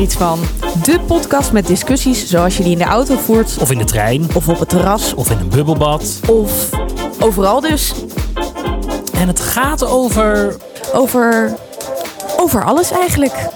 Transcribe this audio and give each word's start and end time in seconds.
er 0.00 0.06
iets 0.06 0.16
van. 0.16 0.40
De 0.82 1.00
podcast 1.06 1.52
met 1.52 1.66
discussies 1.66 2.28
zoals 2.28 2.56
je 2.56 2.62
die 2.62 2.72
in 2.72 2.78
de 2.78 2.84
auto 2.84 3.16
voert. 3.16 3.56
Of 3.58 3.70
in 3.70 3.78
de 3.78 3.84
trein. 3.84 4.28
Of 4.34 4.48
op 4.48 4.58
het 4.58 4.68
terras. 4.68 5.14
Of 5.14 5.30
in 5.30 5.38
een 5.38 5.48
bubbelbad. 5.48 6.20
Of 6.26 6.68
overal 7.18 7.60
dus. 7.60 7.92
En 9.12 9.28
het 9.28 9.40
gaat 9.40 9.84
over. 9.84 10.56
Over. 10.92 11.54
Over 12.36 12.64
alles 12.64 12.90
eigenlijk. 12.90 13.48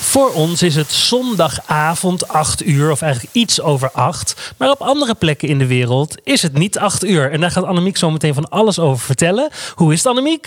Voor 0.00 0.32
ons 0.32 0.62
is 0.62 0.74
het 0.74 0.92
zondagavond 0.92 2.28
8 2.28 2.66
uur, 2.66 2.90
of 2.90 3.02
eigenlijk 3.02 3.34
iets 3.34 3.60
over 3.60 3.90
8. 3.90 4.52
Maar 4.56 4.70
op 4.70 4.80
andere 4.80 5.14
plekken 5.14 5.48
in 5.48 5.58
de 5.58 5.66
wereld 5.66 6.14
is 6.22 6.42
het 6.42 6.58
niet 6.58 6.78
8 6.78 7.04
uur. 7.04 7.30
En 7.30 7.40
daar 7.40 7.50
gaat 7.50 7.64
Annemiek 7.64 7.96
zo 7.96 8.10
meteen 8.10 8.34
van 8.34 8.48
alles 8.48 8.78
over 8.78 9.04
vertellen. 9.04 9.48
Hoe 9.74 9.92
is 9.92 9.98
het, 9.98 10.06
Annemiek? 10.06 10.46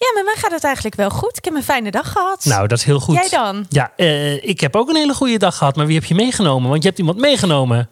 Ja, 0.00 0.12
met 0.14 0.24
mij 0.24 0.34
gaat 0.36 0.50
het 0.50 0.64
eigenlijk 0.64 0.94
wel 0.96 1.10
goed. 1.10 1.36
Ik 1.36 1.44
heb 1.44 1.54
een 1.54 1.62
fijne 1.62 1.90
dag 1.90 2.12
gehad. 2.12 2.44
Nou, 2.44 2.66
dat 2.66 2.78
is 2.78 2.84
heel 2.84 3.00
goed. 3.00 3.14
Jij 3.14 3.28
dan? 3.28 3.66
Ja, 3.68 3.92
eh, 3.96 4.44
ik 4.44 4.60
heb 4.60 4.76
ook 4.76 4.88
een 4.88 4.96
hele 4.96 5.14
goede 5.14 5.36
dag 5.36 5.56
gehad. 5.56 5.76
Maar 5.76 5.86
wie 5.86 5.94
heb 5.94 6.04
je 6.04 6.14
meegenomen? 6.14 6.70
Want 6.70 6.82
je 6.82 6.88
hebt 6.88 7.00
iemand 7.00 7.18
meegenomen. 7.18 7.88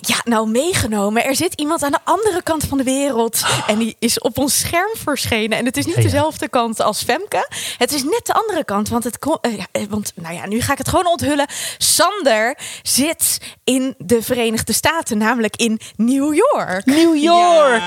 Ja, 0.00 0.16
nou 0.24 0.48
meegenomen. 0.50 1.24
Er 1.24 1.36
zit 1.36 1.54
iemand 1.54 1.82
aan 1.82 1.90
de 1.90 1.98
andere 2.04 2.42
kant 2.42 2.64
van 2.64 2.78
de 2.78 2.84
wereld. 2.84 3.42
En 3.66 3.78
die 3.78 3.96
is 3.98 4.18
op 4.18 4.38
ons 4.38 4.58
scherm 4.58 4.90
verschenen. 4.96 5.58
En 5.58 5.64
het 5.64 5.76
is 5.76 5.84
niet 5.86 5.94
Ja, 5.94 6.00
ja. 6.00 6.06
dezelfde 6.06 6.48
kant 6.48 6.80
als 6.80 7.02
Femke. 7.02 7.48
Het 7.78 7.92
is 7.92 8.02
net 8.02 8.20
de 8.26 8.32
andere 8.32 8.64
kant. 8.64 8.88
Want, 8.88 9.04
het 9.04 9.18
kon- 9.18 9.38
eh, 9.40 9.56
ja, 9.56 9.66
eh, 9.72 9.82
want 9.88 10.12
nou 10.14 10.34
ja, 10.34 10.46
nu 10.46 10.60
ga 10.60 10.72
ik 10.72 10.78
het 10.78 10.88
gewoon 10.88 11.06
onthullen. 11.06 11.46
Sander 11.78 12.58
zit 12.82 13.38
in 13.64 13.94
de 13.98 14.22
Verenigde 14.22 14.72
Staten, 14.72 15.18
namelijk 15.18 15.56
in 15.56 15.80
New 15.96 16.34
York. 16.34 16.84
New 16.84 17.16
York! 17.16 17.82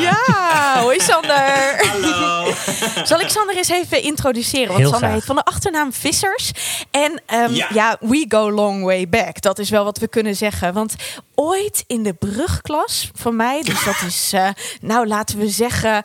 Ja, 0.00 0.80
hoi 0.80 1.00
Sander. 1.00 1.86
Hallo. 1.90 2.52
Zal 3.04 3.20
ik 3.20 3.28
Sander 3.28 3.56
eens 3.56 3.68
even 3.68 4.02
introduceren? 4.02 4.66
Want 4.66 4.78
Heel 4.78 4.88
Sander 4.90 5.08
graag. 5.08 5.12
heet 5.18 5.24
van 5.26 5.36
de 5.36 5.44
achternaam 5.44 5.92
Vissers. 5.92 6.50
En 6.90 7.22
ehm, 7.26 7.52
ja. 7.54 7.66
Ja. 7.74 7.96
we 8.00 8.24
go 8.28 8.50
long 8.50 8.84
way 8.84 9.08
back. 9.08 9.40
Dat 9.40 9.58
is 9.58 9.70
wel 9.70 9.84
wat 9.84 9.98
we 9.98 10.08
kunnen 10.08 10.34
zeggen. 10.36 10.72
Want 10.74 10.94
ooit 11.42 11.84
in 11.86 12.02
de 12.02 12.12
brugklas 12.14 13.10
van 13.14 13.36
mij, 13.36 13.62
dus 13.62 13.84
dat 13.84 14.02
is, 14.06 14.32
eh, 14.32 14.48
nou 14.80 15.06
laten 15.06 15.38
we 15.38 15.48
zeggen. 15.48 16.04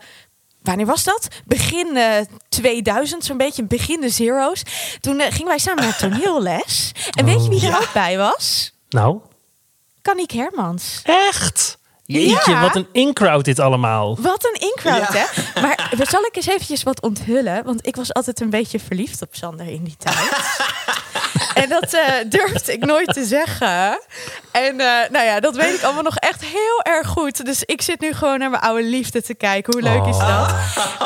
Wanneer 0.61 0.85
was 0.85 1.03
dat? 1.03 1.27
Begin 1.45 1.97
eh, 1.97 2.21
2000, 2.49 3.23
zo'n 3.25 3.37
beetje 3.37 3.63
begin 3.63 4.01
de 4.01 4.09
zero's. 4.09 4.63
Toen 4.99 5.19
eh, 5.19 5.31
gingen 5.31 5.47
wij 5.47 5.57
samen 5.57 5.83
naar 5.83 5.97
toneelles. 6.09 6.91
En 7.11 7.25
weet 7.25 7.43
je 7.43 7.49
wie 7.49 7.61
er 7.61 7.67
Ja. 7.69 7.77
ook 7.77 7.93
bij 7.93 8.17
was? 8.17 8.73
Nou, 8.89 9.19
Kaniek 10.01 10.31
Hermans. 10.31 11.01
echt? 11.03 11.77
Jeetje, 12.05 12.51
Ja. 12.51 12.61
wat 12.61 12.75
een 12.75 12.87
in-crowd 12.91 13.45
dit 13.45 13.59
allemaal. 13.59 14.17
Wat 14.21 14.45
een 14.45 14.61
in-crowd, 14.61 15.13
Ja. 15.13 15.25
hè? 15.53 15.61
Maar 15.61 15.89
zal 16.09 16.23
ik 16.23 16.35
eens 16.35 16.47
eventjes 16.47 16.83
wat 16.83 17.01
onthullen? 17.01 17.63
Want 17.63 17.87
ik 17.87 17.95
was 17.95 18.13
altijd 18.13 18.41
een 18.41 18.49
beetje 18.49 18.79
verliefd 18.79 19.21
op 19.21 19.35
Sander 19.35 19.67
in 19.67 19.83
die 19.83 19.95
tijd. 19.97 20.29
en 21.61 21.69
dat 21.69 21.93
eh, 21.93 22.13
durfde 22.25 22.73
ik 22.73 22.85
nooit 22.85 23.13
te 23.13 23.25
zeggen. 23.25 23.99
En 24.51 24.79
eh, 24.79 25.09
nou 25.09 25.25
ja, 25.25 25.39
dat 25.39 25.55
weet 25.55 25.73
ik 25.73 25.83
allemaal 25.83 26.03
nog 26.03 26.15
echt 26.15 26.43
heel 26.45 26.81
erg 26.83 27.07
goed. 27.07 27.45
Dus 27.45 27.63
ik 27.63 27.81
zit 27.81 27.99
nu 27.99 28.13
gewoon 28.13 28.39
naar 28.39 28.49
mijn 28.49 28.63
oude 28.63 28.83
liefde 28.83 29.21
te 29.21 29.33
kijken. 29.33 29.73
Hoe 29.73 29.81
leuk 29.81 30.05
is 30.05 30.17
dat? 30.17 30.53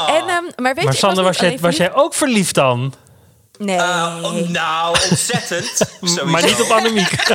En, 0.08 0.28
ehm, 0.28 0.44
maar 0.56 0.76
weet 0.76 0.96
Sander, 0.96 1.24
was, 1.24 1.40
niet 1.40 1.52
jij, 1.52 1.60
was 1.60 1.78
jij 1.78 1.94
ook 1.94 2.14
verliefd 2.14 2.56
dan? 2.56 2.94
Nee. 3.58 3.78
Uh, 3.78 4.20
oh, 4.24 4.50
nou, 4.50 4.98
ontzettend. 5.10 5.80
Maar 6.32 6.44
niet 6.44 6.62
op 6.62 6.70
Annemiek. 6.70 7.10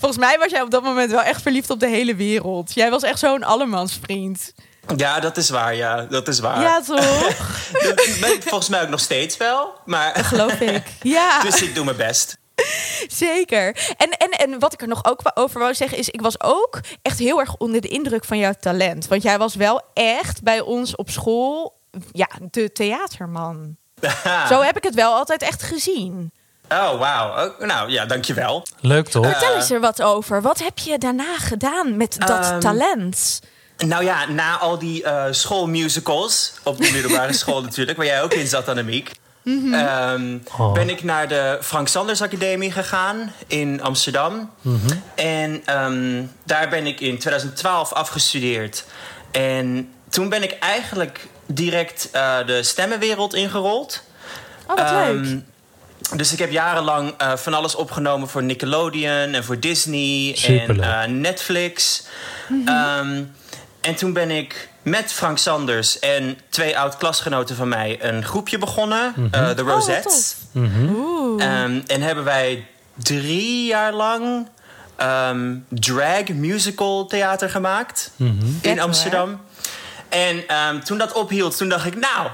Volgens 0.00 0.20
mij 0.20 0.38
was 0.38 0.50
jij 0.50 0.62
op 0.62 0.70
dat 0.70 0.82
moment 0.82 1.10
wel 1.10 1.22
echt 1.22 1.42
verliefd 1.42 1.70
op 1.70 1.80
de 1.80 1.88
hele 1.88 2.14
wereld. 2.14 2.74
Jij 2.74 2.90
was 2.90 3.02
echt 3.02 3.18
zo'n 3.18 3.44
allemansvriend. 3.44 4.52
Ja, 4.96 5.20
dat 5.20 5.36
is 5.36 5.50
waar, 5.50 5.74
ja. 5.74 6.02
Dat 6.02 6.28
is 6.28 6.38
waar. 6.40 6.60
Ja, 6.60 6.80
toch? 6.80 7.36
Dat 7.82 7.94
ben 8.20 8.32
ik 8.32 8.42
volgens 8.42 8.68
mij 8.68 8.82
ook 8.82 8.88
nog 8.88 9.00
steeds 9.00 9.36
wel. 9.36 9.72
Maar, 9.84 10.14
Geloof 10.24 10.60
ik. 10.60 10.82
Ja. 11.02 11.42
dus 11.42 11.62
ik 11.62 11.74
doe 11.74 11.84
mijn 11.84 11.96
best. 11.96 12.36
Zeker. 13.08 13.94
En, 13.96 14.10
en, 14.10 14.30
en 14.30 14.58
wat 14.58 14.72
ik 14.72 14.80
er 14.82 14.88
nog 14.88 15.04
ook 15.04 15.20
over 15.34 15.60
wou 15.60 15.74
zeggen 15.74 15.98
is... 15.98 16.08
ik 16.08 16.20
was 16.20 16.40
ook 16.40 16.80
echt 17.02 17.18
heel 17.18 17.40
erg 17.40 17.54
onder 17.56 17.80
de 17.80 17.88
indruk 17.88 18.24
van 18.24 18.38
jouw 18.38 18.52
talent. 18.60 19.08
Want 19.08 19.22
jij 19.22 19.38
was 19.38 19.54
wel 19.54 19.82
echt 19.94 20.42
bij 20.42 20.60
ons 20.60 20.96
op 20.96 21.10
school... 21.10 21.78
ja, 22.12 22.28
de 22.50 22.72
theaterman. 22.72 23.76
Zo 24.50 24.60
heb 24.62 24.76
ik 24.76 24.82
het 24.84 24.94
wel 24.94 25.14
altijd 25.14 25.42
echt 25.42 25.62
gezien. 25.62 26.32
Oh, 26.68 26.98
wauw. 26.98 27.46
Oh, 27.46 27.58
nou, 27.66 27.90
ja, 27.90 28.06
dankjewel. 28.06 28.66
Leuk 28.80 29.08
toch? 29.08 29.26
Vertel 29.26 29.54
eens 29.54 29.70
er 29.70 29.80
wat 29.80 30.02
over. 30.02 30.42
Wat 30.42 30.58
heb 30.58 30.78
je 30.78 30.98
daarna 30.98 31.38
gedaan 31.38 31.96
met 31.96 32.16
dat 32.18 32.44
Ehm, 32.44 32.60
talent? 32.60 33.40
Nou 33.86 34.04
ja, 34.04 34.28
na 34.30 34.56
al 34.58 34.78
die 34.78 35.02
eh, 35.02 35.24
schoolmusicals, 35.30 36.52
op 36.62 36.78
de 36.78 36.90
middelbare 36.92 37.32
school 37.42 37.62
natuurlijk, 37.62 37.96
waar 37.96 38.06
jij 38.06 38.22
ook 38.22 38.34
in 38.34 38.46
zat, 38.46 38.68
Annemiek, 38.68 39.10
ehm, 39.72 40.38
Oh. 40.58 40.72
ben 40.72 40.88
ik 40.88 41.02
naar 41.02 41.28
de 41.28 41.58
Frank 41.62 41.88
Sanders 41.88 42.22
Academie 42.22 42.72
gegaan 42.72 43.32
in 43.46 43.82
Amsterdam. 43.82 44.50
En 45.14 45.62
ehm, 45.64 46.22
daar 46.44 46.68
ben 46.68 46.86
ik 46.86 47.00
in 47.00 47.18
2012 47.18 47.92
afgestudeerd. 47.92 48.84
En 49.30 49.92
toen 50.08 50.28
ben 50.28 50.42
ik 50.42 50.52
eigenlijk 50.60 51.26
direct 51.46 52.08
eh, 52.12 52.36
de 52.46 52.62
stemmenwereld 52.62 53.34
ingerold. 53.34 54.02
Oh, 54.66 54.76
wat 54.76 54.78
Ehm, 54.78 55.22
leuk. 55.22 55.40
dus 56.16 56.32
ik 56.32 56.38
heb 56.38 56.50
jarenlang 56.50 57.14
eh, 57.18 57.36
van 57.36 57.54
alles 57.54 57.74
opgenomen 57.74 58.28
voor 58.28 58.42
Nickelodeon 58.42 59.34
en 59.34 59.44
voor 59.44 59.60
Disney 59.60 60.32
Superleuk. 60.36 60.84
en 60.86 61.20
Netflix. 61.20 62.02
Ehm, 62.64 63.22
en 63.80 63.94
toen 63.94 64.12
ben 64.12 64.30
ik 64.30 64.68
met 64.82 65.12
Frank 65.12 65.38
Sanders 65.38 65.98
en 65.98 66.38
twee 66.48 66.78
oud-klasgenoten 66.78 67.56
van 67.56 67.68
mij 67.68 67.98
een 68.00 68.24
groepje 68.24 68.58
begonnen, 68.58 69.14
eh, 69.30 69.48
de 69.56 69.62
wat 69.62 69.74
Rosettes. 69.74 70.36
Oeh. 70.56 71.44
Ehm, 71.44 71.80
en 71.86 72.02
hebben 72.02 72.24
wij 72.24 72.66
drie 72.96 73.66
jaar 73.66 73.92
lang 73.92 74.48
ehm, 74.96 75.56
drag 75.68 76.28
musical 76.28 77.06
theater 77.06 77.50
gemaakt 77.50 78.10
Vet, 78.16 78.26
in. 78.60 78.80
Amsterdam. 78.80 79.40
En 80.08 80.48
ehm, 80.48 80.80
toen 80.80 80.98
dat 80.98 81.12
ophield, 81.12 81.56
toen 81.56 81.68
dacht 81.68 81.86
ik, 81.86 81.96
nou, 81.96 82.28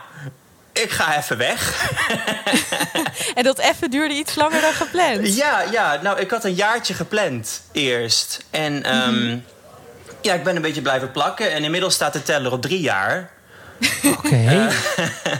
ik 0.72 0.91
ga 0.91 1.16
even 1.16 1.37
weg. 1.37 1.61
En 3.34 3.44
dat 3.44 3.59
even 3.59 3.91
duurde 3.91 4.15
iets 4.15 4.34
langer 4.34 4.61
dan 4.61 4.72
gepland. 4.72 5.37
Ja, 5.37 5.62
ja, 5.71 5.99
nou, 6.03 6.21
ik 6.21 6.31
had 6.31 6.44
een 6.44 6.55
jaartje 6.55 6.94
gepland 6.94 7.62
eerst. 7.72 8.44
En 8.50 8.84
ja, 10.24 10.34
ik 10.34 10.44
ben 10.44 10.56
een 10.56 10.62
beetje 10.62 10.82
blijven 10.82 11.10
plakken. 11.10 11.52
En 11.52 11.64
inmiddels 11.64 11.94
staat 11.94 12.12
de 12.12 12.22
teller 12.22 12.52
op 12.52 12.62
drie 12.62 12.80
jaar. 12.80 13.30
Oké. 14.18 14.68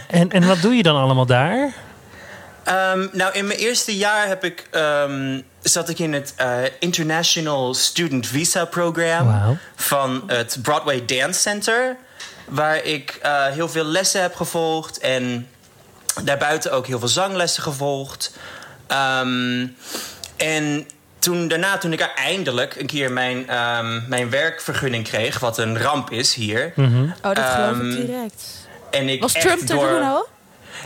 En, 0.07 0.31
en 0.31 0.47
wat 0.47 0.61
doe 0.61 0.75
je 0.75 0.83
dan 0.83 0.95
allemaal 0.95 1.25
daar? 1.25 1.73
Ehm, 2.63 3.07
nou, 3.11 3.33
in 3.33 3.47
mijn 3.47 3.59
eerste 3.59 3.97
jaar 3.97 4.27
heb 4.27 4.43
ik, 4.43 4.67
ehm, 4.71 5.41
zat 5.61 5.89
ik 5.89 5.99
in 5.99 6.13
het 6.13 6.33
eh, 6.35 6.57
International 6.79 7.73
Student 7.73 8.27
Visa 8.27 8.65
Program 8.65 9.57
van 9.75 10.23
het 10.27 10.57
Broadway 10.61 11.05
Dance 11.05 11.39
Center. 11.39 11.95
Waar 12.47 12.83
ik 12.83 13.19
eh, 13.21 13.45
heel 13.45 13.69
veel 13.69 13.83
lessen 13.83 14.21
heb 14.21 14.35
gevolgd 14.35 14.99
en 14.99 15.47
daarbuiten 16.23 16.71
ook 16.71 16.87
heel 16.87 16.99
veel 16.99 17.07
zanglessen 17.07 17.63
gevolgd. 17.63 18.33
Ehm, 18.87 19.67
en 20.37 20.87
toen, 21.25 21.47
daarna, 21.47 21.77
toen 21.77 21.93
ik 21.93 21.99
eindelijk 22.15 22.75
een 22.75 22.85
keer 22.85 23.11
mijn, 23.11 23.49
ehm, 23.49 24.01
mijn 24.07 24.29
werkvergunning 24.29 25.03
kreeg, 25.03 25.39
wat 25.39 25.57
een 25.57 25.79
ramp 25.81 26.11
is 26.11 26.33
hier. 26.33 26.71
Mhm. 26.75 27.03
Oh, 27.03 27.33
dat 27.33 27.45
geloof 27.45 27.75
ik 27.75 27.81
Ehm, 27.81 28.05
direct. 28.05 28.43
En 28.91 29.09
ik 29.09 29.21
Was 29.21 29.31
Trump 29.33 29.61
er 29.61 29.67
door... 29.67 29.87
toen 29.87 30.01
al? 30.03 30.27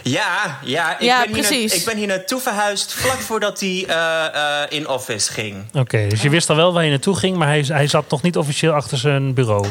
Ja, 0.04 0.60
ja, 0.64 0.94
ik, 0.94 1.02
Ja, 1.02 1.20
ben 1.24 1.34
hier 1.34 1.38
precies. 1.48 1.72
na- 1.72 1.78
ik 1.80 1.86
ben 1.86 1.98
hier 1.98 2.08
naartoe 2.08 2.40
verhuisd 2.40 2.94
vlak 2.94 3.20
voordat 3.20 3.60
hij 3.60 3.86
eh, 3.88 4.26
eh, 4.26 4.70
in 4.70 4.88
office 4.88 5.32
ging. 5.32 5.66
Oké, 5.74 6.08
dus 6.08 6.22
je 6.22 6.30
wist 6.30 6.50
al 6.50 6.56
wel 6.56 6.74
waar 6.74 6.84
je 6.84 6.90
naartoe 6.90 7.16
ging, 7.16 7.38
maar 7.38 7.48
hij, 7.48 7.64
hij 7.68 7.88
zat 7.88 8.10
nog 8.10 8.22
niet 8.22 8.38
officieel 8.38 8.74
achter 8.74 8.98
zijn 8.98 9.34
bureau. 9.34 9.66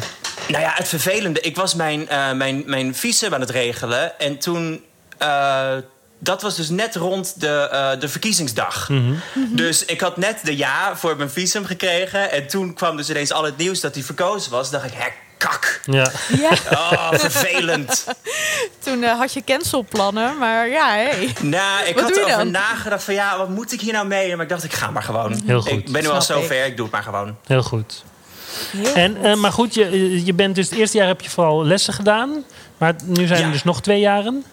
Nou 0.48 0.62
ja, 0.62 0.72
het 0.74 0.88
vervelende, 0.88 1.40
ik 1.40 1.56
was 1.56 1.74
mijn, 1.74 2.08
eh, 2.08 2.32
mijn, 2.32 2.62
mijn 2.66 2.94
visum 2.94 3.34
aan 3.34 3.40
het 3.40 3.50
regelen. 3.50 4.18
En 4.18 4.38
toen, 4.38 4.84
eh, 5.18 5.66
dat 6.18 6.42
was 6.42 6.56
dus 6.56 6.68
net 6.68 6.96
rond 6.96 7.40
de, 7.40 7.48
eh, 7.72 8.00
de 8.00 8.08
verkiezingsdag. 8.08 8.90
Dus 9.34 9.84
ik 9.84 10.00
had 10.00 10.16
net 10.16 10.38
de 10.42 10.56
ja 10.56 10.96
voor 10.96 11.16
mijn 11.16 11.30
visum 11.30 11.64
gekregen. 11.64 12.30
En 12.30 12.46
toen 12.46 12.74
kwam 12.74 12.96
dus 12.96 13.10
ineens 13.10 13.32
al 13.32 13.44
het 13.44 13.56
nieuws 13.56 13.80
dat 13.80 13.94
hij 13.94 14.02
verkozen 14.04 14.50
was. 14.50 14.70
dacht 14.70 14.84
ik, 14.84 14.92
hè, 14.94 15.08
kak. 15.36 15.80
Ja. 15.84 16.10
Ja, 16.40 16.50
Oh, 16.70 17.12
vervelend. 17.12 18.04
toen 18.84 19.02
eh, 19.02 19.18
had 19.18 19.32
je 19.32 19.44
cancelplannen, 19.44 20.38
maar 20.38 20.68
ja, 20.68 20.88
hey. 20.92 21.32
Nou, 21.40 21.84
ik 21.86 21.94
Wat 21.94 22.02
had 22.04 22.12
doe 22.12 22.20
je 22.22 22.26
erover 22.26 22.36
dan? 22.44 22.50
nagedacht 22.50 23.04
van 23.04 23.14
ja, 23.14 23.38
wat 23.38 23.48
moet 23.48 23.72
ik 23.72 23.80
hier 23.80 23.92
nou 23.92 24.06
mee? 24.06 24.34
Maar 24.36 24.44
ik 24.44 24.50
dacht, 24.50 24.64
ik 24.64 24.72
ga 24.72 24.90
maar 24.90 25.02
gewoon. 25.02 25.40
Heel 25.46 25.60
goed. 25.60 25.70
Ik 25.70 25.92
ben 25.92 26.02
nu 26.02 26.08
al 26.08 26.20
Snap 26.22 26.36
ik. 26.36 26.42
zover, 26.42 26.64
ik 26.64 26.76
doe 26.76 26.84
het 26.84 26.94
maar 26.94 27.02
gewoon. 27.02 27.36
Heel 27.46 27.62
goed. 27.62 28.04
Heel 28.70 28.94
En, 28.94 29.14
goed. 29.16 29.24
eh, 29.24 29.34
maar 29.34 29.52
goed, 29.52 29.74
je, 29.74 30.24
je 30.24 30.32
bent 30.34 30.54
dus 30.54 30.70
het 30.70 30.78
eerste 30.78 30.96
jaar 30.96 31.06
heb 31.06 31.20
je 31.20 31.30
vooral 31.30 31.64
lessen 31.64 31.92
gedaan. 31.94 32.44
Maar 32.78 32.94
nu 33.04 33.26
zijn 33.26 33.44
er 33.44 33.52
dus 33.52 33.64
nog 33.64 33.80
twee 33.82 34.00
jaren. 34.00 34.44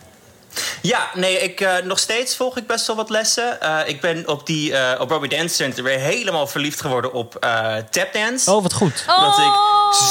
Ja, 0.82 1.10
nee, 1.14 1.40
ik, 1.40 1.62
uh, 1.62 1.78
nog 1.84 2.00
steeds 2.00 2.36
volg 2.36 2.58
ik 2.58 2.68
best 2.68 2.88
wel 2.88 2.96
wat 2.96 3.10
lessen. 3.10 3.58
Uh, 3.64 3.80
ik 3.86 4.02
ben 4.02 4.28
op, 4.28 4.46
die, 4.46 4.72
uh, 4.72 4.92
op 5.00 5.10
Robbie 5.10 5.30
Dance 5.30 5.56
Center 5.56 5.84
weer 5.84 6.00
helemaal 6.00 6.48
verliefd 6.48 6.82
geworden 6.82 7.14
op 7.14 7.34
tapdance. 7.92 8.52
Oh, 8.52 8.62
wat 8.62 8.74
goed. 8.74 9.04
Wat 9.06 9.38
ik 9.38 9.54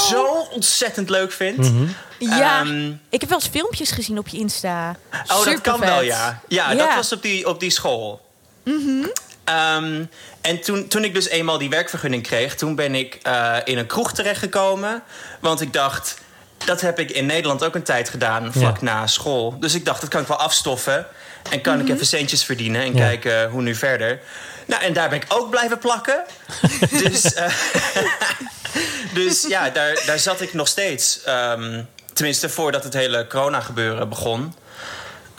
zo 0.09 0.47
ontzettend 0.51 1.11
leuk 1.11 1.33
vind. 1.33 1.57
Mm 1.57 1.65
-hmm. 1.65 1.97
Ja, 2.19 2.61
um, 2.61 3.01
ik 3.09 3.21
heb 3.21 3.29
wel 3.29 3.39
eens 3.39 3.49
filmpjes 3.49 3.91
gezien 3.91 4.19
op 4.19 4.29
je 4.29 4.37
Insta. 4.37 4.97
Oh, 5.13 5.37
Super 5.37 5.53
dat 5.53 5.61
kan 5.61 5.79
vet. 5.79 5.89
wel, 5.89 6.03
ja. 6.03 6.41
ja. 6.49 6.71
Ja, 6.71 6.77
dat 6.77 6.95
was 6.95 7.13
op 7.13 7.23
die, 7.23 7.49
op 7.49 7.61
die 7.61 7.71
school. 7.71 8.21
Mm 8.65 8.81
-hmm. 8.85 9.13
um, 9.55 10.11
en 10.41 10.61
toen, 10.61 10.89
toen 10.89 11.05
ik 11.05 11.15
dus 11.15 11.29
eenmaal 11.29 11.59
die 11.59 11.71
werkvergunning 11.71 12.23
kreeg... 12.23 12.55
toen 12.55 12.75
ben 12.75 12.95
ik 12.95 13.19
in 13.65 13.79
een 13.79 13.87
kroeg 13.87 14.13
terechtgekomen. 14.13 15.03
Want 15.41 15.61
ik 15.61 15.73
dacht 15.73 16.23
dat 16.65 16.81
heb 16.81 16.99
ik 16.99 17.11
in 17.11 17.27
Nederland 17.27 17.65
ook 17.65 17.75
een 17.75 17.83
tijd 17.83 18.09
gedaan, 18.09 18.53
vlak 18.53 18.77
ja. 18.77 18.85
na 18.85 19.07
school. 19.07 19.57
Dus 19.59 19.75
ik 19.75 19.85
dacht, 19.85 20.01
dat 20.01 20.11
kan 20.11 20.21
ik 20.21 20.29
wel 20.29 20.37
afstoffen. 20.37 21.07
En 21.51 21.61
kan 21.61 21.73
mm 21.73 21.81
-hmm. 21.81 21.89
ik 21.89 21.95
even 21.95 22.07
centjes 22.07 22.45
verdienen 22.45 22.83
en 22.83 22.95
ja. 22.95 22.99
kijken 22.99 23.51
hoe 23.51 23.63
nu 23.63 23.75
verder. 23.75 24.21
Nou, 24.67 24.83
en 24.83 24.93
daar 24.93 25.09
ben 25.09 25.19
ik 25.19 25.27
ook 25.29 25.51
blijven 25.51 25.79
plakken. 25.79 26.25
dus, 27.05 27.25
uh, 27.25 27.47
dus 29.19 29.47
ja, 29.49 29.71
daar, 29.71 30.03
daar 30.07 30.19
zat 30.19 30.41
ik 30.41 30.55
nog 30.55 30.69
steeds. 30.69 31.21
Um, 31.29 31.89
tenminste, 32.13 32.49
voordat 32.49 32.85
het 32.85 32.95
hele 32.95 33.27
corona-gebeuren 33.27 34.09
begon. 34.09 34.55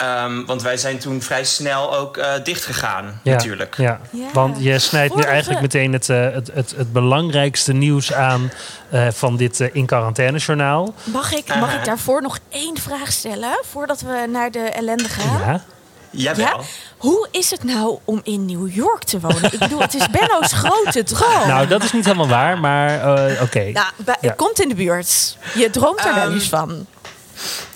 Um, 0.01 0.45
want 0.45 0.61
wij 0.61 0.77
zijn 0.77 0.97
toen 0.97 1.21
vrij 1.21 1.43
snel 1.43 1.95
ook 1.97 2.17
uh, 2.17 2.33
dichtgegaan, 2.43 3.19
ja, 3.23 3.31
natuurlijk. 3.31 3.77
Ja. 3.77 3.99
ja. 4.09 4.27
want 4.33 4.63
je 4.63 4.79
snijdt 4.79 5.11
Vorige... 5.11 5.27
nu 5.27 5.33
eigenlijk 5.33 5.61
meteen 5.61 5.93
het, 5.93 6.09
uh, 6.09 6.23
het, 6.33 6.51
het, 6.53 6.73
het, 6.77 6.93
belangrijkste 6.93 7.73
nieuws 7.73 8.13
aan 8.13 8.51
uh, 8.93 9.07
van 9.11 9.37
dit 9.37 9.59
in 9.59 9.85
quarantaine 9.85 10.37
journaal. 10.37 10.93
Mag 11.03 11.33
ik, 11.33 11.55
mag 11.59 11.75
ik 11.75 11.85
daarvoor 11.85 12.21
nog 12.21 12.39
één 12.49 12.77
vraag 12.77 13.11
stellen 13.11 13.59
voordat 13.71 14.01
we 14.01 14.27
naar 14.29 14.51
de 14.51 14.59
ellende 14.59 15.09
gaan? 15.09 15.39
Ja. 15.39 15.63
Jawel. 16.09 16.45
Ja? 16.45 16.59
Hoe 16.97 17.27
is 17.31 17.51
het 17.51 17.63
nou 17.63 17.97
om 18.03 18.19
in 18.23 18.45
New 18.45 18.75
York 18.75 19.03
te 19.03 19.19
wonen? 19.19 19.53
Ik 19.53 19.59
bedoel, 19.59 19.79
het 19.79 19.93
is 19.93 20.09
Benno's 20.09 20.53
grote 20.63 21.03
droom. 21.03 21.47
Nou, 21.47 21.67
dat 21.67 21.83
is 21.83 21.91
niet 21.91 22.05
helemaal 22.05 22.27
waar, 22.27 22.59
maar 22.59 22.99
oké. 23.31 23.41
Okay. 23.41 23.71
Nou, 23.71 23.87
het 24.19 24.35
komt 24.35 24.61
in 24.61 24.69
de 24.69 24.75
buurt. 24.75 25.37
Je 25.55 25.69
droomt 25.69 25.99
er 25.99 26.09
um, 26.09 26.15
wel 26.15 26.31
eens 26.31 26.49
van. 26.49 26.85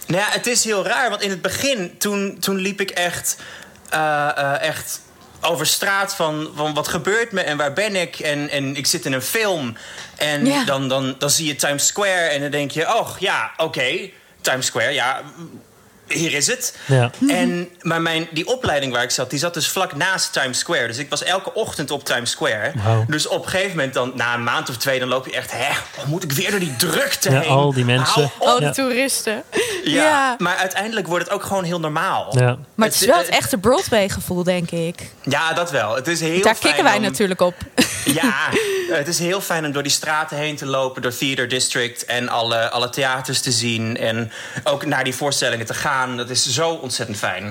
Nou 0.09 0.21
ja, 0.21 0.29
het 0.31 0.47
is 0.47 0.63
heel 0.63 0.85
raar, 0.85 1.09
want 1.09 1.21
in 1.21 1.29
het 1.29 1.41
begin, 1.41 1.97
toen, 1.97 2.38
toen 2.39 2.56
liep 2.56 2.81
ik 2.81 2.89
echt, 2.89 3.38
uh, 3.94 4.29
uh, 4.38 4.61
echt 4.61 5.01
over 5.41 5.65
straat 5.67 6.15
van, 6.15 6.51
van 6.56 6.73
wat 6.73 6.88
gebeurt 6.88 7.31
me 7.31 7.41
en 7.41 7.57
waar 7.57 7.73
ben 7.73 7.95
ik? 7.95 8.19
En, 8.19 8.50
en 8.50 8.75
ik 8.75 8.85
zit 8.88 9.06
in 9.06 9.13
een 9.13 9.21
film 9.21 9.77
en 10.15 10.45
Ja. 10.45 10.63
dan, 10.63 10.88
dan, 10.88 11.15
dan 11.17 11.29
zie 11.29 11.47
je 11.47 11.56
Times 11.56 11.85
Square 11.88 12.27
en 12.27 12.41
dan 12.41 12.51
denk 12.51 12.71
je, 12.71 12.95
oh 12.95 13.09
ja, 13.19 13.51
oké, 13.57 14.09
Times 14.41 14.65
Square, 14.65 14.91
ja, 14.91 15.21
hier 16.09 16.33
is 16.33 16.47
het. 16.47 16.77
Ja. 16.85 17.11
En, 17.29 17.69
maar 17.81 18.01
mijn, 18.01 18.27
die 18.31 18.47
opleiding 18.47 18.94
waar 18.94 19.03
ik 19.03 19.11
zat, 19.11 19.29
die 19.29 19.39
zat 19.39 19.53
dus 19.53 19.67
vlak 19.67 19.95
naast 19.95 20.33
Times 20.33 20.59
Square. 20.59 20.88
Dus 20.88 20.97
ik 20.97 21.09
was 21.09 21.23
elke 21.23 21.53
ochtend 21.53 21.91
op 21.91 22.03
Times 22.06 22.31
Square. 22.31 22.71
Dus 23.07 23.27
op 23.27 23.44
een 23.44 23.50
gegeven 23.50 23.69
moment, 23.75 23.94
dan, 23.94 24.11
na 24.15 24.33
een 24.33 24.44
maand 24.44 24.69
of 24.69 24.77
twee, 24.77 25.00
dan 25.00 25.07
loop 25.07 25.25
je 25.25 25.31
echt... 25.31 25.51
hè, 25.51 25.69
moet 26.06 26.23
ik 26.23 26.31
weer 26.31 26.50
door 26.51 26.59
die 26.59 26.75
drukte 26.75 27.31
Ja, 27.31 27.39
heen? 27.39 27.50
al 27.50 27.73
die 27.73 27.85
mensen. 27.85 28.31
Oh, 28.39 28.56
de 28.57 28.61
Ja. 28.63 28.71
toeristen. 28.71 29.44
Ja, 29.83 29.91
Ja. 30.03 30.35
maar 30.38 30.56
uiteindelijk 30.56 31.07
wordt 31.07 31.23
het 31.23 31.33
ook 31.33 31.44
gewoon 31.44 31.63
heel 31.63 31.79
normaal. 31.79 32.38
Ja. 32.39 32.57
Maar 32.75 32.88
het 32.88 33.01
is 33.01 33.05
wel 33.07 33.17
het 33.17 33.27
echte 33.29 33.57
Broadway-gevoel, 33.57 34.44
denk 34.44 34.71
ik. 34.71 34.95
Ja, 35.23 35.53
dat 35.53 35.71
wel. 35.71 35.95
Het 35.95 36.07
is 36.07 36.19
heel 36.19 36.41
Daar 36.41 36.55
fijn 36.55 36.57
kikken 36.73 36.83
wij 36.83 36.95
om- 36.95 37.01
natuurlijk 37.01 37.41
op. 37.41 37.55
Ja, 38.13 38.50
het 38.91 39.07
is 39.07 39.19
heel 39.19 39.41
fijn 39.41 39.65
om 39.65 39.71
door 39.71 39.83
die 39.83 39.91
straten 39.91 40.38
heen 40.38 40.56
te 40.56 40.65
lopen, 40.65 41.01
door 41.01 41.15
Theater 41.17 41.47
District 41.47 42.06
en 42.06 42.29
alle, 42.29 42.69
alle 42.69 42.89
theaters 42.89 43.41
te 43.41 43.51
zien. 43.51 43.97
En 43.97 44.31
ook 44.63 44.85
naar 44.85 45.03
die 45.03 45.15
voorstellingen 45.15 45.65
te 45.65 45.73
gaan. 45.73 46.17
Dat 46.17 46.29
is 46.29 46.45
zo 46.45 46.69
ontzettend 46.69 47.17
fijn. 47.17 47.44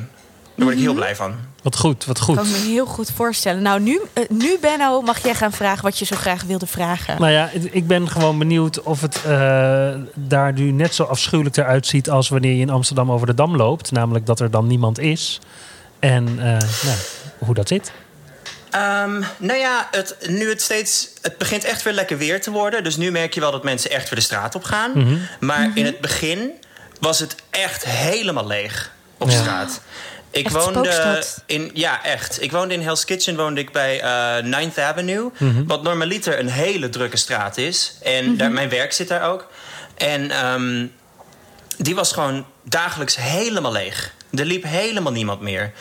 Daar 0.55 0.67
word 0.67 0.79
ik 0.79 0.83
heel 0.83 0.95
blij 0.95 1.17
van. 1.17 1.35
Wat 1.63 1.77
goed, 1.77 2.05
wat 2.05 2.19
Kan 2.19 2.35
ik 2.35 2.41
goed. 2.41 2.51
me 2.51 2.57
heel 2.57 2.87
goed 2.87 3.11
voorstellen. 3.11 3.63
Nou, 3.63 3.81
nu, 3.81 4.01
eh, 4.13 4.23
nu 4.29 4.57
Benno, 4.61 5.01
mag 5.03 5.19
jij 5.23 5.35
gaan 5.35 5.53
vragen 5.53 5.83
wat 5.83 5.99
je 5.99 6.05
zo 6.05 6.17
graag 6.17 6.43
wilde 6.43 6.67
vragen. 6.67 7.21
Nou 7.21 7.33
ja, 7.33 7.51
ik 7.71 7.87
ben 7.87 8.09
gewoon 8.09 8.39
benieuwd 8.39 8.83
of 8.83 9.01
het 9.01 9.23
eh, 9.25 9.91
daar 10.15 10.53
nu 10.53 10.71
net 10.71 10.95
zo 10.95 11.03
afschuwelijk 11.03 11.57
eruit 11.57 11.87
ziet 11.87 12.11
als 12.11 12.29
wanneer 12.29 12.55
je 12.55 12.61
in 12.61 12.71
Amsterdam 12.71 13.13
over 13.13 13.27
de 13.27 13.35
Dam 13.35 13.57
loopt. 13.57 13.91
Namelijk 13.93 14.27
dat 14.27 14.41
er 14.41 14.51
dan 14.51 14.67
niemand 14.67 14.99
is. 14.99 15.41
En 15.99 16.29
eh, 16.39 16.45
nou, 16.85 16.97
hoe 17.39 17.55
dat 17.55 17.69
zit. 17.69 17.93
Ehm, 18.71 19.23
nou 19.37 19.59
ja, 19.59 19.89
het, 19.91 20.17
nu 20.29 20.49
het 20.49 20.63
steeds. 20.63 21.09
Het 21.23 21.39
begint 21.39 21.65
echt 21.65 21.83
weer 21.83 21.93
lekker 21.93 22.19
weer 22.19 22.41
te 22.41 22.51
worden. 22.51 22.85
Dus 22.85 22.97
nu 22.97 23.11
merk 23.11 23.35
je 23.35 23.41
wel 23.41 23.51
dat 23.51 23.65
mensen 23.65 23.91
echt 23.91 24.09
weer 24.09 24.19
de 24.19 24.25
straat 24.25 24.55
op 24.55 24.65
gaan. 24.65 24.91
Mhm. 24.95 25.17
Maar 25.41 25.71
in 25.75 25.85
het 25.85 26.01
begin 26.01 26.51
was 27.01 27.19
het 27.19 27.35
echt 27.51 27.85
helemaal 27.85 28.47
leeg 28.47 28.93
op 29.19 29.31
Ja. 29.31 29.41
straat. 29.41 29.81
Ik 30.31 30.45
Echt 30.45 30.55
woonde 30.55 30.93
spookstad. 30.93 31.43
in. 31.47 31.71
Ja, 31.75 32.05
echt. 32.05 32.43
Ik 32.43 32.53
woonde 32.53 32.75
in 32.75 32.83
Hell's 32.83 33.05
Kitchen, 33.05 33.37
woonde 33.37 33.61
ik 33.61 33.73
bij 33.73 34.01
eh 34.01 34.45
9th 34.45 34.79
Avenue. 34.79 35.31
Mhm. 35.39 35.65
Wat 35.65 35.83
normaliter 35.83 36.39
een 36.39 36.49
hele 36.51 36.89
drukke 36.89 37.17
straat 37.17 37.57
is. 37.57 37.95
En 38.03 38.37
daar, 38.37 38.51
mijn 38.51 38.69
werk 38.69 38.93
zit 38.93 39.09
daar 39.09 39.31
ook. 39.31 39.47
En 39.97 40.31
ehm, 40.31 40.87
die 41.79 41.95
was 41.95 42.13
gewoon 42.13 42.47
dagelijks 42.63 43.17
helemaal 43.17 43.73
leeg. 43.73 44.13
Er 44.35 44.45
liep 44.45 44.63
helemaal 44.63 45.13
niemand 45.13 45.41
meer. 45.41 45.73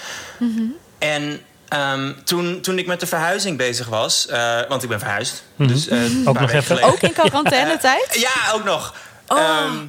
En 0.98 1.42
ehm, 1.70 2.14
toen, 2.24 2.62
toen 2.62 2.78
ik 2.78 2.88
met 2.88 3.00
de 3.00 3.08
verhuizing 3.08 3.58
bezig 3.58 3.88
was, 3.88 4.28
eh, 4.28 4.60
want 4.70 4.84
ik 4.84 4.90
ben 4.90 5.00
verhuisd. 5.00 5.44
Dus, 5.56 5.88
eh, 5.88 6.00
paar 6.24 6.34
nog 6.42 6.52
even. 6.52 6.64
geleden. 6.64 6.90
Ook 6.90 7.00
in 7.02 7.14
quarantainetijd? 7.14 8.08
Ja, 8.28 8.52
ook 8.54 8.64
nog. 8.64 8.94
Oh. 9.28 9.38
Ehm, 9.40 9.88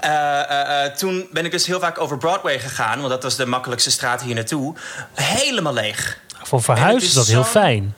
eh, 0.00 0.84
toen 0.96 1.28
ben 1.32 1.44
ik 1.44 1.50
dus 1.50 1.66
heel 1.66 1.80
vaak 1.80 2.00
over 2.00 2.18
Broadway 2.18 2.58
gegaan, 2.58 2.98
want 2.98 3.10
dat 3.10 3.22
was 3.22 3.36
de 3.36 3.46
makkelijkste 3.46 3.90
straat 3.90 4.22
hier 4.22 4.34
naartoe. 4.34 4.74
Helemaal 5.14 5.72
leeg. 5.72 6.18
Voor 6.42 6.62
verhuizen 6.62 7.08
is 7.08 7.14
dat 7.14 7.26
heel 7.26 7.44
fijn. 7.44 7.94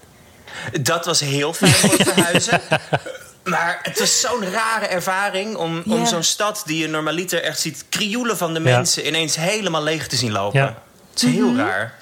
Dat 0.80 1.04
was 1.04 1.20
heel 1.20 1.52
fijn 1.52 1.72
voor 1.72 1.90
verhuizen. 2.14 2.60
Maar 3.44 3.78
het 3.82 3.98
was 3.98 4.20
zo'n 4.20 4.50
rare 4.50 4.86
ervaring 4.86 5.56
om, 5.56 5.82
om 5.86 6.06
zo'n 6.06 6.22
stad 6.22 6.62
die 6.66 6.78
je 6.78 6.88
normaliter 6.88 7.42
echt 7.42 7.60
ziet 7.60 7.84
krioelen 7.88 8.36
van 8.36 8.54
de 8.54 8.60
Ja. 8.62 8.76
mensen 8.76 9.06
ineens 9.06 9.36
helemaal 9.36 9.82
leeg 9.82 10.06
te 10.06 10.16
zien 10.16 10.32
lopen. 10.32 10.60
Ja. 10.60 10.74
Het 11.10 11.22
is 11.22 11.30
heel 11.34 11.56
raar. 11.56 11.94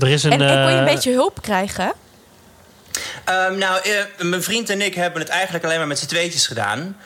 Er 0.00 0.08
is 0.08 0.22
een. 0.24 0.32
En, 0.32 0.40
en 0.40 0.62
kon 0.62 0.72
je 0.72 0.78
een 0.78 0.86
eh, 0.86 0.94
beetje 0.94 1.12
hulp 1.12 1.42
krijgen? 1.42 1.92
Ehm, 3.24 3.58
nou, 3.58 3.80
eh, 3.90 4.24
mijn 4.24 4.42
vriend 4.42 4.70
en 4.70 4.80
ik 4.80 4.94
hebben 4.94 5.20
het 5.20 5.30
eigenlijk 5.30 5.64
alleen 5.64 5.78
maar 5.78 5.86
met 5.86 5.98
z'n 5.98 6.06
tweetjes 6.06 6.46
gedaan. 6.46 6.96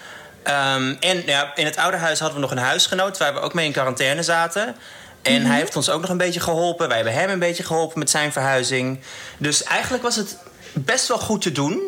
Ehm, 0.43 0.94
en 1.00 1.23
ja, 1.26 1.52
in 1.55 1.64
het 1.64 1.76
oude 1.76 1.96
huis 1.96 2.19
hadden 2.19 2.37
we 2.37 2.43
nog 2.43 2.50
een 2.50 2.62
huisgenoot 2.64 3.19
waar 3.19 3.35
we 3.35 3.41
ook 3.41 3.55
mee 3.55 3.67
in 3.67 3.73
quarantaine 3.73 4.23
zaten. 4.23 4.76
En 5.23 5.41
Mhm. 5.41 5.50
hij 5.50 5.58
heeft 5.58 5.76
ons 5.76 5.91
ook 5.91 6.00
nog 6.00 6.11
een 6.11 6.17
beetje 6.17 6.41
geholpen. 6.41 6.88
Wij 6.88 6.96
hebben 6.96 7.14
hem 7.14 7.31
een 7.31 7.38
beetje 7.38 7.62
geholpen 7.64 7.99
met 7.99 8.11
zijn 8.11 8.32
verhuizing. 8.32 9.00
Dus 9.38 9.62
eigenlijk 9.62 10.02
was 10.02 10.17
het 10.17 10.37
best 10.73 11.08
wel 11.08 11.19
goed 11.19 11.43
te 11.43 11.53
doen. 11.53 11.81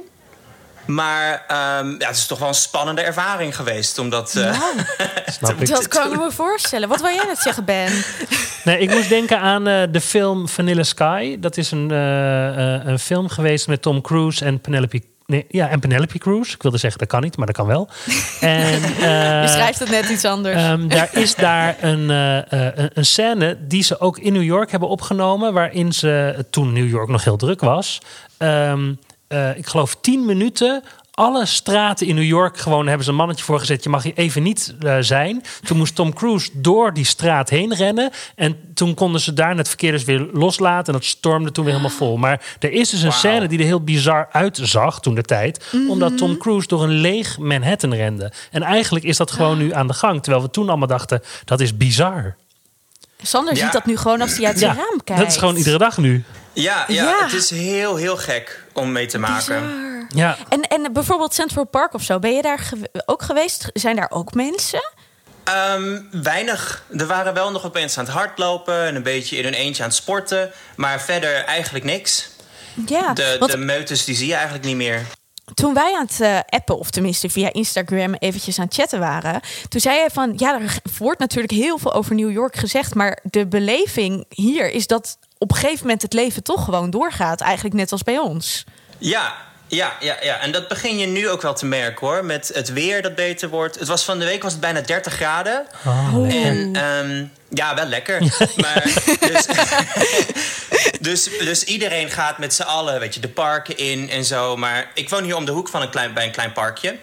Maar 0.86 1.44
ehm, 1.48 1.90
ja, 1.98 2.06
het 2.06 2.16
is 2.16 2.26
toch 2.26 2.38
wel 2.38 2.48
een 2.48 2.54
spannende 2.54 3.02
ervaring 3.02 3.56
geweest. 3.56 3.98
Omdat, 3.98 4.34
eh, 4.34 4.42
Nou, 4.42 4.72
snap 5.26 5.60
ik. 5.60 5.68
dat 5.68 5.88
kan 5.88 6.12
ik 6.12 6.18
me 6.18 6.30
voorstellen. 6.32 6.88
Wat 6.88 7.00
wil 7.00 7.10
jij 7.14 7.24
net 7.26 7.38
zeggen, 7.38 7.64
Ben? 7.64 7.92
Nee, 8.66 8.78
ik 8.78 8.90
moest 8.90 9.08
denken 9.08 9.40
aan 9.40 9.66
eh, 9.66 9.82
de 9.90 10.00
film 10.00 10.48
Vanilla 10.48 10.82
Sky. 10.82 11.36
Dat 11.40 11.56
is 11.56 11.70
een, 11.70 11.90
eh, 11.90 12.74
eh, 12.74 12.80
een 12.86 12.98
film 12.98 13.28
geweest 13.28 13.68
met 13.68 13.82
Tom 13.82 14.00
Cruise 14.00 14.44
en 14.44 14.60
Penelope. 14.60 15.02
Nee, 15.26 15.44
ja, 15.48 15.68
en 15.68 15.80
Penelope 15.80 16.18
Cruz. 16.18 16.52
Ik 16.54 16.62
wilde 16.62 16.78
zeggen 16.78 16.98
dat 16.98 17.08
kan 17.08 17.22
niet, 17.22 17.36
maar 17.36 17.46
dat 17.46 17.56
kan 17.56 17.66
wel. 17.66 17.88
En, 18.40 18.80
Je 19.42 19.44
schrijft 19.48 19.78
het 19.78 19.90
net 19.90 20.08
iets 20.08 20.24
anders. 20.24 20.56
Ehm, 20.62 20.88
daar 20.88 21.08
is 21.12 21.34
daar 21.34 21.76
een, 21.80 22.10
eh, 22.10 22.68
een- 22.94 23.04
scène 23.06 23.56
die 23.60 23.82
ze 23.82 24.00
ook 24.00 24.18
in 24.18 24.32
New 24.32 24.42
York 24.42 24.70
hebben 24.70 24.88
opgenomen. 24.88 25.52
Waarin 25.52 25.92
ze, 25.92 26.44
toen 26.50 26.72
New 26.72 26.88
York 26.88 27.08
nog 27.08 27.24
heel 27.24 27.36
druk 27.36 27.60
was. 27.60 27.98
ehm, 28.38 28.92
eh, 29.28 29.56
ik 29.56 29.66
geloof 29.66 29.96
tien 30.00 30.24
minuten. 30.26 30.82
Alle 31.18 31.46
straten 31.46 32.06
in 32.06 32.14
New 32.14 32.24
York 32.24 32.58
gewoon 32.58 32.86
hebben 32.86 33.04
ze 33.04 33.10
een 33.10 33.16
mannetje 33.16 33.44
voor 33.44 33.58
gezet. 33.58 33.82
Je 33.82 33.88
mag 33.88 34.02
hier 34.02 34.12
even 34.16 34.42
niet 34.42 34.74
eh, 34.80 34.96
zijn. 35.00 35.42
Toen 35.64 35.76
moest 35.76 35.94
Tom 35.94 36.12
Cruise 36.14 36.50
door 36.52 36.92
die 36.92 37.04
straat 37.04 37.48
heen 37.50 37.74
rennen. 37.74 38.10
En 38.34 38.56
toen 38.74 38.94
konden 38.94 39.20
ze 39.20 39.32
daar 39.32 39.56
het 39.56 39.68
verkeer 39.68 39.92
dus 39.92 40.04
weer 40.04 40.28
loslaten. 40.32 40.86
En 40.86 40.92
dat 41.00 41.08
stormde 41.08 41.52
toen 41.52 41.64
weer 41.64 41.74
helemaal 41.74 41.96
vol. 41.96 42.16
Maar 42.16 42.40
er 42.58 42.72
is 42.72 42.90
dus 42.90 43.02
een 43.02 43.12
scène 43.12 43.48
die 43.48 43.58
er 43.58 43.64
heel 43.64 43.80
bizar 43.84 44.28
uitzag 44.32 45.00
toen 45.00 45.14
de 45.14 45.22
tijd. 45.22 45.64
Omdat 45.88 46.16
Tom 46.18 46.36
Cruise 46.38 46.68
door 46.68 46.82
een 46.82 46.90
leeg 47.00 47.38
Manhattan 47.38 47.94
rende. 47.94 48.32
En 48.50 48.62
eigenlijk 48.62 49.04
is 49.04 49.16
dat 49.16 49.30
gewoon 49.30 49.58
nu 49.58 49.72
aan 49.74 49.86
de 49.86 49.94
gang. 49.94 50.22
Terwijl 50.22 50.44
we 50.44 50.50
toen 50.50 50.68
allemaal 50.68 50.88
dachten, 50.88 51.22
dat 51.44 51.60
is 51.60 51.76
bizar. 51.76 52.36
Sander 53.22 53.54
Ja. 53.56 53.62
ziet 53.64 53.72
dat 53.72 53.86
nu 53.86 53.96
gewoon 53.96 54.20
als 54.20 54.36
hij 54.36 54.46
uit 54.46 54.58
zijn 54.58 54.76
raam 54.76 55.00
kijkt. 55.04 55.22
dat 55.22 55.30
is 55.30 55.36
gewoon 55.38 55.56
iedere 55.56 55.78
dag 55.78 55.98
nu. 55.98 56.24
ja, 56.52 56.84
ja, 56.88 57.04
Ja. 57.04 57.24
het 57.24 57.32
is 57.32 57.50
heel, 57.50 57.96
heel 57.96 58.16
gek 58.16 58.64
om 58.72 58.92
mee 58.92 59.06
te 59.06 59.18
maken. 59.18 59.36
Bizar. 59.62 59.95
Ja, 60.14 60.36
En, 60.48 60.60
en 60.62 60.92
bijvoorbeeld 60.92 61.34
Central 61.34 61.64
Park 61.64 61.94
of 61.94 62.02
zo, 62.02 62.18
ben 62.18 62.34
je 62.34 62.42
daar 62.42 62.68
ook 63.06 63.22
geweest? 63.22 63.70
Zijn 63.72 63.96
daar 63.96 64.10
ook 64.10 64.34
mensen? 64.34 64.92
Ehm, 65.44 66.00
weinig. 66.10 66.84
Er 66.96 67.06
waren 67.06 67.34
wel 67.34 67.50
nog 67.50 67.62
wat 67.62 67.74
mensen 67.74 67.98
aan 68.00 68.04
het 68.04 68.14
hardlopen 68.14 68.84
en 68.86 68.94
een 68.94 69.02
beetje 69.02 69.36
in 69.36 69.44
hun 69.44 69.54
eentje 69.54 69.82
aan 69.82 69.88
het 69.88 69.98
sporten. 69.98 70.50
Maar 70.76 71.00
verder 71.00 71.44
eigenlijk 71.44 71.84
niks. 71.84 72.28
Ja, 72.86 73.12
De, 73.12 73.36
want 73.38 73.50
de 73.50 73.56
meutes 73.56 74.04
die 74.04 74.14
zie 74.16 74.26
je 74.26 74.34
eigenlijk 74.34 74.64
niet 74.64 74.76
meer. 74.76 75.02
toen 75.54 75.74
wij 75.74 75.94
aan 75.96 76.06
het 76.06 76.20
eh, 76.20 76.38
appen, 76.58 76.78
of 76.78 76.90
tenminste 76.90 77.28
via 77.28 77.52
Instagram 77.52 78.14
eventjes 78.14 78.58
aan 78.58 78.64
het 78.64 78.74
chatten 78.74 78.98
waren, 79.00 79.40
toen 79.68 79.80
zei 79.80 79.98
hij 79.98 80.10
van, 80.10 80.32
ja, 80.36 80.60
er 80.60 80.78
wordt 80.98 81.20
natuurlijk 81.20 81.52
heel 81.52 81.78
veel 81.78 81.92
over 81.92 82.14
New 82.14 82.30
York 82.32 82.56
gezegd, 82.56 82.94
maar 82.94 83.18
de 83.22 83.46
beleving 83.46 84.24
hier 84.28 84.70
is 84.70 84.86
dat 84.86 85.18
op 85.38 85.50
een 85.50 85.56
gegeven 85.56 85.82
moment 85.82 86.02
het 86.02 86.12
leven 86.12 86.42
toch 86.42 86.64
gewoon 86.64 86.90
doorgaat, 86.90 87.40
eigenlijk 87.40 87.74
net 87.74 87.92
als 87.92 88.02
bij 88.02 88.18
ons. 88.18 88.64
Ja, 88.98 89.34
ja, 89.68 89.96
ja, 90.00 90.16
ja, 90.22 90.40
en 90.40 90.52
dat 90.52 90.68
begin 90.68 90.98
je 90.98 91.06
nu 91.06 91.28
ook 91.28 91.42
wel 91.42 91.54
te 91.54 91.66
merken 91.66 92.06
hoor. 92.06 92.24
Met 92.24 92.50
het 92.54 92.72
weer 92.72 93.02
dat 93.02 93.14
beter 93.14 93.48
wordt. 93.48 93.78
Het 93.78 93.88
was 93.88 94.04
van 94.04 94.18
de 94.18 94.24
week 94.24 94.42
was 94.42 94.52
het 94.52 94.60
bijna 94.60 94.80
30 94.80 95.12
graden. 95.12 95.66
Oh. 95.86 96.34
En 96.46 96.76
ehm, 96.76 97.24
ja, 97.48 97.74
wel 97.74 97.86
lekker. 97.86 98.20
Maar, 98.56 98.82
dus, 99.32 99.46
dus, 101.00 101.38
dus 101.38 101.64
iedereen 101.64 102.10
gaat 102.10 102.38
met 102.38 102.54
z'n 102.54 102.62
allen, 102.62 103.00
weet 103.00 103.14
je, 103.14 103.20
de 103.20 103.28
parken 103.28 103.76
in 103.76 104.10
en 104.10 104.24
zo. 104.24 104.56
Maar 104.56 104.90
ik 104.94 105.10
woon 105.10 105.24
hier 105.24 105.36
om 105.36 105.44
de 105.44 105.52
hoek 105.52 105.68
van 105.68 105.82
een 105.82 105.90
klein, 105.90 106.14
bij 106.14 106.24
een 106.24 106.30
klein 106.32 106.52
parkje. 106.52 106.96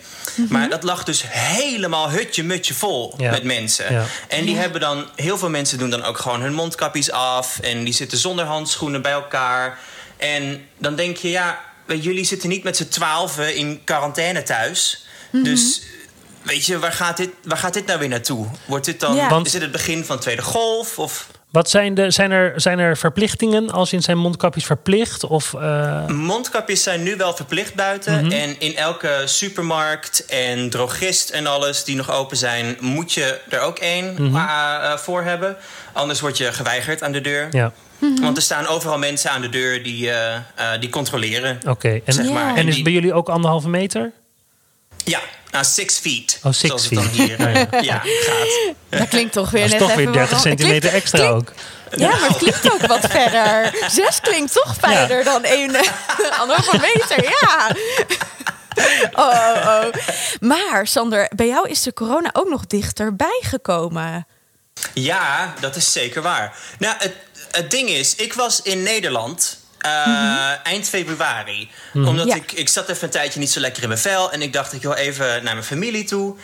Maar 0.50 0.70
dat 0.70 0.84
lag 0.84 1.03
dus 1.03 1.24
helemaal 1.27 2.10
hutje-mutje 2.10 2.74
vol 2.74 3.13
Ja. 3.17 3.32
met 3.32 3.43
mensen. 3.43 3.93
Ja. 3.93 4.05
En 4.27 4.46
die 4.46 4.55
hebben 4.58 4.82
dan, 4.82 5.10
heel 5.15 5.38
veel 5.38 5.50
mensen 5.50 5.77
doen 5.77 5.89
dan 5.89 6.03
ook 6.03 6.17
gewoon 6.17 6.41
hun 6.41 6.53
mondkapjes 6.53 7.12
af. 7.12 7.60
En 7.60 7.84
die 7.84 7.93
zitten 7.93 8.17
zonder 8.17 8.46
handschoenen 8.46 9.01
bij 9.01 9.12
elkaar. 9.12 9.77
En 10.17 10.67
dan 10.77 10.96
denk 10.96 11.17
je, 11.17 11.29
ja, 11.29 11.60
jullie 11.87 12.25
zitten 12.25 12.49
niet 12.49 12.63
met 12.63 12.77
z'n 12.77 12.87
twaalfen 12.87 13.55
in 13.55 13.81
quarantaine 13.83 14.43
thuis. 14.43 15.05
Dus 15.31 15.81
weet 16.41 16.65
je, 16.65 16.79
waar 16.79 16.91
gaat, 16.91 17.17
dit, 17.17 17.29
waar 17.43 17.57
gaat 17.57 17.73
dit 17.73 17.85
nou 17.85 17.99
weer 17.99 18.07
naartoe? 18.09 18.47
Wordt 18.65 18.85
dit 18.85 18.99
dan, 18.99 19.15
Ja. 19.15 19.29
Want- 19.29 19.45
is 19.45 19.51
dit 19.51 19.61
het 19.61 19.71
begin 19.71 20.05
van 20.05 20.19
tweede 20.19 20.41
golf? 20.41 20.99
Of 20.99 21.27
Wat 21.51 21.69
zijn, 21.69 21.93
de, 21.93 22.11
zijn, 22.11 22.31
er, 22.31 22.61
zijn 22.61 22.79
er 22.79 22.97
verplichtingen 22.97 23.71
als 23.71 23.93
in 23.93 24.01
zijn 24.01 24.17
mondkapjes 24.17 24.65
verplicht? 24.65 25.23
Of, 25.23 25.53
eh, 25.53 26.07
mondkapjes 26.07 26.83
zijn 26.83 27.03
nu 27.03 27.15
wel 27.15 27.35
verplicht 27.35 27.75
buiten. 27.75 28.31
En 28.31 28.59
in 28.59 28.75
elke 28.75 29.21
supermarkt 29.25 30.25
en 30.25 30.69
drogist 30.69 31.29
en 31.29 31.47
alles 31.47 31.83
die 31.83 31.95
nog 31.95 32.11
open 32.11 32.37
zijn, 32.37 32.77
moet 32.79 33.13
je 33.13 33.39
er 33.49 33.59
ook 33.59 33.79
één 33.79 34.17
eh, 34.17 34.35
eh, 34.91 34.97
voor 34.97 35.23
hebben. 35.23 35.57
Anders 35.93 36.19
word 36.19 36.37
je 36.37 36.53
geweigerd 36.53 37.03
aan 37.03 37.11
de 37.11 37.21
deur. 37.21 37.47
ja, 37.51 37.71
Want 38.22 38.38
er 38.38 38.43
staan 38.43 38.67
overal 38.67 38.98
mensen 38.98 39.31
aan 39.31 39.41
de 39.41 39.50
deur 39.50 39.83
die, 39.83 40.10
eh, 40.12 40.36
eh, 40.36 40.43
die 40.79 40.89
controleren. 40.89 41.60
oké. 41.67 42.01
En, 42.05 42.13
Zeg 42.13 42.29
maar. 42.29 42.55
en 42.55 42.67
is 42.67 42.81
bij 42.81 42.91
jullie 42.91 43.13
ook 43.13 43.29
anderhalve 43.29 43.69
meter? 43.69 44.12
Ja, 45.05 45.19
nou, 45.51 45.65
six 45.65 45.98
feet. 46.00 46.39
Oh, 46.43 46.51
six 46.51 46.67
zoals 46.67 46.83
het 46.83 46.93
dan 46.93 47.03
feet. 47.03 47.13
hier 47.38 47.39
eh, 47.48 47.81
ja, 47.81 48.01
gaat. 48.03 48.74
Dat 48.89 49.07
klinkt 49.07 49.33
toch 49.33 49.50
weer 49.51 49.62
Dat 49.62 49.72
is 49.74 49.77
net 49.79 49.88
toch 49.88 49.95
weer 49.98 50.00
even 50.07 50.13
30 50.13 50.31
wat- 50.31 50.41
centimeter 50.41 50.89
Klinkt- 50.89 50.98
extra 50.98 51.19
klinkt- 51.19 51.36
ook. 51.50 51.53
Ja, 52.00 52.10
maar 52.10 52.29
het 52.29 52.38
klinkt 52.38 52.74
ook 52.74 52.86
wat 52.86 53.05
verder. 53.10 53.75
Zes 54.01 54.19
klinkt 54.22 54.53
toch 54.53 54.75
verder 54.79 55.24
dan 55.24 55.43
één 55.43 55.75
anderhalve 56.41 56.77
meter, 56.81 57.24
ja. 57.24 57.75
Oh, 59.13 59.25
oh, 59.25 59.83
oh. 59.86 59.93
Maar 60.39 60.88
Sander, 60.88 61.31
bij 61.36 61.48
jou 61.48 61.69
is 61.69 61.81
de 61.83 61.93
corona 61.93 62.29
ook 62.33 62.50
nog 62.50 62.67
dichterbij 62.67 63.39
gekomen. 63.41 64.27
Ja, 64.93 65.53
dat 65.60 65.75
is 65.75 65.91
zeker 65.91 66.22
waar. 66.22 66.55
Nou, 66.79 66.95
het, 67.00 67.13
het 67.53 67.72
ding 67.72 67.89
is, 67.89 68.15
ik 68.15 68.33
was 68.33 68.62
in 68.62 68.83
Nederland 68.83 69.57
eh, 69.79 70.65
eind 70.65 70.89
februari. 70.89 71.69
Omdat 71.93 72.27
Ja. 72.27 72.36
ik, 72.36 72.51
ik 72.51 72.69
zat 72.69 72.89
even 72.89 73.03
een 73.03 73.10
tijdje 73.10 73.39
niet 73.39 73.51
zo 73.51 73.60
lekker 73.60 73.81
in 73.81 73.88
mijn 73.88 74.00
vel. 74.01 74.31
En 74.31 74.41
ik 74.41 74.53
dacht, 74.53 74.74
ik 74.74 74.81
wil 74.81 74.93
even 74.93 75.25
naar 75.25 75.53
mijn 75.53 75.63
familie 75.63 76.03
toe. 76.03 76.36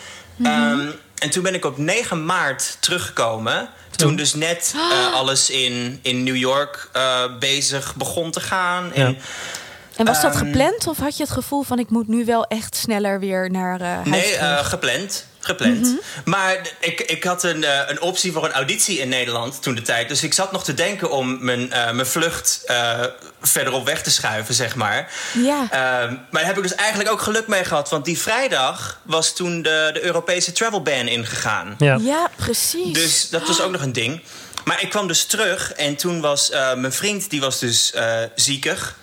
Ehm, 0.42 0.86
en 1.18 1.30
toen 1.30 1.42
ben 1.42 1.54
ik 1.54 1.64
op 1.64 1.78
9 1.78 2.24
maart 2.24 2.76
teruggekomen. 2.80 3.68
Toen 3.96 4.16
dus 4.16 4.34
net 4.34 4.74
eh, 4.90 5.12
alles 5.14 5.50
in, 5.50 5.98
in 6.02 6.22
New 6.22 6.36
York 6.36 6.88
eh, 6.92 7.22
bezig 7.38 7.94
begon 7.94 8.30
te 8.30 8.40
gaan. 8.40 8.92
En, 8.92 9.18
En 9.96 10.06
was 10.06 10.20
dat 10.22 10.34
Ehm, 10.34 10.44
gepland 10.44 10.86
of 10.86 10.98
had 10.98 11.16
je 11.16 11.22
het 11.22 11.32
gevoel 11.32 11.62
van 11.62 11.78
ik 11.78 11.90
moet 11.90 12.08
nu 12.08 12.24
wel 12.24 12.44
echt 12.46 12.76
sneller 12.76 13.20
weer 13.20 13.50
naar 13.50 13.80
eh 13.80 13.86
huis 13.94 14.06
Nee, 14.08 14.32
terug? 14.32 14.68
Gepland. 15.40 15.86
Gepland. 15.86 16.00
Maar 16.24 16.60
ik, 16.80 17.00
ik 17.00 17.24
had 17.24 17.42
een, 17.42 17.64
eh, 17.64 17.80
een 17.86 18.00
optie 18.00 18.32
voor 18.32 18.44
een 18.44 18.52
auditie 18.52 18.98
in 18.98 19.08
Nederland 19.08 19.62
toen 19.62 19.74
de 19.74 19.82
tijd. 19.82 20.08
Dus 20.08 20.22
ik 20.22 20.34
zat 20.34 20.52
nog 20.52 20.64
te 20.64 20.74
denken 20.74 21.10
om 21.10 21.44
mijn, 21.44 21.72
eh, 21.72 21.90
mijn 21.90 22.06
vlucht 22.06 22.62
eh, 22.66 23.00
verderop 23.42 23.84
weg 23.84 24.02
te 24.02 24.10
schuiven, 24.10 24.54
zeg 24.54 24.74
maar. 24.74 25.12
Ja. 25.32 25.66
Ehm, 25.70 26.12
maar 26.12 26.26
daar 26.30 26.44
heb 26.44 26.56
ik 26.56 26.62
dus 26.62 26.74
eigenlijk 26.74 27.10
ook 27.10 27.20
geluk 27.20 27.46
mee 27.46 27.64
gehad. 27.64 27.88
Want 27.88 28.04
die 28.04 28.18
vrijdag 28.18 29.00
was 29.02 29.34
toen 29.34 29.62
de, 29.62 29.90
de 29.92 30.04
Europese 30.04 30.52
travel 30.52 30.82
ban 30.82 31.08
ingegaan. 31.08 31.74
Ja. 31.78 31.98
ja, 32.00 32.30
precies. 32.36 32.92
Dus 32.92 33.28
dat 33.28 33.46
was 33.46 33.60
ook 33.60 33.70
nog 33.70 33.82
een 33.82 33.92
ding. 33.92 34.22
Maar 34.64 34.82
ik 34.82 34.90
kwam 34.90 35.06
dus 35.06 35.24
terug 35.24 35.72
en 35.72 35.96
toen 35.96 36.20
was 36.20 36.50
eh, 36.50 36.74
mijn 36.74 36.92
vriend, 36.92 37.30
die 37.30 37.40
was 37.40 37.58
dus 37.58 37.92
eh 37.92 38.22
ziekig. 38.34 38.98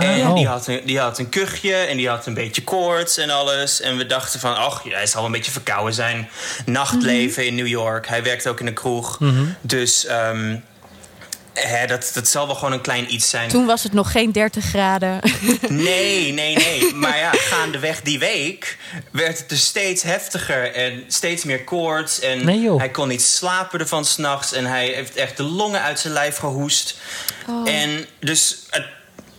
En 0.00 0.26
Oh. 0.28 0.34
die, 0.34 0.46
had 0.46 0.66
een, 0.66 0.80
die 0.84 0.98
had 0.98 1.18
een 1.18 1.28
kuchje 1.28 1.74
en 1.74 1.96
die 1.96 2.08
had 2.08 2.26
een 2.26 2.34
beetje 2.34 2.64
koorts 2.64 3.16
en 3.16 3.30
alles. 3.30 3.80
En 3.80 3.96
we 3.96 4.06
dachten 4.06 4.40
van, 4.40 4.56
ach, 4.56 4.82
hij 4.82 5.06
zal 5.06 5.16
wel 5.16 5.24
een 5.24 5.32
beetje 5.36 5.50
verkouden 5.52 5.94
zijn. 5.94 6.28
Nachtleven 6.66 7.46
in 7.46 7.54
New 7.54 7.66
York. 7.66 8.08
Hij 8.08 8.22
werkt 8.22 8.46
ook 8.46 8.60
in 8.60 8.66
een 8.66 8.74
kroeg. 8.74 9.18
Dus 9.60 10.06
ehm, 10.06 10.56
hè, 11.54 11.86
dat, 11.86 12.10
dat 12.14 12.28
zal 12.28 12.46
wel 12.46 12.54
gewoon 12.54 12.72
een 12.72 12.80
klein 12.80 13.14
iets 13.14 13.30
zijn. 13.30 13.48
Toen 13.48 13.66
was 13.66 13.82
het 13.82 13.92
nog 13.92 14.12
geen 14.12 14.32
30 14.32 14.64
graden. 14.64 15.20
Nee, 15.68 16.32
nee, 16.32 16.56
nee. 16.56 16.94
Maar 16.94 17.18
ja, 17.18 17.30
gaandeweg 17.32 18.02
die 18.02 18.18
week 18.18 18.78
werd 19.12 19.38
het 19.38 19.48
dus 19.48 19.64
steeds 19.64 20.02
heftiger 20.02 20.74
en 20.74 21.04
steeds 21.08 21.44
meer 21.44 21.64
koorts. 21.64 22.20
En 22.20 22.44
Nee, 22.44 22.76
hij 22.76 22.90
kon 22.90 23.08
niet 23.08 23.22
slapen 23.22 23.80
ervan 23.80 24.04
s'nachts. 24.04 24.52
En 24.52 24.64
hij 24.64 24.86
heeft 24.86 25.14
echt 25.16 25.36
de 25.36 25.42
longen 25.42 25.80
uit 25.82 26.00
zijn 26.00 26.12
lijf 26.12 26.36
gehoest. 26.36 26.98
Oh. 27.48 27.68
En, 27.70 28.06
dus, 28.20 28.56
het- 28.70 28.86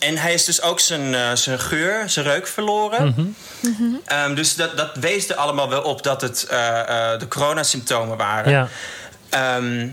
en 0.02 0.18
hij 0.18 0.34
is 0.34 0.46
dus 0.46 0.62
ook 0.62 0.80
zijn, 0.80 1.16
eh, 1.16 1.36
zijn 1.36 1.60
geur, 1.60 2.10
zijn 2.10 2.26
reuk 2.26 2.48
verloren. 2.48 3.36
Ehm, 4.06 4.36
dus 4.36 4.56
dat, 4.56 4.78
dat 4.78 4.96
wees 4.96 5.30
er 5.30 5.36
allemaal 5.36 5.70
wel 5.70 5.82
op 5.82 6.04
dat 6.04 6.22
het 6.22 6.46
eh, 6.46 6.80
eh, 7.14 7.20
de 7.20 7.28
coronasymptomen 7.28 8.18
waren. 8.18 8.52
Ja. 8.52 8.68
Ehm, 9.30 9.88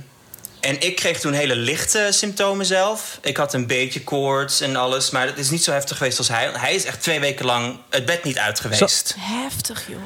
en 0.61 0.81
ik 0.81 0.97
kreeg 0.97 1.21
toen 1.21 1.33
hele 1.33 1.57
lichte 1.57 2.07
symptomen 2.11 2.67
zelf. 2.67 3.19
Ik 3.23 3.37
had 3.37 3.55
een 3.55 3.67
beetje 3.67 4.05
koorts 4.05 4.61
en 4.61 4.77
alles, 4.77 5.11
maar 5.11 5.27
het 5.27 5.39
is 5.39 5.51
niet 5.51 5.65
zo 5.65 5.73
heftig 5.73 5.97
geweest 5.97 6.19
als 6.19 6.29
hij. 6.29 6.51
Hij 6.53 6.75
is 6.75 6.85
echt 6.85 7.03
twee 7.03 7.21
weken 7.21 7.45
lang 7.45 7.79
het 7.91 8.05
bed 8.05 8.25
niet 8.25 8.39
uit 8.39 8.61
geweest. 8.61 8.81
Heftig, 9.19 9.85
joh. 9.89 9.99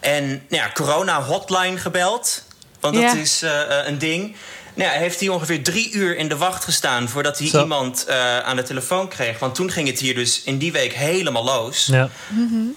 En 0.00 0.28
nou 0.28 0.62
ja, 0.62 0.70
corona-hotline 0.74 1.76
gebeld, 1.76 2.44
want 2.80 2.94
dat 2.94 3.14
is 3.14 3.42
een 3.84 3.98
ding. 3.98 4.36
Nou 4.80 4.92
ja, 4.92 4.98
heeft 4.98 5.20
hij 5.20 5.28
ongeveer 5.28 5.62
drie 5.62 5.92
uur 5.92 6.16
in 6.16 6.28
de 6.28 6.36
wacht 6.36 6.64
gestaan 6.64 7.08
voordat 7.08 7.38
hij 7.38 7.48
Zo. 7.48 7.60
iemand 7.60 8.04
eh, 8.04 8.38
aan 8.38 8.56
de 8.56 8.62
telefoon 8.62 9.08
kreeg. 9.08 9.38
Want 9.38 9.54
toen 9.54 9.70
ging 9.70 9.88
het 9.88 9.98
hier 9.98 10.14
dus 10.14 10.42
in 10.42 10.58
die 10.58 10.72
week 10.72 10.92
helemaal 10.92 11.44
los. 11.44 11.86
Ja. 11.86 12.08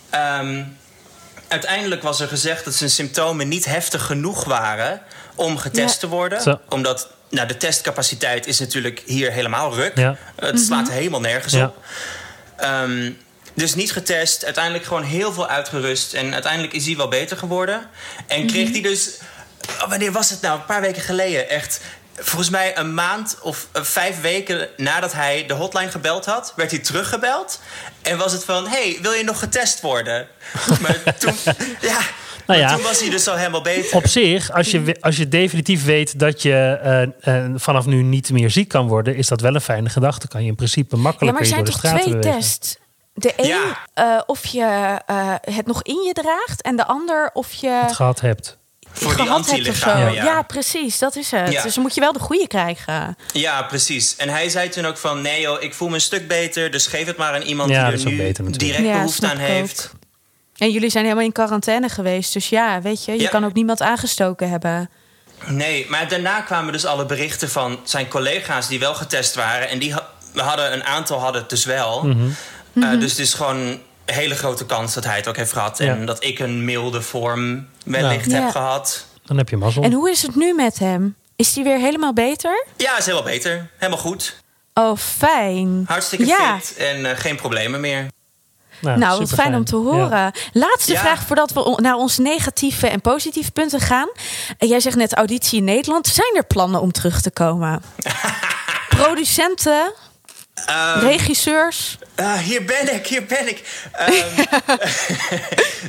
Ehm, 0.10 0.64
uiteindelijk 1.48 2.02
was 2.04 2.20
er 2.20 2.28
gezegd 2.28 2.66
dat 2.66 2.74
zijn 2.76 2.90
symptomen 2.90 3.48
niet 3.48 3.66
heftig 3.66 4.06
genoeg 4.06 4.44
waren 4.44 5.02
om 5.36 5.58
getest 5.58 5.94
Ja. 5.94 6.00
te 6.00 6.08
worden. 6.08 6.42
Zo. 6.42 6.60
Omdat 6.70 7.10
nou, 7.30 7.48
de 7.48 7.58
testcapaciteit 7.58 8.48
is 8.48 8.60
natuurlijk 8.60 9.04
hier 9.06 9.32
helemaal 9.32 9.74
ruk. 9.76 9.98
Ja. 9.98 10.18
Het 10.36 10.60
slaat 10.60 10.90
helemaal 10.92 11.22
nergens 11.22 11.54
Ja. 11.54 11.66
op. 11.66 11.78
Ehm, 12.58 13.12
dus 13.54 13.76
niet 13.76 13.92
getest, 13.92 14.46
uiteindelijk 14.46 14.86
gewoon 14.86 15.04
heel 15.04 15.34
veel 15.34 15.48
uitgerust. 15.48 16.14
En 16.14 16.34
uiteindelijk 16.34 16.74
is 16.74 16.86
hij 16.86 16.96
wel 16.98 17.08
beter 17.08 17.38
geworden. 17.38 17.90
En 18.28 18.48
kreeg 18.48 18.72
hij 18.72 18.82
dus, 18.82 19.10
wanneer 19.90 20.12
was 20.12 20.30
het 20.30 20.42
nou? 20.42 20.60
Een 20.60 20.66
paar 20.66 20.82
weken 20.82 21.02
geleden, 21.02 21.50
echt. 21.50 21.82
Volgens 22.16 22.50
mij 22.50 22.78
een 22.78 22.94
maand 22.94 23.38
of 23.42 23.68
eh, 23.72 23.82
vijf 23.84 24.22
weken 24.22 24.68
nadat 24.78 25.14
hij 25.14 25.46
de 25.48 25.54
hotline 25.54 25.90
gebeld 25.92 26.26
had, 26.26 26.54
werd 26.56 26.72
hij 26.72 26.80
teruggebeld. 26.80 27.62
En 28.02 28.18
was 28.18 28.32
het 28.32 28.44
van: 28.44 28.68
hey, 28.68 28.98
wil 29.02 29.12
je 29.12 29.24
nog 29.24 29.40
getest 29.40 29.82
worden? 29.82 30.28
Maar 30.82 31.18
toen, 31.18 31.34
ja, 31.82 31.98
maar 32.46 32.58
ja. 32.58 32.74
toen 32.76 32.84
was 32.84 33.00
hij 33.00 33.10
dus 33.10 33.28
al 33.28 33.36
helemaal 33.36 33.62
beter. 33.62 33.96
Op 33.98 34.08
zich, 34.08 34.52
als 34.52 34.72
je, 34.72 34.98
als 35.00 35.16
je 35.18 35.28
definitief 35.28 35.86
weet 35.86 36.20
dat 36.20 36.42
je 36.42 36.54
eh, 37.24 37.38
eh, 37.44 37.52
vanaf 37.56 37.86
nu 37.86 38.02
niet 38.02 38.32
meer 38.32 38.50
ziek 38.50 38.68
kan 38.68 38.88
worden, 38.88 39.16
is 39.16 39.28
dat 39.28 39.42
wel 39.42 39.56
een 39.56 39.62
fijne 39.62 39.90
gedachte. 39.90 40.28
Kan 40.28 40.42
je 40.42 40.48
in 40.50 40.56
principe 40.56 40.96
Ja, 40.96 41.02
makkelijker 41.02 41.42
maar 41.42 41.50
er 41.52 41.58
je 41.58 41.64
zijn 41.64 41.66
door 41.66 41.74
de 41.74 41.80
toch 41.82 41.92
straten 41.92 42.10
twee 42.12 42.22
bewegen. 42.22 42.40
tests? 42.42 42.76
De 43.14 43.34
een 43.38 43.48
Ja. 43.48 43.78
eh, 43.94 44.22
of 44.26 44.46
je 44.46 45.00
eh, 45.06 45.34
het 45.42 45.66
nog 45.66 45.84
in 45.84 46.04
je 46.08 46.14
draagt. 46.14 46.62
En 46.62 46.76
de 46.76 46.86
ander 46.86 47.30
of 47.34 47.54
je 47.54 47.70
Het 47.70 47.96
gehad 47.96 48.22
hebt. 48.22 48.58
Voor 48.94 49.16
die 49.16 49.26
gehad 49.26 49.52
hebt 49.52 49.68
of 49.70 49.76
zo. 49.76 49.86
antilichamen, 49.90 50.14
Ja. 50.14 50.24
ja. 50.24 50.42
precies. 50.42 51.00
Dat 51.00 51.16
is 51.16 51.32
het. 51.32 51.52
Ja. 51.52 51.62
Dus 51.64 51.74
dan 51.74 51.84
moet 51.84 51.94
je 51.96 52.02
wel 52.02 52.14
de 52.14 52.20
goede 52.20 52.48
krijgen. 52.48 53.18
Ja, 53.34 53.62
precies. 53.64 54.16
En 54.16 54.30
hij 54.30 54.50
zei 54.50 54.70
toen 54.70 54.86
ook 54.86 54.98
van... 54.98 55.22
nee 55.22 55.42
joh, 55.42 55.62
ik 55.62 55.74
voel 55.74 55.88
me 55.88 55.94
een 55.96 56.02
stuk 56.02 56.28
beter... 56.28 56.72
dus 56.72 56.88
geef 56.88 57.06
het 57.06 57.18
maar 57.18 57.34
aan 57.34 57.42
iemand 57.42 57.70
Ja, 57.70 57.92
die 57.92 58.04
er 58.06 58.10
nu 58.12 58.18
beter 58.18 58.52
direct 58.58 58.84
Ja, 58.84 58.94
behoefte 58.94 59.28
aan 59.30 59.38
heeft. 59.38 59.90
ook. 59.94 60.00
En 60.58 60.72
jullie 60.72 60.90
zijn 60.90 61.04
helemaal 61.04 61.26
in 61.26 61.32
quarantaine 61.32 61.90
geweest. 61.90 62.34
Dus 62.34 62.50
ja, 62.50 62.82
weet 62.82 63.06
je, 63.06 63.12
je 63.12 63.22
Ja. 63.22 63.30
kan 63.30 63.46
ook 63.46 63.54
niemand 63.54 63.82
aangestoken 63.82 64.50
hebben. 64.50 64.90
Nee, 65.48 65.86
maar 65.90 66.08
daarna 66.08 66.42
kwamen 66.42 66.72
dus 66.74 66.86
alle 66.86 67.06
berichten 67.06 67.50
van 67.50 67.80
zijn 67.84 68.08
collega's... 68.08 68.68
die 68.68 68.80
wel 68.80 68.94
getest 68.96 69.36
waren. 69.36 69.70
En 69.70 69.80
die 69.80 69.94
hadden 70.36 70.74
een 70.74 70.84
aantal 70.84 71.20
hadden 71.20 71.42
het 71.42 71.50
dus 71.50 71.66
wel. 71.66 72.04
Mhm. 72.04 72.18
Eh, 72.84 73.00
dus 73.00 73.10
het 73.12 73.20
is 73.20 73.34
gewoon 73.34 73.58
een 73.58 73.82
hele 74.06 74.36
grote 74.36 74.66
kans 74.66 74.94
dat 74.94 75.04
hij 75.04 75.16
het 75.16 75.28
ook 75.28 75.36
heeft 75.38 75.52
gehad. 75.54 75.80
En 75.80 76.06
dat 76.06 76.24
ik 76.24 76.40
een 76.40 76.66
milde 76.66 77.02
vorm 77.02 77.68
wellicht 77.84 78.32
Ja. 78.32 78.42
heb 78.42 78.52
gehad. 78.52 79.06
Dan 79.26 79.38
heb 79.38 79.50
je 79.50 79.58
mazzel. 79.58 79.84
En 79.84 79.92
hoe 79.92 80.10
is 80.12 80.22
het 80.22 80.36
nu 80.36 80.54
met 80.54 80.80
hem? 80.80 81.16
Is 81.36 81.56
hij 81.56 81.64
weer 81.64 81.78
helemaal 81.78 82.14
beter? 82.14 82.66
Ja, 82.78 82.98
is 82.98 83.06
helemaal 83.06 83.28
beter. 83.32 83.70
Helemaal 83.78 84.02
goed. 84.02 84.42
Oh, 84.74 84.98
fijn. 84.98 85.84
Hartstikke 85.88 86.26
ja. 86.26 86.60
fit 86.60 86.78
en 86.78 87.06
eh, 87.06 87.18
geen 87.18 87.36
problemen 87.36 87.80
meer. 87.80 88.08
Nou, 88.80 88.98
Nou, 89.00 89.20
wat 89.20 89.30
fijn 89.34 89.56
om 89.56 89.66
te 89.66 89.76
Ja. 89.76 89.82
horen. 89.82 90.32
Laatste 90.54 90.92
Ja. 90.92 91.00
vraag 91.00 91.22
voordat 91.24 91.52
we 91.54 91.78
naar 91.82 91.96
onze 91.96 92.22
negatieve 92.22 92.88
en 92.88 93.02
positieve 93.02 93.52
punten 93.52 93.80
gaan. 93.80 94.10
En 94.58 94.68
jij 94.68 94.80
zegt 94.80 94.96
net 94.96 95.14
auditie 95.14 95.58
in 95.58 95.64
Nederland. 95.64 96.08
Zijn 96.08 96.36
er 96.36 96.46
plannen 96.46 96.82
om 96.82 96.92
terug 96.92 97.22
te 97.22 97.32
komen? 97.32 97.82
Producenten, 98.90 99.94
Ehm, 100.66 101.00
regisseurs. 101.00 101.98
Ah, 102.16 102.34
hier 102.38 102.66
ben 102.66 102.94
ik, 102.96 103.08
hier 103.08 103.26
ben 103.26 103.48
ik. 103.48 103.88
Ehm, 103.92 104.46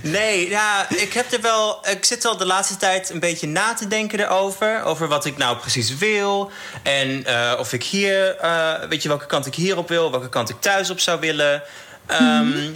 nee, 0.17 0.49
ja, 0.49 0.87
ik 0.91 1.13
heb 1.13 1.33
er 1.33 1.41
wel. 1.41 1.87
Ik 1.89 2.05
zit 2.05 2.25
al 2.25 2.37
de 2.37 2.47
laatste 2.47 2.77
tijd 2.77 3.11
een 3.11 3.21
beetje 3.21 3.47
na 3.47 3.75
te 3.75 3.89
denken 3.89 4.21
erover. 4.21 4.83
Over 4.85 5.09
wat 5.09 5.25
ik 5.25 5.37
nou 5.37 5.57
precies 5.57 5.97
wil. 5.97 6.51
En 6.83 7.25
eh, 7.27 7.59
of 7.59 7.73
ik 7.73 7.85
hier. 7.85 8.37
eh, 8.37 8.73
weet 8.89 9.03
je 9.03 9.09
welke 9.09 9.27
kant 9.27 9.47
ik 9.47 9.55
hierop 9.55 9.89
wil, 9.89 10.11
welke 10.11 10.29
kant 10.29 10.49
ik 10.51 10.61
thuis 10.61 10.91
op 10.91 11.01
zou 11.01 11.21
willen. 11.21 11.63
Ehm, 12.07 12.71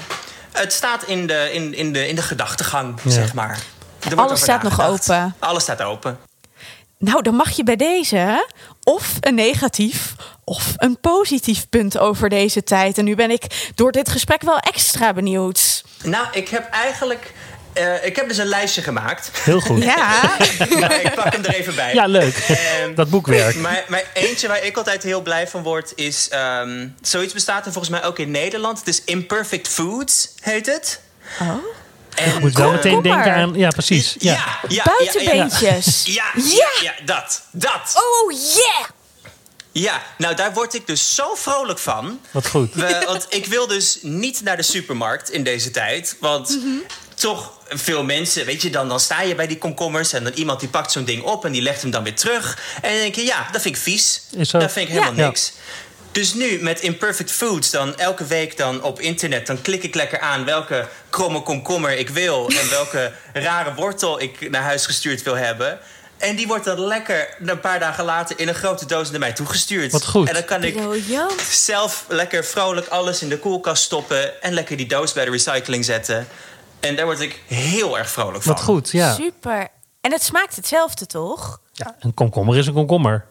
Het 0.53 0.73
staat 0.73 1.03
in 1.05 1.27
de, 1.27 1.49
in, 1.53 1.75
in 1.75 1.93
de, 1.93 2.09
in 2.09 2.15
de 2.15 2.23
gedachtegang, 2.23 3.01
Ja. 3.05 3.11
zeg 3.11 3.35
maar. 3.35 3.59
Er 4.11 4.17
Alles 4.17 4.41
staat 4.41 4.63
nog 4.63 4.81
open. 4.87 5.35
Alles 5.39 5.63
staat 5.63 5.83
open. 5.83 6.19
Nou, 6.99 7.23
dan 7.23 7.35
mag 7.35 7.51
je 7.51 7.65
bij 7.65 7.77
deze 7.77 8.49
of 8.83 9.13
een 9.21 9.35
negatief 9.35 10.15
of 10.49 10.73
een 10.77 11.01
positief 11.01 11.69
punt 11.69 11.99
over 11.99 12.29
deze 12.29 12.65
tijd. 12.65 12.99
En 12.99 13.05
nu 13.05 13.15
ben 13.15 13.31
ik 13.31 13.71
door 13.75 13.93
dit 13.93 14.09
gesprek 14.09 14.43
wel 14.43 14.59
extra 14.59 15.13
benieuwd. 15.13 15.83
Nou, 16.03 16.27
ik 16.33 16.49
heb 16.49 16.71
eigenlijk. 16.71 17.33
eh, 17.73 18.05
ik 18.05 18.17
heb 18.17 18.29
dus 18.29 18.37
een 18.39 18.47
lijstje 18.47 18.83
gemaakt. 18.83 19.31
Heel 19.33 19.61
goed. 19.61 19.83
Ja, 19.83 20.37
Ja, 20.59 20.67
nou, 20.79 20.95
ik 20.95 21.15
pak 21.15 21.33
hem 21.33 21.45
er 21.45 21.55
even 21.55 21.75
bij. 21.75 22.07
leuk. 22.07 22.37
Ehm, 22.37 22.95
Dat 22.95 23.11
boekwerk. 23.11 23.57
Maar, 23.57 23.85
maar 23.89 24.03
eentje 24.15 24.49
waar 24.49 24.65
ik 24.65 24.77
altijd 24.77 25.03
heel 25.03 25.21
blij 25.23 25.49
van 25.49 25.63
word 25.63 25.93
is... 25.95 26.29
ehm, 26.29 26.87
zoiets 27.01 27.33
bestaat 27.33 27.67
er 27.67 27.73
volgens 27.73 27.93
mij 28.01 28.05
ook 28.09 28.19
in 28.19 28.31
Nederland. 28.31 28.79
Het 28.79 28.89
is 28.89 29.03
Imperfect 29.05 29.69
Foods, 29.69 30.29
heet 30.41 30.67
het. 30.67 31.01
Oh. 31.41 31.49
En, 32.15 32.35
Ik 32.35 32.41
moet 32.41 32.55
wel 32.57 32.71
meteen 32.73 33.03
denken 33.03 33.35
aan... 33.35 33.55
Ja, 33.55 33.69
precies. 33.69 34.17
Ja, 34.19 34.33
Ja. 34.33 34.39
ja, 34.69 34.69
ja, 34.69 34.85
buitenbeentjes. 34.85 36.03
Ja, 36.05 36.25
ja, 36.35 36.43
Ja. 36.45 36.53
ja, 36.57 36.69
ja, 36.83 37.05
dat, 37.05 37.43
dat. 37.51 37.93
Oh 37.95 38.33
yeah! 38.33 38.89
Ja, 39.79 40.03
nou 40.19 40.35
daar 40.35 40.53
word 40.53 40.75
ik 40.75 40.87
dus 40.87 41.15
zo 41.15 41.35
vrolijk 41.35 41.79
van. 41.79 42.21
Wat 42.31 42.47
goed. 42.49 42.75
We- 42.75 43.03
want 43.07 43.27
ik 43.29 43.47
wil 43.47 43.67
dus 43.67 43.99
niet 44.03 44.41
naar 44.43 44.57
de 44.57 44.63
supermarkt 44.63 45.31
in 45.31 45.45
deze 45.45 45.71
tijd. 45.71 46.17
Want 46.21 46.59
toch 47.15 47.53
veel 47.69 48.05
mensen, 48.05 48.47
weet 48.47 48.63
je, 48.63 48.71
dan, 48.71 48.89
dan 48.89 49.01
sta 49.01 49.23
je 49.23 49.35
bij 49.35 49.47
die 49.47 49.59
komkommers... 49.59 50.13
en 50.13 50.25
dan 50.25 50.33
iemand 50.33 50.61
die 50.61 50.69
pakt 50.69 50.93
zo'n 50.93 51.05
ding 51.05 51.23
op 51.23 51.45
en 51.45 51.53
die 51.53 51.63
legt 51.63 51.83
hem 51.83 51.91
dan 51.91 52.03
weer 52.03 52.15
terug. 52.17 52.59
En 52.83 52.91
dan 52.91 52.99
denk 53.01 53.15
je, 53.15 53.25
ja, 53.25 53.49
dat 53.53 53.63
vind 53.63 53.77
ik 53.77 53.83
vies. 53.83 54.23
Is. 54.37 54.51
Dat 54.51 54.73
vind 54.73 54.89
ik 54.89 54.95
helemaal 54.95 55.15
Ja. 55.15 55.27
niks. 55.27 55.53
Dus 56.13 56.35
nu 56.35 56.59
met 56.63 56.81
Imperfect 56.81 57.31
Foods, 57.33 57.71
dan 57.71 57.97
elke 57.99 58.25
week 58.27 58.57
dan 58.57 58.83
op 58.83 59.01
internet... 59.01 59.47
dan 59.47 59.63
klik 59.63 59.83
ik 59.83 59.95
lekker 59.95 60.21
aan 60.21 60.45
welke 60.45 60.89
kromme 61.11 61.41
komkommer 61.43 61.91
ik 61.99 62.09
wil... 62.09 62.49
en 62.61 62.71
welke 62.71 63.13
rare 63.33 63.75
wortel 63.75 64.21
ik 64.21 64.51
naar 64.51 64.63
huis 64.63 64.87
gestuurd 64.87 65.23
wil 65.23 65.35
hebben... 65.37 65.79
En 66.19 66.37
die 66.37 66.47
wordt 66.47 66.65
dan 66.65 66.81
lekker 66.81 67.37
een 67.45 67.61
paar 67.61 67.79
dagen 67.79 68.05
later 68.05 68.39
in 68.39 68.49
een 68.49 68.55
grote 68.55 68.87
doos 68.87 69.11
naar 69.11 69.19
mij 69.21 69.33
toegestuurd. 69.33 69.93
Wat 69.93 70.07
goed. 70.07 70.29
En 70.29 70.35
dan 70.35 70.45
kan 70.45 70.65
ik 70.65 70.79
zelf 71.51 72.05
lekker 72.09 72.45
vrolijk 72.45 72.89
alles 72.89 73.23
in 73.23 73.29
de 73.29 73.39
koelkast 73.39 73.83
stoppen... 73.83 74.43
en 74.43 74.53
lekker 74.53 74.77
die 74.77 74.87
doos 74.87 75.13
bij 75.13 75.25
de 75.25 75.31
recycling 75.31 75.85
zetten. 75.85 76.29
En 76.81 76.97
daar 76.97 77.05
word 77.05 77.21
ik 77.21 77.43
heel 77.47 77.99
erg 77.99 78.11
vrolijk 78.11 78.43
van. 78.43 78.53
Wat 78.53 78.63
goed, 78.63 78.91
ja. 78.91 79.15
Super. 79.15 79.69
En 80.01 80.13
het 80.13 80.23
smaakt 80.23 80.57
hetzelfde, 80.57 81.07
toch? 81.07 81.61
ja. 81.73 81.97
Een 82.01 82.15
komkommer 82.15 82.57
is 82.57 82.67
een 82.67 82.75
komkommer. 82.75 83.27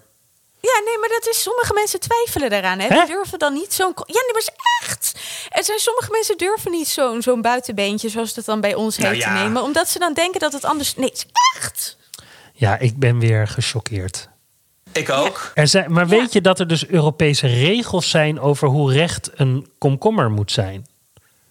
Ja, 0.59 0.81
nee, 0.85 0.97
maar 0.99 1.09
dat 1.09 1.27
is. 1.27 1.41
Sommige 1.41 1.73
mensen 1.73 1.99
twijfelen 1.99 2.49
daaraan. 2.49 2.79
Hè? 2.79 2.87
Hè? 2.87 2.95
Die 2.95 3.15
durven 3.15 3.39
dan 3.39 3.53
niet 3.53 3.73
zo'n. 3.73 3.93
Ja, 3.95 4.21
nee, 4.21 4.31
maar 4.31 4.41
is 4.41 4.49
echt. 4.81 5.19
Er 5.49 5.63
zijn 5.63 5.79
sommige 5.79 6.11
mensen 6.11 6.37
durven 6.37 6.71
niet 6.71 6.87
zo'n 6.87 7.21
zo'n 7.21 7.41
buitenbeentje, 7.41 8.09
zoals 8.09 8.35
het 8.35 8.45
dan 8.45 8.61
bij 8.61 8.75
ons 8.75 8.97
Nou 8.97 9.13
heet, 9.13 9.23
ja. 9.23 9.35
te 9.35 9.41
nemen, 9.43 9.61
omdat 9.61 9.89
ze 9.89 9.99
dan 9.99 10.13
denken 10.13 10.39
dat 10.39 10.53
het 10.53 10.65
anders. 10.65 10.95
Nee, 10.95 11.09
het 11.09 11.17
is 11.17 11.25
echt. 11.55 11.96
Ja, 12.59 12.77
ik 12.79 12.97
ben 12.97 13.19
weer 13.19 13.47
gechoqueerd. 13.47 14.29
Ik 14.91 15.09
ook. 15.09 15.51
Er 15.53 15.67
zijn, 15.67 15.91
maar 15.91 16.07
weet 16.07 16.33
je 16.33 16.41
dat 16.41 16.59
er 16.59 16.67
dus 16.67 16.87
Europese 16.87 17.47
regels 17.47 18.09
zijn 18.09 18.39
over 18.39 18.67
hoe 18.67 18.93
recht 18.93 19.31
een 19.35 19.67
komkommer 19.77 20.31
moet 20.31 20.51
zijn? 20.51 20.85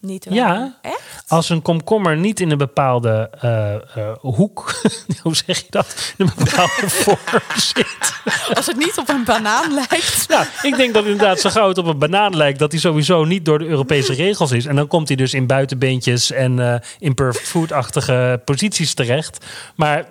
Niet 0.01 0.25
waar. 0.25 0.35
Ja. 0.35 0.79
Echt? 0.83 1.25
Als 1.27 1.49
een 1.49 1.63
komkommer 1.63 2.17
niet 2.17 2.41
in 2.41 2.51
een 2.51 2.59
bepaalde 2.59 3.31
eh, 3.41 3.75
eh, 3.75 4.17
hoek, 4.21 4.81
hoe 5.23 5.37
zeg 5.37 5.59
je 5.59 5.67
dat? 5.71 6.15
In 6.17 6.27
een 6.27 6.45
bepaalde 6.45 6.89
vorm 7.03 7.43
zit. 7.57 8.15
Als 8.55 8.67
het 8.67 8.77
niet 8.77 8.99
op 8.99 9.09
een 9.09 9.25
banaan 9.25 9.75
lijkt. 9.75 10.29
Nou, 10.29 10.47
ik 10.63 10.77
denk 10.77 10.95
dat 10.95 11.05
inderdaad 11.05 11.41
zo 11.41 11.51
gauw 11.51 11.69
het 11.69 11.79
op 11.79 11.87
een 11.87 11.99
banaan 11.99 12.37
lijkt, 12.37 12.59
dat 12.59 12.73
hij 12.73 12.81
sowieso 12.81 13.25
niet 13.25 13.45
door 13.45 13.59
de 13.59 13.67
Europese 13.67 14.13
regels 14.25 14.53
is. 14.53 14.67
En 14.67 14.77
dan 14.77 14.87
komt 14.87 15.09
hij 15.09 15.17
dus 15.17 15.35
in 15.35 15.47
buitenbeentjes 15.47 16.31
en 16.31 16.59
eh 16.59 16.81
imperfect 16.99 17.49
food-achtige 17.49 18.43
posities 18.45 18.95
terecht. 18.95 19.45
Maar 19.77 20.07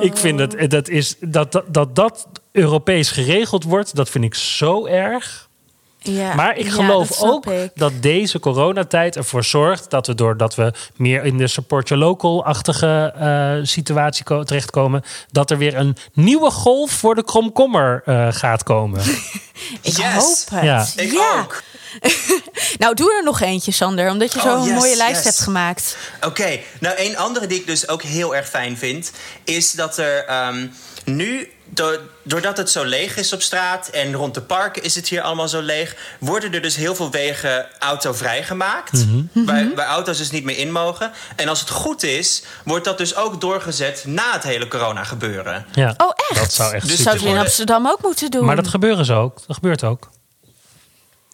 ik 0.00 0.16
vind 0.16 0.38
dat 0.38 0.70
dat, 0.70 0.88
is, 0.88 1.16
dat, 1.20 1.52
dat, 1.52 1.64
dat 1.68 1.96
dat 1.96 2.28
Europees 2.52 3.10
geregeld 3.10 3.64
wordt, 3.64 3.96
dat 3.96 4.10
vind 4.10 4.24
ik 4.24 4.34
zo 4.34 4.86
erg. 4.86 5.48
Ja, 6.02 6.34
Maar 6.34 6.56
ik 6.56 6.64
ja, 6.66 6.72
geloof 6.72 7.22
ook 7.22 7.46
ik. 7.46 7.70
dat 7.74 7.92
deze 8.00 8.38
coronatijd 8.40 9.16
ervoor 9.16 9.44
zorgt 9.44 9.90
dat 9.90 10.06
we 10.06 10.14
doordat 10.14 10.54
we 10.54 10.72
meer 10.96 11.24
in 11.24 11.38
de 11.38 11.46
support 11.46 11.88
your 11.88 12.04
local-achtige 12.04 13.12
eh, 13.18 13.66
situatie 13.66 14.24
ko- 14.24 14.42
terechtkomen, 14.42 15.02
dat 15.30 15.50
er 15.50 15.58
weer 15.58 15.76
een 15.76 15.96
nieuwe 16.12 16.50
golf 16.50 16.90
voor 16.90 17.14
de 17.14 17.24
kromkommer 17.24 18.02
eh, 18.04 18.28
gaat 18.30 18.62
komen. 18.62 19.00
Ik 19.82 19.96
Yes. 19.96 20.14
hoop 20.14 20.48
het. 20.50 20.62
Ja. 20.64 20.86
Ik 20.96 21.12
Ja. 21.12 21.40
ook. 21.40 21.62
Nou, 22.78 22.94
doe 22.94 23.14
er 23.14 23.24
nog 23.24 23.40
eentje, 23.40 23.72
Sander, 23.72 24.10
omdat 24.10 24.32
je 24.32 24.38
Oh, 24.38 24.44
zo'n 24.44 24.64
yes, 24.68 24.74
mooie 24.78 24.96
lijst 24.96 25.14
yes. 25.14 25.24
hebt 25.24 25.38
gemaakt. 25.40 25.96
Oké, 26.26 26.58
nou 26.80 26.94
een 26.98 27.16
andere 27.16 27.46
die 27.46 27.58
ik 27.60 27.66
dus 27.66 27.88
ook 27.88 28.02
heel 28.02 28.36
erg 28.36 28.48
fijn 28.48 28.76
vind... 28.78 29.12
is 29.44 29.72
dat 29.72 29.98
er 29.98 30.24
ehm, 30.24 30.66
nu, 31.04 31.50
doordat 32.22 32.56
het 32.56 32.70
zo 32.70 32.84
leeg 32.84 33.16
is 33.16 33.32
op 33.32 33.42
straat... 33.42 33.88
en 33.88 34.14
rond 34.14 34.34
de 34.34 34.40
parken 34.40 34.82
is 34.82 34.94
het 34.94 35.08
hier 35.08 35.22
allemaal 35.22 35.48
zo 35.48 35.60
leeg... 35.60 35.96
worden 36.18 36.52
er 36.54 36.62
dus 36.62 36.76
heel 36.76 36.94
veel 36.94 37.10
wegen 37.10 37.66
autovrij 37.78 38.42
gemaakt... 38.42 38.92
Mhm. 38.92 39.44
Waar, 39.44 39.74
waar 39.74 39.86
auto's 39.86 40.18
dus 40.18 40.30
niet 40.30 40.44
meer 40.44 40.58
in 40.58 40.72
mogen. 40.72 41.12
En 41.36 41.48
als 41.48 41.60
het 41.60 41.70
goed 41.70 42.02
is, 42.02 42.42
wordt 42.64 42.84
dat 42.84 42.98
dus 42.98 43.16
ook 43.16 43.40
doorgezet... 43.40 44.04
na 44.06 44.32
het 44.32 44.42
hele 44.42 44.68
corona 44.68 45.04
gebeuren. 45.04 45.66
Ja, 45.72 45.94
Oh, 45.96 46.10
echt? 46.30 46.40
Dat 46.40 46.52
zou 46.52 46.74
echt 46.74 46.88
Dus 46.88 47.02
Zouden 47.02 47.24
we 47.24 47.30
in 47.30 47.38
Amsterdam 47.38 47.86
ook 47.86 48.02
moeten 48.02 48.30
doen? 48.30 48.44
Maar 48.44 48.56
dat 48.56 48.68
gebeuren 48.68 49.04
ze 49.04 49.12
ook. 49.12 49.38
Dat 49.46 49.56
gebeurt 49.56 49.84
ook. 49.84 50.10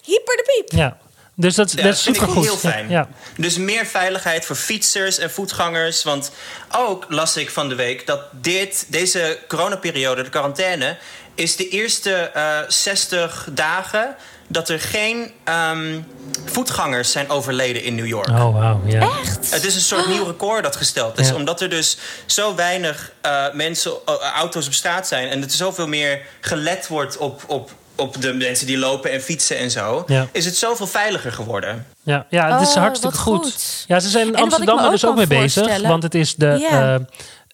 Hyper 0.02 0.36
de 0.36 0.52
piep. 0.56 0.78
Ja. 0.78 0.98
Dus 1.38 1.54
dat, 1.54 1.72
Ja, 1.72 1.82
dat 1.82 1.94
is 1.94 2.02
vind 2.02 2.16
ik 2.16 2.22
supergoed. 2.22 2.44
heel 2.44 2.56
fijn. 2.56 2.88
Ja. 2.88 3.08
Dus 3.36 3.56
meer 3.56 3.86
veiligheid 3.86 4.44
voor 4.44 4.56
fietsers 4.56 5.18
en 5.18 5.30
voetgangers. 5.30 6.02
Want 6.02 6.30
ook 6.76 7.06
las 7.08 7.36
ik 7.36 7.50
van 7.50 7.68
de 7.68 7.74
week 7.74 8.06
dat 8.06 8.20
dit, 8.32 8.86
deze 8.88 9.38
coronaperiode, 9.48 10.22
de 10.22 10.28
quarantaine, 10.30 10.96
is 11.34 11.56
de 11.56 11.68
eerste 11.68 12.12
eh 12.14 12.58
60 12.68 13.48
dagen 13.52 14.16
dat 14.48 14.68
er 14.68 14.80
geen 14.80 15.32
ehm, 15.44 16.00
voetgangers 16.44 17.10
zijn 17.12 17.28
overleden 17.30 17.82
in 17.82 17.94
New 17.94 18.06
York. 18.06 18.28
Oh, 18.28 18.54
wauw. 18.58 18.80
Ja. 18.84 19.00
Echt? 19.00 19.50
Het 19.50 19.64
is 19.64 19.74
een 19.74 19.80
soort 19.80 20.06
nieuw 20.08 20.24
record 20.24 20.62
dat 20.62 20.76
gesteld 20.76 21.18
is. 21.18 21.28
Ja. 21.28 21.34
Omdat 21.34 21.60
er 21.60 21.68
dus 21.68 21.98
zo 22.26 22.54
weinig 22.54 23.12
eh, 23.20 23.44
mensen, 23.52 23.92
eh, 24.06 24.14
auto's 24.34 24.66
op 24.66 24.72
straat 24.72 25.06
zijn. 25.08 25.28
En 25.28 25.42
er 25.42 25.50
zoveel 25.50 25.86
meer 25.88 26.20
gelet 26.40 26.88
wordt 26.88 27.16
op, 27.16 27.42
op, 27.46 27.70
op 27.96 28.20
de 28.20 28.32
mensen 28.34 28.66
die 28.66 28.78
lopen 28.78 29.12
en 29.12 29.20
fietsen 29.20 29.58
en 29.58 29.70
zo. 29.70 30.04
Ja. 30.06 30.26
Is 30.32 30.44
het 30.44 30.56
zoveel 30.56 30.86
veiliger 30.86 31.32
geworden. 31.32 31.86
Ja, 32.02 32.26
ja 32.30 32.52
het 32.58 32.68
is 32.68 32.74
Oh, 32.74 32.80
hartstikke 32.82 33.16
goed. 33.16 33.42
goed. 33.44 33.84
Ja, 33.88 34.00
ze 34.00 34.08
zijn 34.08 34.26
in 34.26 34.36
Amsterdam 34.36 34.78
er 34.78 34.84
ook 34.84 34.90
dus 34.90 35.04
ook 35.06 35.16
mee 35.16 35.26
bezig. 35.26 35.80
Want 35.82 36.02
het 36.02 36.14
is 36.14 36.34
de. 36.34 36.46
Eh, 36.70 36.94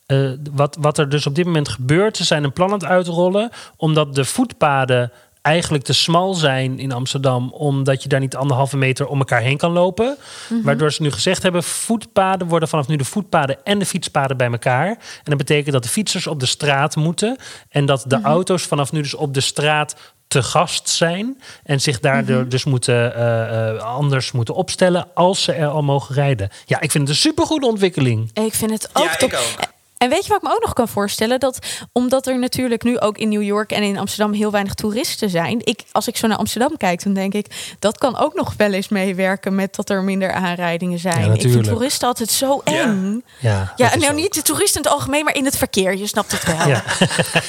eh, 0.06 0.38
wat, 0.52 0.76
wat 0.80 0.98
er 0.98 1.08
dus 1.08 1.26
op 1.26 1.34
dit 1.34 1.44
moment 1.44 1.68
gebeurt, 1.68 2.16
ze 2.16 2.24
zijn 2.24 2.44
een 2.44 2.52
plan 2.52 2.68
aan 2.68 2.78
het 2.78 2.84
uitrollen. 2.84 3.50
Omdat 3.76 4.14
de 4.14 4.24
voetpaden 4.24 5.12
eigenlijk 5.42 5.84
te 5.84 5.92
smal 5.92 6.34
zijn 6.34 6.78
in 6.78 6.92
Amsterdam. 6.92 7.50
Omdat 7.52 8.02
je 8.02 8.08
daar 8.08 8.20
niet 8.20 8.36
anderhalve 8.36 8.76
meter 8.76 9.06
om 9.06 9.18
elkaar 9.18 9.40
heen 9.40 9.56
kan 9.56 9.70
lopen. 9.72 10.16
Mhm. 10.48 10.62
Waardoor 10.62 10.92
ze 10.92 11.02
nu 11.02 11.10
gezegd 11.10 11.42
hebben: 11.42 11.62
voetpaden 11.62 12.46
worden 12.46 12.68
vanaf 12.68 12.88
nu 12.88 12.96
de 12.96 13.04
voetpaden 13.04 13.56
en 13.64 13.78
de 13.78 13.86
fietspaden 13.86 14.36
bij 14.36 14.50
elkaar. 14.50 14.88
En 14.88 14.96
dat 15.24 15.36
betekent 15.36 15.72
dat 15.72 15.82
de 15.82 15.88
fietsers 15.88 16.26
op 16.26 16.40
de 16.40 16.46
straat 16.46 16.96
moeten. 16.96 17.36
En 17.68 17.86
dat 17.86 18.06
Mhm. 18.06 18.08
de 18.08 18.28
auto's 18.28 18.62
vanaf 18.62 18.92
nu 18.92 19.02
dus 19.02 19.14
op 19.14 19.34
de 19.34 19.40
straat 19.40 19.94
te 20.32 20.42
gast 20.42 20.88
zijn. 20.88 21.40
En 21.64 21.80
zich 21.80 22.00
daardoor 22.00 22.40
Mhm. 22.40 22.48
dus 22.48 22.64
moeten, 22.64 23.14
eh, 23.14 23.68
eh, 23.68 23.82
anders 23.82 24.32
moeten 24.32 24.54
opstellen 24.54 25.06
als 25.14 25.42
ze 25.42 25.52
er 25.52 25.66
al 25.68 25.82
mogen 25.82 26.14
rijden. 26.14 26.48
Ja, 26.66 26.80
ik 26.80 26.90
vind 26.90 27.08
het 27.08 27.16
een 27.16 27.22
supergoede 27.22 27.66
ontwikkeling. 27.66 28.30
Ik 28.34 28.54
vind 28.54 28.70
het 28.70 28.88
ook 28.92 29.04
Ja, 29.04 29.16
top. 29.16 29.32
ik 29.32 29.38
ook. 29.38 29.70
En 30.02 30.08
weet 30.08 30.22
je 30.22 30.28
wat 30.28 30.42
ik 30.42 30.48
me 30.48 30.54
ook 30.54 30.60
nog 30.62 30.72
kan 30.72 30.88
voorstellen? 30.88 31.40
Dat 31.40 31.58
omdat 31.92 32.26
er 32.26 32.38
natuurlijk 32.38 32.82
nu 32.82 32.98
ook 32.98 33.18
in 33.18 33.28
New 33.28 33.42
York 33.42 33.72
en 33.72 33.82
in 33.82 33.98
Amsterdam 33.98 34.32
heel 34.32 34.50
weinig 34.50 34.74
toeristen 34.74 35.30
zijn. 35.30 35.60
Ik, 35.64 35.82
als 35.92 36.08
ik 36.08 36.16
zo 36.16 36.26
naar 36.26 36.36
Amsterdam 36.36 36.76
kijk, 36.76 37.02
dan 37.04 37.12
denk 37.14 37.34
ik 37.34 37.76
dat 37.78 37.98
kan 37.98 38.18
ook 38.18 38.34
nog 38.34 38.54
wel 38.56 38.72
eens 38.72 38.88
meewerken 38.88 39.54
met 39.54 39.74
dat 39.74 39.90
er 39.90 40.02
minder 40.02 40.32
aanrijdingen 40.32 40.98
zijn. 40.98 41.34
ik 41.34 41.40
vind 41.40 41.64
toeristen 41.64 42.08
altijd 42.08 42.30
zo 42.30 42.60
eng. 42.64 43.24
Ja, 43.38 43.72
Ja, 43.76 43.92
en 43.92 43.98
nou 43.98 44.14
niet 44.14 44.34
de 44.34 44.42
toeristen 44.42 44.82
in 44.82 44.86
het 44.88 44.96
algemeen, 44.98 45.24
maar 45.24 45.34
in 45.34 45.44
het 45.44 45.56
verkeer. 45.56 45.96
Je 45.96 46.06
snapt 46.06 46.32
het 46.32 46.44
wel. 46.44 46.68
Ja, 46.68 46.82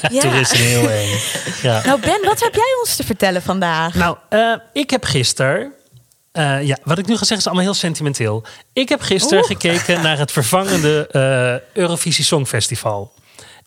Ja. 0.09 0.21
toeristen 0.21 0.57
heel 0.57 0.89
eng. 0.89 1.19
Ja. 1.61 1.81
Nou 1.85 1.99
Ben, 1.99 2.19
wat 2.23 2.39
heb 2.43 2.53
jij 2.53 2.75
ons 2.79 2.95
te 2.95 3.03
vertellen 3.03 3.41
vandaag? 3.41 3.93
Nou, 3.95 4.17
eh, 4.29 4.53
ik 4.73 4.89
heb 4.89 5.03
gisteren 5.03 5.73
Eh, 6.33 6.63
ja, 6.63 6.77
wat 6.83 6.97
ik 6.97 7.05
nu 7.05 7.11
ga 7.13 7.17
zeggen 7.19 7.37
is 7.37 7.45
allemaal 7.45 7.63
heel 7.63 7.73
sentimenteel. 7.73 8.43
Ik 8.73 8.89
heb 8.89 9.01
gisteren 9.01 9.43
gekeken 9.43 10.01
naar 10.01 10.17
het 10.17 10.31
vervangende 10.31 11.07
eh, 11.11 11.77
Eurovisie 11.81 12.23
Songfestival. 12.23 13.13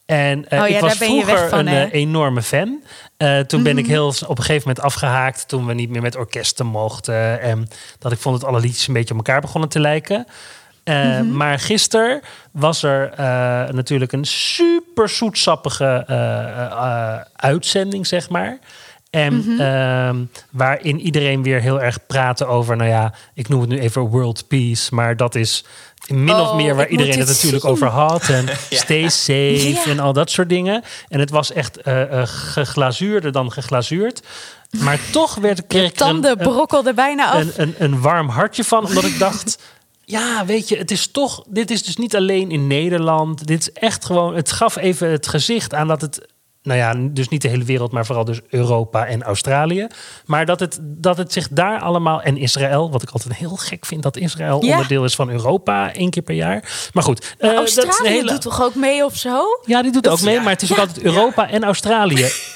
En 0.06 0.48
eh, 0.48 0.62
Oh 0.62 0.68
ja, 0.68 0.74
ik 0.74 0.80
was 0.80 0.96
vroeger 0.96 1.48
van, 1.48 1.66
een 1.66 1.90
enorme 1.90 2.42
fan. 2.42 2.82
Toen 3.46 3.62
ben 3.62 3.72
Mhm. 3.74 3.78
ik 3.78 3.86
heel 3.86 4.12
s- 4.12 4.22
op 4.22 4.38
een 4.38 4.44
gegeven 4.44 4.68
moment 4.68 4.84
afgehaakt 4.84 5.48
toen 5.48 5.66
we 5.66 5.74
niet 5.74 5.90
meer 5.90 6.02
met 6.02 6.16
orkesten 6.16 6.66
mochten. 6.66 7.40
En 7.40 7.68
dat 7.98 8.12
ik 8.12 8.18
vond 8.18 8.40
dat 8.40 8.48
alle 8.50 8.60
liedjes 8.60 8.86
een 8.88 8.94
beetje 8.94 9.10
op 9.14 9.16
elkaar 9.26 9.40
begonnen 9.40 9.68
te 9.70 9.80
lijken. 9.80 10.26
Mhm. 10.84 11.36
Maar 11.36 11.58
gisteren 11.58 12.20
was 12.50 12.82
er 12.82 13.10
natuurlijk 13.74 14.12
een 14.12 14.24
super 14.24 15.08
zoetsappige 15.08 16.04
uitzending, 17.36 18.06
zeg 18.06 18.28
maar. 18.28 18.58
En 19.16 19.34
Mhm. 19.34 19.60
ehm, 19.60 20.16
waarin 20.50 21.00
iedereen 21.00 21.42
weer 21.42 21.60
heel 21.60 21.80
erg 21.82 21.98
praatte 22.06 22.46
over, 22.46 22.76
nou 22.76 22.88
ja, 22.90 23.14
ik 23.34 23.48
noem 23.48 23.60
het 23.60 23.68
nu 23.70 23.78
even 23.78 24.02
world 24.02 24.48
peace, 24.48 24.94
maar 24.94 25.16
dat 25.16 25.34
is 25.34 25.64
min 26.08 26.34
of 26.34 26.48
Oh, 26.48 26.56
meer 26.56 26.74
waar 26.74 26.88
iedereen 26.88 27.18
het 27.18 27.28
natuurlijk 27.28 27.62
zien. 27.62 27.70
over 27.72 27.86
had. 27.88 28.28
En 28.28 28.46
stay 28.70 29.08
safe 29.08 29.68
Ja. 29.68 29.84
en 29.86 29.98
al 29.98 30.12
dat 30.12 30.30
soort 30.30 30.48
dingen. 30.48 30.82
En 31.08 31.20
het 31.20 31.30
was 31.30 31.52
echt 31.52 31.76
eh, 31.76 32.02
geglazuurder 32.24 33.32
dan 33.32 33.52
geglazuurd. 33.52 34.22
Maar 34.70 34.98
toch 35.10 35.34
werd 35.34 35.74
ik 35.74 35.94
Tanden 35.94 36.36
brokkelden 36.36 36.94
bijna 36.94 37.30
af. 37.30 37.40
een, 37.40 37.52
een, 37.56 37.74
een 37.78 38.00
warm 38.00 38.28
hartje 38.28 38.64
van. 38.64 38.84
Omdat 38.86 39.04
ik 39.04 39.18
dacht, 39.18 39.58
ja, 40.04 40.44
weet 40.46 40.68
je, 40.68 40.76
het 40.76 40.90
is 40.90 41.06
toch... 41.06 41.44
Dit 41.48 41.70
is 41.70 41.82
dus 41.82 41.96
niet 41.96 42.16
alleen 42.16 42.50
in 42.50 42.66
Nederland. 42.66 43.46
Dit 43.46 43.60
is 43.60 43.72
echt 43.72 44.04
gewoon... 44.04 44.34
Het 44.36 44.52
gaf 44.52 44.76
even 44.76 45.10
het 45.10 45.26
gezicht 45.28 45.74
aan 45.74 45.88
dat 45.88 46.00
het... 46.00 46.26
Nou 46.66 46.78
ja, 46.78 46.94
dus 47.10 47.28
niet 47.28 47.42
de 47.42 47.48
hele 47.48 47.64
wereld, 47.64 47.92
maar 47.92 48.06
vooral 48.06 48.24
dus 48.24 48.40
Europa 48.48 49.06
en 49.06 49.22
Australië. 49.22 49.86
Maar 50.24 50.46
dat 50.46 50.60
het, 50.60 50.78
dat 50.82 51.16
het 51.16 51.32
zich 51.32 51.48
daar 51.50 51.80
allemaal... 51.80 52.22
En 52.22 52.36
Israël, 52.36 52.90
wat 52.90 53.02
ik 53.02 53.10
altijd 53.10 53.34
heel 53.34 53.56
gek 53.56 53.86
vind... 53.86 54.02
dat 54.02 54.16
Israël 54.16 54.64
Ja. 54.64 54.72
onderdeel 54.72 55.04
is 55.04 55.14
van 55.14 55.30
Europa 55.30 55.92
één 55.94 56.10
keer 56.10 56.22
per 56.22 56.34
jaar. 56.34 56.88
Maar 56.92 57.02
goed, 57.02 57.34
eh, 57.38 57.50
dat 57.54 57.68
is 57.68 57.76
een 57.76 57.82
Australië 57.84 58.12
hele... 58.12 58.30
doet 58.30 58.40
toch 58.40 58.62
ook 58.62 58.74
mee 58.74 59.04
of 59.04 59.16
zo? 59.16 59.42
Ja, 59.64 59.82
die 59.82 59.92
doet 59.92 60.08
ook 60.08 60.20
mee, 60.20 60.40
maar 60.40 60.52
het 60.52 60.62
is 60.62 60.72
ook 60.72 60.78
altijd 60.78 61.02
Europa 61.02 61.50
en 61.50 61.64
Australië. 61.64 62.26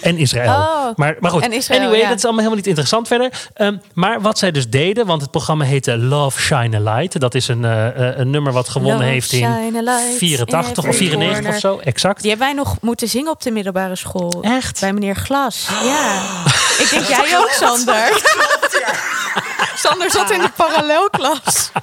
En 0.00 0.18
Israël. 0.18 0.50
Oh, 0.50 0.96
maar, 0.96 1.16
maar 1.20 1.30
goed, 1.30 1.48
Israël, 1.48 1.80
anyway, 1.80 1.98
ja. 2.00 2.08
dat 2.08 2.16
is 2.16 2.24
allemaal 2.24 2.42
helemaal 2.42 2.56
niet 2.56 2.66
interessant 2.66 3.08
verder. 3.08 3.30
Ehm, 3.54 3.76
maar 3.94 4.20
wat 4.20 4.38
zij 4.38 4.50
dus 4.50 4.68
deden, 4.68 5.06
want 5.06 5.22
het 5.22 5.30
programma 5.30 5.64
heette 5.64 5.98
Love 5.98 6.40
Shine 6.40 6.76
a 6.76 6.80
Light. 6.80 7.20
Dat 7.20 7.34
is 7.34 7.48
een, 7.48 7.64
eh, 7.64 7.86
eh, 7.86 8.18
een 8.18 8.30
nummer 8.30 8.52
wat 8.52 8.68
gewonnen 8.68 8.96
Love, 8.98 9.10
heeft 9.10 9.32
in 9.32 9.38
shine 9.38 9.78
a 9.78 9.82
light 9.82 10.18
84 10.18 10.84
of 10.84 10.90
every 10.90 11.06
94 11.08 11.32
corner. 11.34 11.54
of 11.54 11.60
zo. 11.60 11.78
Exact. 11.78 12.20
Die 12.20 12.30
hebben 12.30 12.46
wij 12.46 12.56
nog 12.56 12.76
moeten 12.80 13.08
zingen 13.08 13.30
op 13.30 13.42
de 13.42 13.50
middelbare 13.50 13.96
school. 13.96 14.38
Echt? 14.42 14.80
Bij 14.80 14.92
meneer 14.92 15.16
Glas. 15.16 15.68
Ja. 15.82 16.22
Ik 16.78 16.90
denk 16.90 17.04
jij 17.04 17.38
ook, 17.38 17.50
Sander. 17.50 18.22
Sander 19.82 20.10
zat 20.10 20.30
in 20.30 20.40
de 20.40 20.50
parallelklas. 20.56 21.70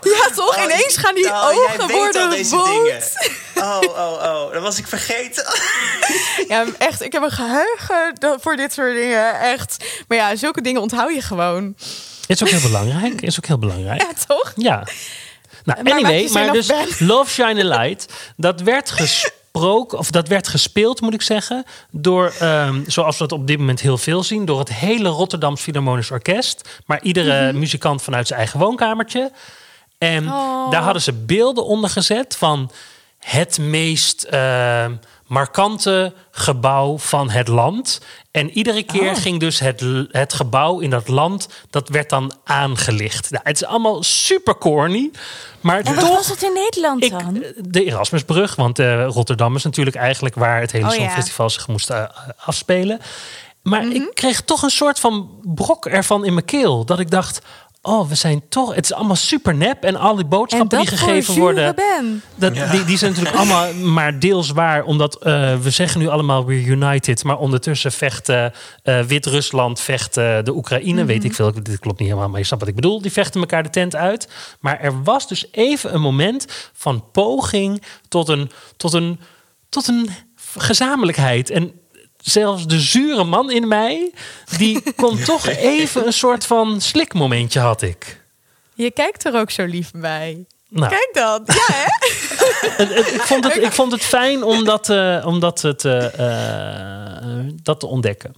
Ja, 0.00 0.30
toch? 0.34 0.64
Ineens 0.64 0.96
gaan 0.96 1.14
die 1.14 1.24
Oh, 1.26 1.48
jij 1.52 1.74
ogen 1.80 1.94
worden 1.94 2.30
deze 2.30 2.56
rood. 2.56 2.66
dingen. 2.84 3.02
Oh, 3.54 3.80
oh, 4.04 4.12
oh. 4.12 4.52
Dat 4.52 4.62
was 4.62 4.78
ik 4.78 4.86
vergeten. 4.86 5.44
Ja, 6.48 6.64
echt. 6.78 7.02
Ik 7.02 7.12
heb 7.12 7.22
een 7.22 7.30
geheugen 7.30 8.14
voor 8.40 8.56
dit 8.56 8.72
soort 8.72 8.94
dingen. 8.94 9.40
Echt. 9.40 9.84
Maar 10.08 10.18
ja, 10.18 10.36
zulke 10.36 10.60
dingen 10.60 10.80
onthoud 10.80 11.14
je 11.14 11.22
gewoon. 11.22 11.76
Is 12.26 12.42
ook 12.42 12.48
heel 12.48 12.60
belangrijk. 12.60 13.20
Is 13.22 13.36
ook 13.36 13.46
heel 13.46 13.58
belangrijk. 13.58 14.00
Ja, 14.02 14.08
toch? 14.26 14.52
Ja. 14.56 14.86
Nou, 15.64 15.82
Maar 15.82 15.92
anyway, 15.92 16.28
maar 16.32 16.46
af, 16.48 16.54
dus 16.54 16.66
Ben. 16.66 16.86
Love 16.98 17.30
Shine 17.30 17.60
a 17.74 17.78
Light, 17.78 18.06
dat 18.36 18.60
werd 18.60 18.90
gesproken, 19.60 19.98
of 19.98 20.10
dat 20.10 20.28
werd 20.28 20.48
gespeeld, 20.48 21.00
moet 21.00 21.14
ik 21.14 21.22
zeggen, 21.22 21.64
door, 21.90 22.34
ehm, 22.40 22.80
zoals 22.86 23.16
we 23.18 23.22
het 23.24 23.32
op 23.32 23.46
dit 23.46 23.58
moment 23.58 23.80
heel 23.80 23.98
veel 23.98 24.22
zien, 24.22 24.44
door 24.44 24.58
het 24.58 24.72
hele 24.72 25.08
Rotterdams 25.08 25.60
Philharmonisch 25.60 26.10
Orkest. 26.10 26.80
Maar 26.86 27.02
iedere 27.02 27.52
muzikant 27.52 28.02
vanuit 28.02 28.26
zijn 28.26 28.38
eigen 28.38 28.58
woonkamertje. 28.60 29.30
En 29.98 30.24
Mhm. 30.24 30.32
Oh. 30.34 30.70
daar 30.70 30.82
hadden 30.82 31.02
ze 31.02 31.12
beelden 31.12 31.64
onder 31.64 31.90
gezet 31.90 32.36
van 32.36 32.70
het 33.18 33.58
meest 33.58 34.22
ehm, 34.22 34.92
markante 35.26 36.12
gebouw 36.30 36.98
van 36.98 37.30
het 37.30 37.48
land. 37.48 38.00
En 38.30 38.50
iedere 38.50 38.82
keer 38.82 39.10
Oh. 39.10 39.16
ging 39.16 39.40
dus 39.40 39.58
het, 39.58 39.84
het 40.10 40.32
gebouw 40.32 40.78
in 40.78 40.90
dat 40.90 41.08
land, 41.08 41.48
dat 41.70 41.88
werd 41.88 42.10
dan 42.10 42.32
aangelicht. 42.44 43.30
Nou, 43.30 43.42
het 43.46 43.56
is 43.56 43.64
allemaal 43.64 44.02
super 44.02 44.58
corny, 44.58 45.10
maar 45.60 45.80
En 45.80 45.94
wat 45.94 46.04
toch... 46.04 46.14
was 46.14 46.28
het 46.28 46.42
in 46.42 46.52
Nederland 46.52 47.04
Ik, 47.04 47.10
dan? 47.10 47.44
de 47.56 47.84
Erasmusbrug, 47.84 48.54
want 48.54 48.78
eh, 48.78 49.06
Rotterdam 49.06 49.56
is 49.56 49.62
natuurlijk 49.64 49.96
eigenlijk 49.96 50.34
waar 50.34 50.60
het 50.60 50.72
hele 50.72 50.86
Oh 50.88 50.94
ja. 50.94 51.20
Zich 51.48 51.68
moest 51.68 51.90
eh, 51.90 52.04
afspelen. 52.44 53.00
Maar 53.62 53.82
Mhm. 53.84 53.94
ik 53.94 54.10
kreeg 54.14 54.40
toch 54.42 54.62
een 54.62 54.70
soort 54.70 55.00
van 55.00 55.30
brok 55.42 55.86
ervan 55.86 56.24
in 56.24 56.34
mijn 56.34 56.44
keel. 56.46 56.84
Dat 56.84 56.98
ik 56.98 57.10
dacht, 57.10 57.40
oh, 57.86 58.08
we 58.08 58.14
zijn 58.14 58.42
toch... 58.48 58.74
Het 58.74 58.84
is 58.84 58.92
allemaal 58.92 59.16
super 59.16 59.54
nep 59.54 59.82
en 59.84 59.96
al 59.96 60.14
die 60.14 60.24
En 60.24 60.30
boodschappen 60.30 60.78
die 60.78 60.88
gegeven 60.88 61.34
worden... 61.34 61.74
Ben. 61.74 62.22
Dat, 62.34 62.54
die, 62.54 62.84
die 62.84 62.98
zijn 62.98 63.10
natuurlijk 63.10 63.36
allemaal 63.42 63.74
maar 63.74 64.18
deels 64.18 64.50
waar. 64.50 64.84
Omdat 64.84 65.22
eh, 65.22 65.56
we 65.58 65.70
zeggen 65.70 66.00
nu 66.00 66.08
allemaal 66.08 66.46
we're 66.46 66.66
united. 66.66 67.24
Maar 67.24 67.38
ondertussen 67.38 67.92
vecht 67.92 68.28
eh, 68.28 68.46
Wit-Rusland, 69.06 69.80
vecht 69.80 70.16
eh, 70.16 70.38
de 70.42 70.54
Oekraïne. 70.54 71.04
Weet 71.04 71.24
ik 71.24 71.34
veel. 71.34 71.52
Dit 71.62 71.78
klopt 71.78 71.98
niet 71.98 72.08
helemaal, 72.08 72.28
maar 72.28 72.40
je 72.40 72.46
snapt 72.46 72.60
wat 72.60 72.70
ik 72.70 72.76
bedoel. 72.76 73.02
Die 73.02 73.12
vechten 73.12 73.40
elkaar 73.40 73.62
de 73.62 73.70
tent 73.70 73.96
uit. 73.96 74.28
Maar 74.60 74.80
er 74.80 75.02
was 75.02 75.28
dus 75.28 75.46
even 75.50 75.94
een 75.94 76.00
moment 76.00 76.46
van 76.72 77.04
poging 77.12 77.82
tot 78.08 78.28
een, 78.28 78.50
tot 78.76 78.92
een, 78.92 79.20
tot 79.68 79.88
een 79.88 80.10
gezamenlijkheid. 80.56 81.50
En 81.50 81.72
zelfs 82.28 82.66
de 82.66 82.80
zure 82.80 83.24
man 83.24 83.50
in 83.50 83.68
mij, 83.68 84.12
die 84.56 84.92
kon 84.96 85.22
toch 85.32 85.46
even 85.46 86.06
een 86.06 86.12
soort 86.12 86.46
van 86.46 86.80
slikmomentje 86.80 87.60
had 87.60 87.82
ik. 87.82 88.20
Je 88.74 88.90
kijkt 88.90 89.24
er 89.24 89.34
ook 89.34 89.50
zo 89.50 89.64
lief 89.64 89.90
bij. 89.90 90.46
Nou, 90.68 90.88
Kijk 90.88 91.10
dan. 91.12 91.42
Ja, 91.44 91.66
hè? 91.72 92.84
ik, 93.14 93.22
vond 93.22 93.44
het, 93.44 93.56
ik 93.56 93.72
vond 93.72 93.92
het 93.92 94.02
fijn 94.02 94.42
om 94.42 94.64
dat, 94.64 94.88
eh, 94.88 95.22
om 95.26 95.40
dat, 95.40 95.62
het, 95.62 95.84
eh, 95.84 96.18
eh, 96.18 97.46
dat 97.62 97.80
te 97.80 97.86
ontdekken. 97.86 98.34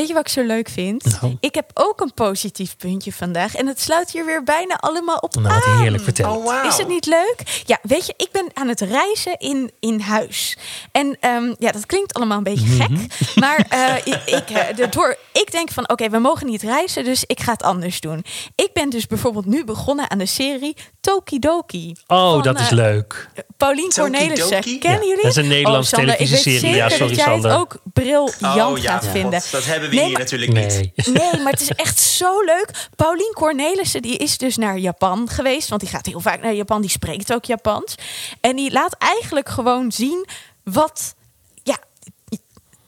Weet 0.00 0.08
je 0.08 0.14
wat 0.14 0.26
ik 0.26 0.32
zo 0.32 0.42
leuk 0.42 0.68
vind? 0.68 1.20
Nou. 1.20 1.36
Ik 1.40 1.54
heb 1.54 1.70
ook 1.74 2.00
een 2.00 2.14
positief 2.14 2.76
puntje 2.76 3.12
vandaag. 3.12 3.54
En 3.54 3.66
het 3.66 3.80
sluit 3.80 4.10
hier 4.10 4.24
weer 4.24 4.42
bijna 4.42 4.76
allemaal 4.78 5.16
op 5.16 5.34
Nou, 5.34 5.54
wat 5.54 5.64
aan. 5.64 5.80
heerlijk 5.80 6.02
vertellen. 6.04 6.36
Oh. 6.36 6.64
Is 6.64 6.76
het 6.76 6.88
niet 6.88 7.06
leuk? 7.06 7.62
Ja, 7.66 7.78
weet 7.82 8.06
je, 8.06 8.14
ik 8.16 8.28
ben 8.32 8.46
aan 8.54 8.68
het 8.68 8.80
reizen 8.80 9.38
in, 9.38 9.70
in 9.80 10.00
huis. 10.00 10.56
En 10.92 11.16
ehm, 11.20 11.54
ja, 11.58 11.70
dat 11.72 11.86
klinkt 11.86 12.14
allemaal 12.14 12.36
een 12.38 12.42
beetje 12.42 12.66
Mhm. 12.66 12.96
gek. 12.96 13.18
Maar 13.42 13.66
eh, 13.68 13.96
ik, 13.96 14.22
ik, 14.26 14.50
eh, 14.50 14.76
de- 14.76 14.88
door, 14.88 15.16
ik 15.32 15.50
denk 15.52 15.70
van, 15.70 15.88
oké, 15.88 16.08
we 16.08 16.18
mogen 16.18 16.46
niet 16.46 16.62
reizen, 16.62 17.04
dus 17.04 17.24
ik 17.26 17.40
ga 17.40 17.52
het 17.52 17.62
anders 17.62 18.00
doen. 18.00 18.24
Ik 18.54 18.70
ben 18.72 18.90
dus 18.90 19.06
bijvoorbeeld 19.06 19.46
nu 19.46 19.64
begonnen 19.64 20.10
aan 20.10 20.18
de 20.18 20.26
serie 20.26 20.76
Tokidoki. 21.00 21.94
Oh, 22.06 22.30
Van, 22.32 22.42
dat 22.42 22.60
is 22.60 22.66
eh, 22.66 22.72
leuk. 22.72 23.28
Paulien? 23.56 23.90
Cornelissen. 23.94 24.60
Kennen 24.62 24.80
Ja, 24.82 24.98
jullie? 25.06 25.16
dat 25.22 25.24
is 25.30 25.36
een 25.36 25.48
Nederlandse 25.48 25.96
weet 25.96 26.04
televisieserie. 26.16 26.74
Ja, 26.76 26.88
sorry, 26.88 27.06
dat 27.06 27.16
jij 27.16 27.24
Sander. 27.26 27.50
het 27.50 27.60
ook 27.60 27.76
briljant 27.92 28.36
Oh 28.42 28.78
ja, 28.78 28.92
gaat 28.92 29.02
God, 29.02 29.10
vinden. 29.12 29.42
dat 29.50 29.64
hebben 29.64 29.88
we 29.88 29.94
Nee, 29.94 30.04
hier 30.04 30.12
maar- 30.12 30.22
natuurlijk 30.22 30.52
niet. 30.52 30.90
Nee. 31.06 31.42
Maar 31.42 31.52
het 31.52 31.60
is 31.60 31.70
echt 31.70 32.00
zo 32.00 32.40
leuk. 32.44 32.88
Paulien 32.96 33.32
Cornelissen 33.34 34.02
die 34.02 34.16
is 34.16 34.38
dus 34.38 34.56
naar 34.56 34.78
Japan 34.78 35.28
geweest. 35.28 35.68
Want 35.68 35.80
die 35.80 35.90
gaat 35.90 36.06
heel 36.06 36.20
vaak 36.20 36.42
naar 36.42 36.54
Japan. 36.54 36.80
Die 36.80 36.90
spreekt 36.90 37.32
ook 37.32 37.44
Japans. 37.44 37.94
En 38.40 38.56
die 38.56 38.72
laat 38.72 38.94
eigenlijk 38.98 39.48
gewoon 39.48 39.92
zien 39.92 40.26
wat 40.64 41.14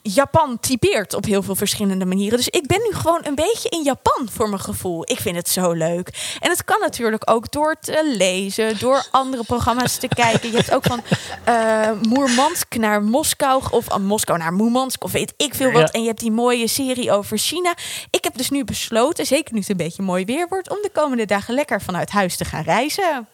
Japan 0.03 0.59
typeert 0.59 1.13
op 1.13 1.25
heel 1.25 1.43
veel 1.43 1.55
verschillende 1.55 2.05
manieren. 2.05 2.37
Dus 2.37 2.47
ik 2.47 2.67
ben 2.67 2.79
nu 2.81 2.91
gewoon 2.91 3.19
een 3.23 3.35
beetje 3.35 3.69
in 3.69 3.83
Japan 3.83 4.29
voor 4.31 4.49
mijn 4.49 4.61
gevoel. 4.61 5.11
Ik 5.11 5.19
vind 5.19 5.35
het 5.35 5.49
zo 5.49 5.71
leuk. 5.71 6.37
En 6.39 6.49
het 6.49 6.63
kan 6.63 6.79
natuurlijk 6.79 7.31
ook 7.31 7.51
door 7.51 7.75
te 7.79 8.13
lezen, 8.17 8.79
door 8.79 9.05
andere 9.11 9.43
programma's 9.43 9.97
te 9.97 10.07
kijken. 10.07 10.51
Je 10.51 10.55
hebt 10.55 10.73
ook 10.73 10.83
van 10.83 11.01
eh 11.43 11.91
Moermansk 12.01 12.75
naar 12.75 13.03
Moskou 13.03 13.63
of 13.71 13.85
van 13.85 14.05
Moskou 14.05 14.37
naar 14.37 14.53
Moermansk 14.53 15.03
of 15.03 15.11
weet 15.11 15.33
ik 15.37 15.55
veel 15.55 15.71
wat. 15.71 15.81
Ja. 15.81 15.91
En 15.91 16.01
je 16.01 16.07
hebt 16.07 16.19
die 16.19 16.31
mooie 16.31 16.67
serie 16.67 17.11
over 17.11 17.37
China. 17.37 17.73
Ik 18.09 18.23
heb 18.23 18.37
dus 18.37 18.49
nu 18.49 18.63
besloten, 18.63 19.25
zeker 19.25 19.53
nu 19.53 19.59
het 19.59 19.69
een 19.69 19.77
beetje 19.77 20.03
mooi 20.03 20.25
weer 20.25 20.47
wordt, 20.49 20.69
om 20.69 20.77
de 20.81 20.89
komende 20.93 21.25
dagen 21.25 21.53
lekker 21.53 21.81
vanuit 21.81 22.09
huis 22.09 22.37
te 22.37 22.45
gaan 22.45 22.63
reizen. 22.63 23.27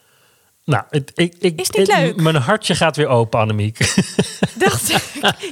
Nou, 0.69 0.84
ik, 0.89 1.34
ik, 1.39 1.60
Is 1.60 1.69
niet 1.69 1.88
leuk? 1.88 2.15
Mijn 2.15 2.36
hartje 2.36 2.75
gaat 2.75 2.95
weer 2.95 3.08
open, 3.08 3.39
Annemiek. 3.39 3.77
Dacht 4.55 4.89
ik, 4.89 5.03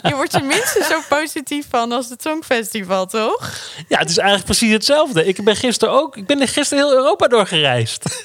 je 0.01 0.15
wordt 0.15 0.33
er 0.33 0.43
minstens 0.43 0.87
zo 0.87 0.99
positief 1.09 1.65
van 1.69 1.91
als 1.91 2.09
het 2.09 2.21
Songfestival, 2.21 3.05
toch? 3.05 3.53
ja, 3.87 3.97
het 3.97 4.09
is 4.09 4.17
eigenlijk 4.17 4.45
precies 4.45 4.71
hetzelfde. 4.71 5.25
Ik 5.25 5.43
ben 5.43 5.55
gisteren 5.55 5.93
ook... 5.93 6.17
Ik 6.17 6.25
ben 6.25 6.47
gisteren 6.47 6.83
heel 6.83 6.95
Europa 6.95 7.27
doorgereisd. 7.27 8.03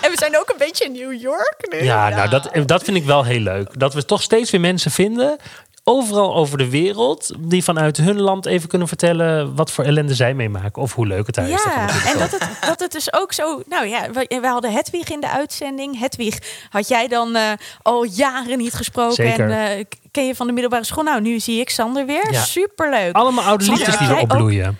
En 0.00 0.10
we 0.10 0.16
zijn 0.16 0.38
ook 0.38 0.48
een 0.48 0.58
beetje 0.58 0.84
in 0.84 0.92
New 0.92 1.20
York 1.20 1.56
nu. 1.70 1.82
Ja, 1.82 2.08
nou, 2.08 2.28
dat, 2.28 2.50
dat 2.66 2.82
vind 2.82 2.96
ik 2.96 3.04
wel 3.04 3.24
heel 3.24 3.40
leuk. 3.40 3.78
Dat 3.78 3.94
we 3.94 4.04
toch 4.04 4.22
steeds 4.22 4.50
weer 4.50 4.60
mensen 4.60 4.90
vinden... 4.90 5.38
overal 5.84 6.34
over 6.34 6.58
de 6.58 6.68
wereld. 6.70 7.32
Die 7.38 7.64
vanuit 7.64 7.96
hun 7.96 8.20
land 8.20 8.46
even 8.46 8.68
kunnen 8.68 8.88
vertellen 8.88 9.54
wat 9.54 9.70
voor 9.70 9.84
ellende 9.84 10.14
zij 10.14 10.34
meemaken. 10.34 10.82
Of 10.82 10.94
hoe 10.94 11.06
leuk 11.06 11.26
het 11.26 11.34
daar 11.34 11.48
is. 11.48 11.62
Dat 11.64 11.72
Ja, 11.72 11.88
en 12.12 12.18
dat 12.18 12.30
het, 12.30 12.48
dat 12.66 12.80
het 12.80 12.92
dus 12.92 13.12
ook 13.12 13.32
zo... 13.32 13.62
Nou 13.68 13.86
ja, 13.86 14.10
we, 14.10 14.38
we 14.40 14.46
hadden 14.46 14.72
Hedwig 14.72 15.10
in 15.10 15.20
de 15.20 15.30
uitzending. 15.30 15.98
Hedwig, 15.98 16.38
had 16.70 16.88
jij 16.88 17.08
dan 17.08 17.36
eh, 17.36 17.42
al 17.82 18.04
jaren 18.04 18.58
niet 18.58 18.74
gesproken? 18.74 19.14
Zeker. 19.14 19.50
En 19.50 19.76
eh, 19.78 19.84
ken 20.10 20.26
je 20.26 20.34
van 20.34 20.46
de 20.46 20.52
middelbare 20.52 20.84
school? 20.84 21.04
Nou, 21.04 21.20
nu 21.20 21.40
zie 21.40 21.60
ik 21.60 21.70
Sander 21.70 22.06
weer. 22.06 22.32
Ja. 22.32 22.40
Superleuk. 22.42 23.14
Allemaal 23.14 23.44
oude 23.44 23.64
liedjes 23.64 23.98
die 23.98 24.08
er 24.08 24.14
ook- 24.14 24.20
opbloeien. 24.20 24.78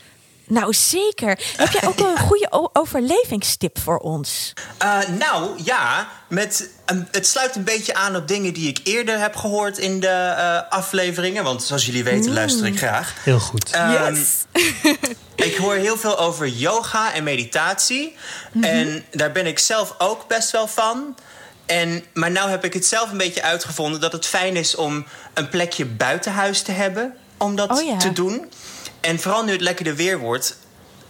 Nou, 0.52 0.74
zeker. 0.74 1.38
Heb 1.56 1.70
jij 1.70 1.86
ook 1.88 1.98
een 1.98 2.18
goede 2.18 2.68
overlevingstip 2.72 3.78
voor 3.78 3.98
ons? 3.98 4.52
Eh, 4.78 4.98
nou 5.18 5.50
ja, 5.64 6.08
met, 6.28 6.68
een- 6.86 7.08
het 7.10 7.26
sluit 7.26 7.56
een 7.56 7.64
beetje 7.64 7.94
aan 7.94 8.16
op 8.16 8.28
dingen 8.28 8.52
die 8.54 8.68
ik 8.68 8.80
eerder 8.84 9.18
heb 9.18 9.36
gehoord 9.36 9.78
in 9.78 10.00
de 10.00 10.06
eh, 10.08 10.58
afleveringen. 10.70 11.44
Want 11.44 11.62
zoals 11.62 11.86
jullie 11.86 12.04
weten, 12.04 12.32
luister 12.32 12.66
ik 12.66 12.78
graag. 12.78 13.14
Heel 13.24 13.38
goed. 13.40 13.70
Ehm, 13.70 14.14
Yes. 14.14 14.44
Ik 15.34 15.56
hoor 15.56 15.74
heel 15.74 15.96
veel 15.96 16.18
over 16.18 16.46
yoga 16.48 17.12
en 17.12 17.24
meditatie. 17.24 18.16
En 18.60 19.04
daar 19.10 19.32
ben 19.32 19.46
ik 19.46 19.58
zelf 19.58 19.94
ook 19.98 20.28
best 20.28 20.50
wel 20.50 20.66
van. 20.68 21.14
En, 21.66 22.04
maar 22.14 22.30
nou 22.30 22.50
heb 22.50 22.64
ik 22.64 22.72
het 22.72 22.86
zelf 22.86 23.10
een 23.10 23.16
beetje 23.16 23.42
uitgevonden 23.42 24.00
dat 24.00 24.12
het 24.12 24.26
fijn 24.26 24.56
is 24.56 24.74
om 24.74 25.06
een 25.34 25.48
plekje 25.48 25.84
buiten 25.84 26.32
huis 26.32 26.62
te 26.62 26.72
hebben 26.72 27.14
om 27.36 27.56
dat 27.56 27.70
Oh 27.80 27.86
ja. 27.86 27.96
te 27.96 28.12
doen. 28.12 28.50
En 29.02 29.20
vooral 29.20 29.44
nu 29.44 29.52
het 29.52 29.60
lekkerder 29.60 29.96
weer 29.96 30.18
wordt, 30.18 30.56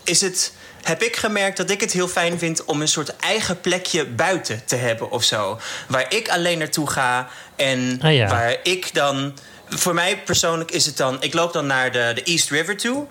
is 0.04 0.20
het, 0.20 0.52
heb 0.82 1.02
ik 1.02 1.16
gemerkt 1.16 1.56
dat 1.56 1.70
ik 1.70 1.80
het 1.80 1.92
heel 1.92 2.08
fijn 2.08 2.38
vind 2.38 2.64
om 2.64 2.80
een 2.80 2.88
soort 2.88 3.16
eigen 3.16 3.60
plekje 3.60 4.06
buiten 4.06 4.64
te 4.64 4.76
hebben 4.76 5.10
of 5.10 5.24
zo. 5.24 5.60
Waar 5.88 6.06
ik 6.08 6.28
alleen 6.28 6.58
naartoe 6.58 6.90
ga 6.90 7.28
en 7.56 7.98
Ah 8.02 8.14
ja. 8.14 8.28
waar 8.28 8.56
ik 8.62 8.94
dan. 8.94 9.38
Voor 9.68 9.94
mij 9.94 10.18
persoonlijk 10.18 10.70
is 10.70 10.86
het 10.86 10.96
dan. 10.96 11.22
Ik 11.22 11.34
loop 11.34 11.52
dan 11.52 11.66
naar 11.66 11.92
de, 11.92 12.12
de 12.14 12.22
East 12.22 12.50
River 12.50 12.76
toe. 12.76 13.06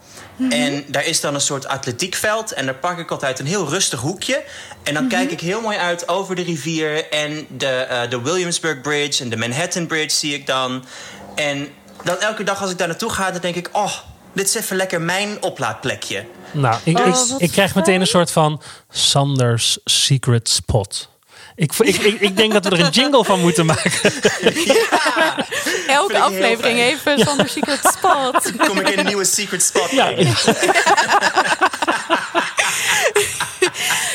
En 0.50 0.84
daar 0.88 1.06
is 1.06 1.22
dan 1.22 1.34
een 1.34 1.42
soort 1.42 1.68
atletiekveld. 1.68 2.54
En 2.54 2.66
daar 2.66 2.76
pak 2.76 2.98
ik 2.98 3.12
altijd 3.12 3.40
een 3.40 3.46
heel 3.46 3.70
rustig 3.70 4.00
hoekje. 4.00 4.44
En 4.84 4.94
dan 4.94 5.08
kijk 5.08 5.32
ik 5.32 5.40
heel 5.40 5.62
mooi 5.62 5.78
uit 5.78 6.08
over 6.08 6.36
de 6.36 6.42
rivier. 6.42 7.10
En 7.10 7.46
de, 7.50 7.68
eh, 7.68 8.10
de 8.10 8.22
Williamsburg 8.22 8.82
Bridge 8.82 9.24
en 9.24 9.30
de 9.30 9.38
Manhattan 9.38 9.88
Bridge 9.88 10.18
zie 10.18 10.34
ik 10.34 10.46
dan. 10.46 10.86
En 11.36 11.70
dan 12.04 12.20
elke 12.20 12.44
dag 12.44 12.62
als 12.62 12.72
ik 12.72 12.78
daar 12.78 12.88
naartoe 12.88 13.10
ga, 13.10 13.32
dan 13.32 13.42
denk 13.42 13.56
ik: 13.56 13.70
oh, 13.72 13.94
dit 14.34 14.48
is 14.48 14.56
even 14.56 14.76
lekker 14.76 15.02
mijn 15.02 15.38
oplaadplekje. 15.42 16.26
Nou, 16.52 16.80
ik, 16.84 17.00
Oh, 17.00 17.16
ik, 17.38 17.52
krijg 17.52 17.76
meteen 17.76 18.02
een 18.02 18.08
soort 18.08 18.32
van 18.32 18.62
Sanders 18.90 19.78
Secret 19.86 20.50
Spot. 20.50 21.10
Ik, 21.56 21.74
ik, 21.74 21.96
ik, 21.96 22.20
ik 22.20 22.38
denk 22.38 22.54
dat 22.54 22.66
we 22.66 22.72
er 22.72 22.86
een 22.86 22.92
jingle 22.92 23.26
van 23.26 23.40
moeten 23.40 23.66
maken. 23.66 23.92
Elke 25.88 26.14
heel 26.14 26.22
aflevering 26.24 26.80
even 26.80 27.20
zonder 27.20 27.50
secret 27.50 27.80
spot. 27.80 28.52
Kom 28.68 28.80
ik 28.80 28.90
in 28.90 29.00
een 29.00 29.06
nieuwe 29.06 29.26
secret 29.26 29.64
spot. 29.64 29.90
Ja, 29.92 30.10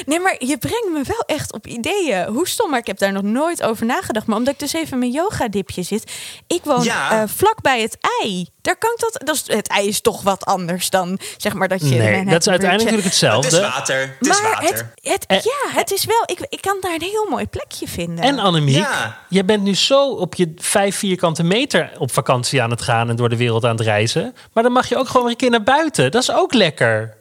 Nee, 0.06 0.20
maar 0.20 0.36
je 0.38 0.58
brengt 0.58 0.88
me 0.92 1.02
wel 1.06 1.36
echt 1.36 1.52
op 1.52 1.66
ideeën. 1.66 2.26
Hoe 2.26 2.48
stom, 2.48 2.70
maar 2.70 2.78
ik 2.78 2.86
heb 2.86 2.98
daar 2.98 3.12
nog 3.12 3.22
nooit 3.22 3.62
over 3.62 3.86
nagedacht. 3.86 4.26
Maar 4.26 4.36
omdat 4.36 4.52
ik 4.54 4.58
dus 4.60 4.72
even 4.72 4.92
in 4.92 4.98
mijn 4.98 5.10
yoga-dipje 5.10 5.82
zit. 5.82 6.12
Ik 6.46 6.60
woon 6.64 6.82
Ja. 6.82 7.10
eh, 7.22 7.28
vlak 7.36 7.62
bij 7.62 7.80
het 7.80 7.96
ei. 8.22 8.48
Daar 8.62 8.76
kan 8.76 8.90
ik 8.90 9.00
dat, 9.00 9.20
dat 9.26 9.34
is, 9.34 9.42
het 9.46 9.68
ei 9.68 9.88
is 9.88 10.00
toch 10.00 10.22
wat 10.22 10.44
anders 10.44 10.90
dan 10.90 11.18
zeg 11.36 11.52
maar 11.54 11.68
dat 11.68 11.80
je... 11.80 11.86
nee, 11.86 11.98
Manhattan 11.98 12.32
dat 12.32 12.40
is 12.40 12.48
uiteindelijk 12.48 12.90
natuurlijk 12.90 13.04
Het 13.04 13.12
is 13.14 13.20
hetzelfde. 13.20 13.60
water. 13.60 14.00
Het 14.18 14.28
is 14.28 14.40
Maar 14.40 14.50
water. 14.50 14.68
het, 14.68 14.84
het, 15.02 15.26
Eh. 15.26 15.40
ja, 15.42 15.78
het 15.78 15.90
is 15.92 16.04
wel... 16.04 16.22
Ik, 16.26 16.38
ik 16.48 16.60
kan 16.60 16.76
daar 16.80 16.94
een 16.94 17.00
heel 17.00 17.26
mooi 17.30 17.46
plekje 17.46 17.88
vinden. 17.88 18.24
En 18.24 18.38
Annemiek, 18.38 18.74
Ja. 18.76 19.18
je 19.28 19.44
bent 19.44 19.62
nu 19.62 19.74
zo 19.74 20.08
op 20.10 20.34
je 20.34 20.52
vijf 20.56 20.96
vierkante 20.96 21.42
meter 21.42 21.90
op 21.98 22.12
vakantie 22.12 22.62
aan 22.62 22.70
het 22.70 22.82
gaan 22.82 23.08
en 23.08 23.16
door 23.16 23.28
de 23.28 23.36
wereld 23.36 23.64
aan 23.64 23.76
het 23.76 23.80
reizen. 23.86 24.34
Maar 24.52 24.62
dan 24.62 24.72
mag 24.72 24.88
je 24.88 24.96
ook 24.96 25.06
gewoon 25.06 25.22
weer 25.22 25.30
een 25.30 25.36
keer 25.38 25.50
naar 25.50 25.62
buiten. 25.62 26.10
Dat 26.10 26.22
is 26.22 26.30
ook 26.32 26.54
lekker. 26.54 27.15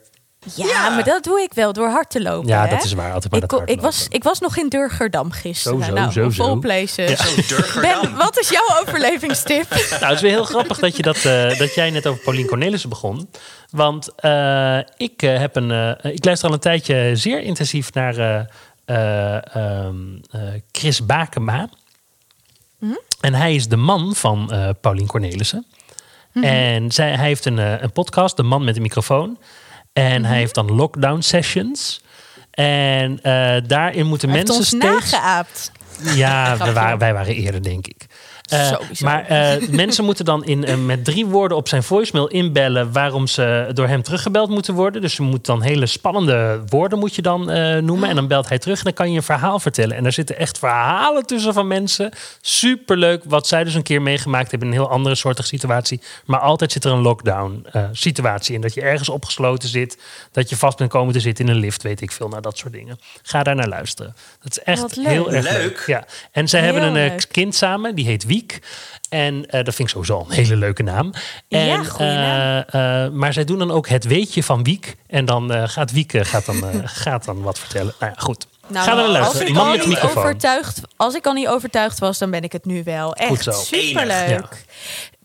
Ja, 0.54 0.66
Ja. 0.66 0.90
maar 0.90 1.04
dat 1.04 1.24
doe 1.24 1.42
ik 1.42 1.54
wel 1.54 1.74
door 1.74 1.90
hard 1.90 2.10
te 2.10 2.22
lopen. 2.22 2.48
Ja, 2.50 2.64
hè? 2.64 2.70
dat 2.70 2.84
is 2.84 2.94
waar. 2.94 3.14
Altijd 3.14 3.32
maar 3.32 3.42
Ik, 3.44 3.50
dat 3.50 3.70
ik, 3.70 3.82
was, 3.82 4.08
ik 4.10 4.24
was 4.24 4.40
nog 4.40 4.58
in 4.58 4.70
Durgerdam 4.70 5.32
gisteren. 5.32 5.80
Zo, 5.80 5.86
zo, 5.86 5.94
nou, 5.94 6.32
zo, 6.32 6.56
places. 6.56 7.20
Ben, 7.82 8.16
wat 8.16 8.40
is 8.40 8.50
jouw 8.50 8.82
overlevingstip? 8.82 9.66
Nou, 9.90 10.06
het 10.06 10.16
is 10.16 10.22
weer 10.22 10.32
heel 10.32 10.44
grappig 10.46 10.80
dat, 10.80 10.96
je 10.96 11.02
dat, 11.02 11.26
eh, 11.26 11.58
dat 11.58 11.74
jij 11.74 11.90
net 11.90 12.08
over 12.08 12.22
Paulien 12.24 12.48
Cornelissen 12.48 12.90
begon. 12.90 13.30
Want 13.70 14.16
eh, 14.16 14.78
ik, 14.98 15.22
eh, 15.22 15.38
heb 15.38 15.56
een, 15.56 15.98
ik 16.02 16.26
luister 16.26 16.48
al 16.48 16.54
een 16.54 16.60
tijdje 16.60 17.12
zeer 17.14 17.42
intensief 17.42 17.94
naar 17.94 18.18
eh, 18.18 18.42
eh, 18.86 19.56
ehm, 19.56 19.96
eh, 20.32 20.42
Chris 20.72 21.06
Bakema. 21.06 21.70
En 23.22 23.34
hij 23.34 23.56
is 23.56 23.68
de 23.68 23.76
man 23.76 24.16
van 24.16 24.52
eh 24.52 24.70
Paulien 24.82 25.08
Cornelissen. 25.08 25.66
En 26.34 26.92
zij, 26.92 27.16
hij 27.16 27.26
heeft 27.28 27.46
een, 27.46 27.58
een 27.58 27.92
podcast, 27.92 28.38
De 28.38 28.44
Man 28.44 28.64
met 28.64 28.76
de 28.76 28.82
Microfoon. 28.82 29.38
En 29.96 30.26
hij 30.26 30.38
heeft 30.38 30.56
dan 30.56 30.72
lockdown 30.72 31.22
sessions. 31.22 32.02
En 32.52 33.20
eh, 33.22 33.62
daarin 33.68 34.06
moeten 34.06 34.30
Hij 34.30 34.38
heeft 34.38 34.50
mensen 34.50 34.56
ons 34.56 34.68
steeds... 34.68 35.12
nageaapt. 35.12 35.72
Ja, 36.16 36.58
we 36.66 36.74
waren, 36.74 36.98
wij 36.98 37.14
waren 37.14 37.36
eerder, 37.36 37.64
denk 37.64 37.88
ik. 37.88 38.06
Eh, 38.46 38.72
maar 39.00 39.26
eh, 39.26 39.68
mensen 39.84 40.06
moeten 40.06 40.26
dan 40.26 40.46
in, 40.46 40.66
eh, 40.66 40.76
met 40.78 41.06
drie 41.06 41.26
woorden 41.26 41.58
op 41.58 41.68
zijn 41.68 41.84
voicemail 41.84 42.28
inbellen 42.28 42.92
waarom 42.92 43.28
ze 43.28 43.70
door 43.74 43.88
hem 43.88 44.02
teruggebeld 44.04 44.50
moeten 44.50 44.74
worden. 44.74 45.02
Dus 45.02 45.16
je 45.16 45.24
moet 45.24 45.46
dan 45.46 45.62
hele 45.62 45.86
spannende 45.86 46.64
woorden 46.68 47.00
moet 47.00 47.16
je 47.16 47.22
dan 47.22 47.50
eh, 47.50 47.78
noemen. 47.78 48.10
En 48.10 48.16
dan 48.16 48.28
belt 48.28 48.50
hij 48.50 48.60
terug 48.60 48.78
en 48.78 48.84
dan 48.84 48.94
kan 48.94 49.12
je 49.12 49.18
een 49.18 49.24
verhaal 49.24 49.60
vertellen. 49.60 49.98
En 49.98 50.04
daar 50.04 50.12
zitten 50.12 50.38
echt 50.38 50.60
verhalen 50.60 51.26
tussen 51.26 51.54
van 51.54 51.68
mensen. 51.68 52.12
Superleuk 52.42 53.24
wat 53.26 53.48
zij 53.48 53.64
dus 53.64 53.74
een 53.74 53.84
keer 53.84 54.02
meegemaakt 54.02 54.50
hebben 54.52 54.68
in 54.68 54.74
een 54.74 54.80
heel 54.82 54.90
andere 54.90 55.16
soortige 55.16 55.48
situatie. 55.48 56.02
Maar 56.26 56.40
altijd 56.40 56.72
zit 56.72 56.84
er 56.84 56.92
een 56.92 57.02
lockdown 57.02 57.66
eh, 57.72 57.84
situatie 57.92 58.56
in. 58.56 58.62
Dat 58.62 58.74
je 58.74 58.82
ergens 58.82 59.10
opgesloten 59.10 59.70
zit. 59.70 59.98
Dat 60.32 60.50
je 60.50 60.58
vast 60.58 60.78
bent 60.78 60.90
komen 60.90 61.14
te 61.14 61.20
zitten 61.20 61.46
in 61.46 61.52
een 61.52 61.60
lift, 61.60 61.84
weet 61.84 62.02
ik 62.02 62.12
veel. 62.12 62.28
Nou, 62.28 62.42
dat 62.42 62.58
soort 62.58 62.74
dingen. 62.74 63.00
Ga 63.24 63.44
daar 63.44 63.56
naar 63.56 63.68
luisteren. 63.68 64.16
Dat 64.42 64.58
is 64.58 64.64
echt 64.64 64.96
heel 64.96 65.32
erg 65.32 65.44
leuk. 65.44 65.54
Leuk. 65.58 65.84
Ja. 65.86 66.06
En 66.32 66.48
zij 66.48 66.62
Heel 66.62 66.72
hebben 66.72 66.88
een 66.88 67.10
leuk. 67.10 67.26
kind 67.32 67.56
samen, 67.56 67.96
die 67.96 68.06
heet 68.06 68.26
En 69.10 69.46
eh, 69.46 69.64
dat 69.64 69.76
vind 69.76 69.88
ik 69.88 69.94
sowieso 69.94 70.20
een 70.20 70.36
hele 70.36 70.56
leuke 70.56 70.84
naam. 70.84 71.14
En, 71.50 71.66
Ja, 71.66 71.76
naam. 71.78 71.86
eh, 71.98 73.04
eh, 73.06 73.12
maar 73.12 73.34
zij 73.34 73.44
doen 73.46 73.58
dan 73.60 73.72
ook 73.72 73.88
het 73.88 74.04
weetje 74.04 74.44
van 74.44 74.64
Wiek. 74.64 74.96
En 75.08 75.26
dan 75.26 75.70
gaat 75.70 75.92
Wiek 75.92 76.14
gaat 76.18 76.46
dan, 76.46 76.64
gaat 76.86 77.26
dan 77.26 77.42
wat 77.42 77.60
vertellen. 77.60 77.94
Nou 78.00 78.12
ja, 78.16 78.22
goed. 78.22 78.48
Nou, 78.68 78.86
Ga 78.86 78.92
er 78.92 78.96
naar 78.98 79.06
als 79.06 79.14
luisteren. 79.18 79.48
ik, 79.48 79.54
Man 79.54 79.64
al 79.66 79.70
met 79.72 79.80
niet 79.80 79.88
microfoon. 79.88 80.24
overtuigd, 80.24 80.82
als 80.96 81.14
ik 81.16 81.26
al 81.26 81.34
niet 81.34 81.48
overtuigd 81.48 82.00
was, 82.00 82.18
dan 82.18 82.32
ben 82.32 82.42
ik 82.44 82.52
het 82.52 82.66
nu 82.66 82.84
wel. 82.84 83.14
Echt 83.16 83.54
superleuk. 83.56 84.30
Ja. 84.30 84.50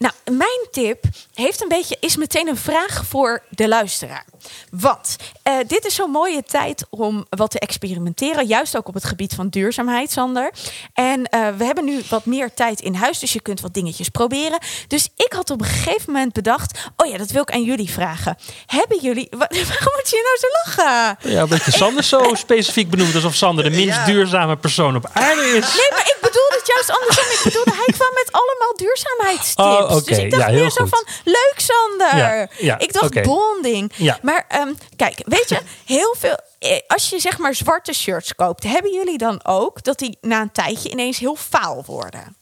Nou, 0.01 0.13
mijn 0.31 0.67
tip 0.71 1.05
heeft 1.35 1.63
een 1.63 1.69
beetje, 1.69 1.97
is 2.01 2.17
meteen 2.17 2.49
een 2.49 2.57
vraag 2.57 3.03
voor 3.09 3.43
de 3.49 3.69
luisteraar. 3.69 4.25
Want 4.71 5.17
eh, 5.43 5.55
dit 5.67 5.85
is 5.85 5.95
zo'n 5.95 6.11
mooie 6.11 6.43
tijd 6.43 6.85
om 6.91 7.27
wat 7.29 7.51
te 7.51 7.59
experimenteren. 7.59 8.47
Juist 8.47 8.77
ook 8.77 8.89
op 8.89 8.95
het 8.95 9.05
gebied 9.05 9.35
van 9.35 9.49
duurzaamheid, 9.49 10.11
Sander. 10.11 10.51
En 10.95 11.25
eh, 11.25 11.49
we 11.57 11.65
hebben 11.65 11.85
nu 11.85 12.03
wat 12.09 12.25
meer 12.25 12.55
tijd 12.55 12.81
in 12.81 12.95
huis, 12.95 13.19
dus 13.19 13.33
je 13.33 13.41
kunt 13.41 13.61
wat 13.61 13.75
dingetjes 13.75 14.09
proberen. 14.09 14.59
Dus 14.89 15.09
ik 15.17 15.33
had 15.33 15.51
op 15.51 15.61
een 15.61 15.67
gegeven 15.67 16.13
moment 16.13 16.33
bedacht: 16.33 16.79
oh 16.97 17.07
ja, 17.11 17.19
dat 17.19 17.31
wil 17.31 17.43
ik 17.43 17.51
aan 17.51 17.63
jullie 17.65 17.91
vragen. 17.91 18.37
Hebben 18.67 18.99
jullie. 19.01 19.27
wa- 19.31 19.49
Waarom 19.69 19.93
moet 19.97 20.11
je 20.11 20.23
nou 20.25 20.39
zo 20.39 20.47
lachen? 20.83 21.31
Ja, 21.33 21.47
dat 21.47 21.65
je 21.65 21.71
Sander 21.71 22.05
zo 22.05 22.35
specifiek 22.47 22.91
benoemt 22.91 23.15
alsof 23.15 23.35
Sander 23.35 23.65
de 23.65 23.71
minst 23.71 23.97
Ja. 23.97 24.05
duurzame 24.05 24.57
persoon 24.57 24.97
op 24.97 25.11
aarde 25.13 25.41
is. 25.43 25.75
Nee, 25.75 25.91
maar 25.91 26.07
ik 26.07 26.19
bedoelde 26.21 26.57
het 26.59 26.67
juist 26.67 27.01
andersom. 27.01 27.25
Ik 27.33 27.41
bedoelde, 27.45 27.71
hij 27.75 27.95
kwam 27.95 28.11
met 28.15 28.29
allemaal 28.33 28.75
duurzaamheidstips. 28.77 29.69
Oh, 29.69 29.90
oké. 29.97 30.05
Dus 30.05 30.19
ik 30.19 30.31
dacht 30.31 30.43
Ja, 30.43 30.51
meer 30.51 30.71
zo 30.71 30.81
goed. 30.83 30.89
van, 30.91 31.05
leuk 31.25 31.55
Sander. 31.57 32.17
Ja, 32.17 32.49
ja, 32.59 32.79
ik 32.79 32.93
dacht 32.93 33.05
oké. 33.05 33.21
bonding. 33.21 33.93
Ja. 33.97 34.19
Maar 34.23 34.45
ehm, 34.49 34.73
kijk, 34.97 35.23
weet 35.27 35.49
je, 35.49 35.61
heel 35.87 36.15
veel... 36.19 36.37
eh, 36.59 36.79
Als 36.87 37.11
je 37.11 37.19
zeg 37.21 37.39
maar 37.39 37.55
zwarte 37.55 37.93
shirts 37.93 38.35
koopt, 38.35 38.63
hebben 38.65 38.93
jullie 38.93 39.19
dan 39.19 39.41
ook 39.45 39.83
dat 39.83 39.99
die 39.99 40.19
na 40.21 40.41
een 40.41 40.53
tijdje 40.53 40.91
ineens 40.91 41.19
heel 41.19 41.37
faal 41.37 41.83
worden? 41.87 42.37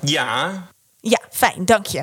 Ja. 0.00 0.66
Ja, 1.00 1.18
fijn, 1.30 1.64
dank 1.64 1.86
je. 1.86 2.02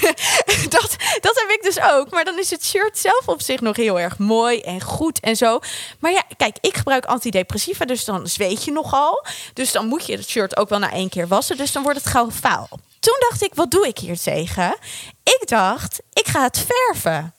dat, 0.68 0.96
dat 1.20 1.36
heb 1.40 1.48
ik 1.50 1.58
dus 1.62 1.80
ook. 1.80 2.10
Maar 2.10 2.24
dan 2.24 2.38
is 2.38 2.50
het 2.50 2.64
shirt 2.64 2.98
zelf 2.98 3.22
op 3.28 3.42
zich 3.42 3.60
nog 3.60 3.76
heel 3.76 4.00
erg 4.00 4.18
mooi 4.18 4.60
en 4.60 4.80
goed 4.80 5.20
en 5.20 5.36
zo. 5.36 5.58
Maar 5.98 6.12
ja, 6.12 6.22
kijk, 6.36 6.56
ik 6.60 6.76
gebruik 6.76 7.04
antidepressiva, 7.04 7.84
dus 7.84 8.04
dan 8.04 8.26
zweet 8.26 8.64
je 8.64 8.72
nogal. 8.72 9.24
Dus 9.54 9.72
dan 9.72 9.86
moet 9.86 10.06
je 10.06 10.16
het 10.16 10.28
shirt 10.28 10.56
ook 10.56 10.68
wel 10.68 10.78
na 10.78 10.92
één 10.92 11.08
keer 11.08 11.28
wassen. 11.28 11.56
Dus 11.56 11.72
dan 11.72 11.82
wordt 11.82 11.98
het 11.98 12.06
gauw 12.08 12.30
faal. 12.30 12.68
Toen 13.00 13.16
dacht 13.28 13.42
ik, 13.42 13.54
wat 13.54 13.70
doe 13.70 13.86
ik 13.88 13.98
hier 13.98 14.18
tegen? 14.18 14.76
Ik 15.22 15.42
dacht, 15.48 16.00
ik 16.12 16.28
ga 16.28 16.42
het 16.42 16.66
verven. 16.68 17.34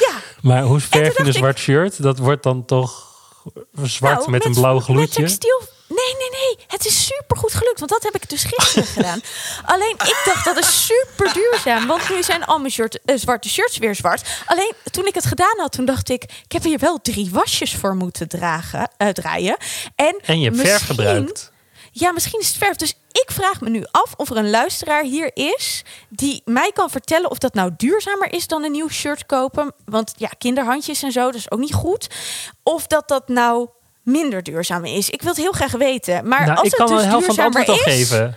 Ja, 0.00 0.12
Maar 0.42 0.62
hoe 0.62 0.80
verf 0.80 1.16
je 1.16 1.20
een 1.22 1.26
ik- 1.26 1.32
zwart 1.34 1.58
shirt? 1.58 2.02
Dat 2.02 2.18
wordt 2.18 2.42
dan 2.42 2.64
toch 2.64 3.08
zwart 3.82 4.18
Nou, 4.18 4.30
met, 4.30 4.44
een 4.44 4.52
blauw 4.54 4.74
Met 4.74 4.82
gloedje? 4.84 5.22
textiel. 5.22 5.60
Nee, 5.88 6.14
nee, 6.18 6.30
nee. 6.30 6.64
Het 6.66 6.86
is 6.86 7.06
super 7.06 7.36
goed 7.36 7.54
gelukt. 7.54 7.78
Want 7.78 7.90
dat 7.90 8.02
heb 8.02 8.14
ik 8.22 8.28
dus 8.28 8.44
gisteren 8.44 8.86
gedaan. 8.96 9.20
Alleen 9.64 9.90
ik 9.94 10.22
dacht 10.24 10.44
dat 10.44 10.56
is 10.58 10.86
super 10.86 11.32
duurzaam. 11.32 11.86
Want 11.86 12.08
nu 12.10 12.22
zijn 12.22 12.44
al 12.44 12.58
mijn 12.58 12.70
shirt, 12.72 13.00
eh, 13.04 13.16
zwarte 13.16 13.48
shirts 13.48 13.78
weer 13.78 13.94
zwart. 13.94 14.28
Alleen 14.46 14.72
toen 14.90 15.06
ik 15.06 15.14
het 15.14 15.26
gedaan 15.26 15.54
had, 15.58 15.72
toen 15.72 15.84
dacht 15.84 16.08
ik... 16.08 16.22
Ik 16.22 16.52
heb 16.52 16.62
hier 16.62 16.78
wel 16.78 16.98
drie 17.02 17.28
wasjes 17.32 17.74
voor 17.74 17.94
moeten 17.94 18.28
dragen, 18.28 18.90
eh, 18.96 19.08
draaien. 19.08 19.56
En, 19.94 20.16
En 20.24 20.40
je 20.40 20.50
hebt 20.50 20.60
verf 20.60 20.86
gebruikt. 20.86 21.49
Ja, 22.00 22.12
misschien 22.12 22.40
is 22.40 22.46
het 22.48 22.56
verf. 22.56 22.76
Dus 22.76 22.94
ik 23.12 23.30
vraag 23.30 23.60
me 23.60 23.68
nu 23.68 23.84
af 23.90 24.14
of 24.16 24.30
er 24.30 24.36
een 24.36 24.50
luisteraar 24.50 25.02
hier 25.02 25.30
is 25.34 25.84
die 26.08 26.42
mij 26.44 26.70
kan 26.72 26.90
vertellen 26.90 27.30
of 27.30 27.38
dat 27.38 27.54
nou 27.54 27.70
duurzamer 27.76 28.32
is 28.32 28.46
dan 28.46 28.64
een 28.64 28.72
nieuw 28.72 28.88
shirt 28.88 29.26
kopen. 29.26 29.72
Want 29.84 30.14
ja, 30.16 30.28
kinderhandjes 30.38 31.02
en 31.02 31.12
zo, 31.12 31.24
dat 31.24 31.34
is 31.34 31.50
ook 31.50 31.58
niet 31.58 31.74
goed. 31.74 32.06
Of 32.62 32.86
dat 32.86 33.08
dat 33.08 33.28
nou 33.28 33.68
minder 34.02 34.42
duurzaam 34.42 34.84
is. 34.84 35.10
Ik 35.10 35.22
wil 35.22 35.30
het 35.30 35.40
heel 35.40 35.52
graag 35.52 35.72
weten. 35.72 36.28
Maar 36.28 36.46
nou, 36.46 36.58
als 36.58 36.66
ik 36.66 36.78
het 36.78 36.80
dus 36.80 36.88
wel 36.88 36.98
de 36.98 37.04
helft 37.04 37.26
van 37.26 37.34
duurzamer 37.34 37.58
antwoord 37.58 37.86
is, 37.86 37.94
geven. 37.94 38.36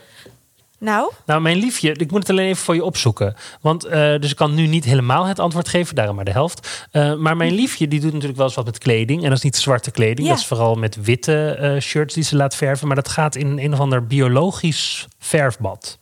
Nou, 0.84 1.12
Nou, 1.26 1.42
mijn 1.42 1.58
liefje, 1.58 1.92
ik 1.94 2.12
moet 2.12 2.20
het 2.20 2.30
alleen 2.30 2.48
even 2.48 2.64
voor 2.64 2.76
je 2.76 2.84
opzoeken. 2.84 3.36
Want, 3.62 3.86
eh, 3.86 4.20
dus 4.20 4.30
ik 4.32 4.36
kan 4.36 4.54
nu 4.54 4.68
niet 4.68 4.84
helemaal 4.86 5.26
het 5.26 5.40
antwoord 5.40 5.68
geven, 5.68 5.96
daarom 5.96 6.16
maar 6.16 6.26
de 6.26 6.32
helft. 6.32 6.88
Eh, 6.92 7.16
maar 7.16 7.38
mijn 7.38 7.54
liefje, 7.54 7.88
die 7.88 8.00
doet 8.00 8.12
natuurlijk 8.12 8.38
wel 8.38 8.46
eens 8.48 8.56
wat 8.56 8.66
met 8.66 8.78
kleding. 8.78 9.24
En 9.24 9.28
dat 9.30 9.38
is 9.38 9.44
niet 9.44 9.56
zwarte 9.58 9.92
kleding, 9.92 10.28
Ja. 10.28 10.34
dat 10.34 10.42
is 10.42 10.48
vooral 10.48 10.76
met 10.76 10.98
witte 11.02 11.46
eh, 11.50 11.82
shirts 11.82 12.14
die 12.14 12.24
ze 12.24 12.36
laat 12.36 12.56
verven. 12.56 12.88
Maar 12.88 12.96
dat 12.96 13.10
gaat 13.10 13.36
in 13.36 13.58
een 13.60 13.74
of 13.74 13.80
ander 13.80 14.08
biologisch 14.08 15.08
verfbad. 15.20 16.00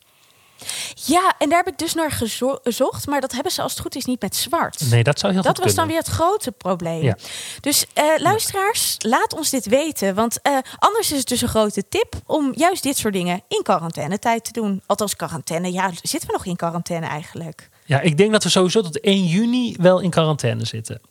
Ja, 0.93 1.34
en 1.38 1.50
daar 1.50 1.58
heb 1.63 1.67
ik 1.74 1.78
dus 1.80 1.93
naar 1.93 2.12
gezo- 2.12 2.60
gezocht. 2.63 3.08
Maar 3.08 3.21
dat 3.21 3.32
hebben 3.32 3.52
ze 3.52 3.62
als 3.62 3.71
het 3.71 3.82
goed 3.82 3.95
is 3.95 4.06
niet 4.06 4.21
met 4.21 4.36
zwart. 4.36 4.89
Nee, 4.89 5.04
dat 5.04 5.19
zou 5.19 5.34
heel 5.34 5.41
Dat 5.41 5.56
goed 5.56 5.65
was 5.65 5.76
dan 5.76 5.88
weer 5.88 5.97
het 5.97 6.08
grote 6.08 6.52
probleem. 6.52 7.04
Ja. 7.04 7.17
Dus 7.60 7.86
eh, 7.93 8.04
luisteraars, 8.17 8.95
laat 9.00 9.34
ons 9.34 9.50
dit 9.50 9.65
weten. 9.65 10.15
Want 10.15 10.41
eh, 10.41 10.58
anders 10.78 11.12
is 11.12 11.17
het 11.17 11.28
dus 11.28 11.41
een 11.41 11.47
grote 11.47 11.88
tip 11.89 12.13
om 12.26 12.52
juist 12.56 12.84
dit 12.84 12.97
soort 12.97 13.13
dingen 13.13 13.41
in 13.47 13.62
quarantainetijd 13.63 14.43
te 14.43 14.52
doen. 14.52 14.82
Althans, 14.86 15.15
quarantaine. 15.15 15.71
Ja, 15.71 15.91
zitten 16.02 16.30
we 16.30 16.36
nog 16.36 16.45
in 16.45 16.56
quarantaine 16.56 17.06
eigenlijk? 17.08 17.69
Ja, 17.86 18.00
ik 18.02 18.17
denk 18.17 18.32
dat 18.32 18.43
we 18.43 18.50
sowieso 18.50 18.82
tot 18.82 19.00
1 19.00 19.26
juni 19.26 19.76
wel 19.80 20.00
in 20.00 20.10
quarantaine 20.10 20.65
zitten. 20.65 21.02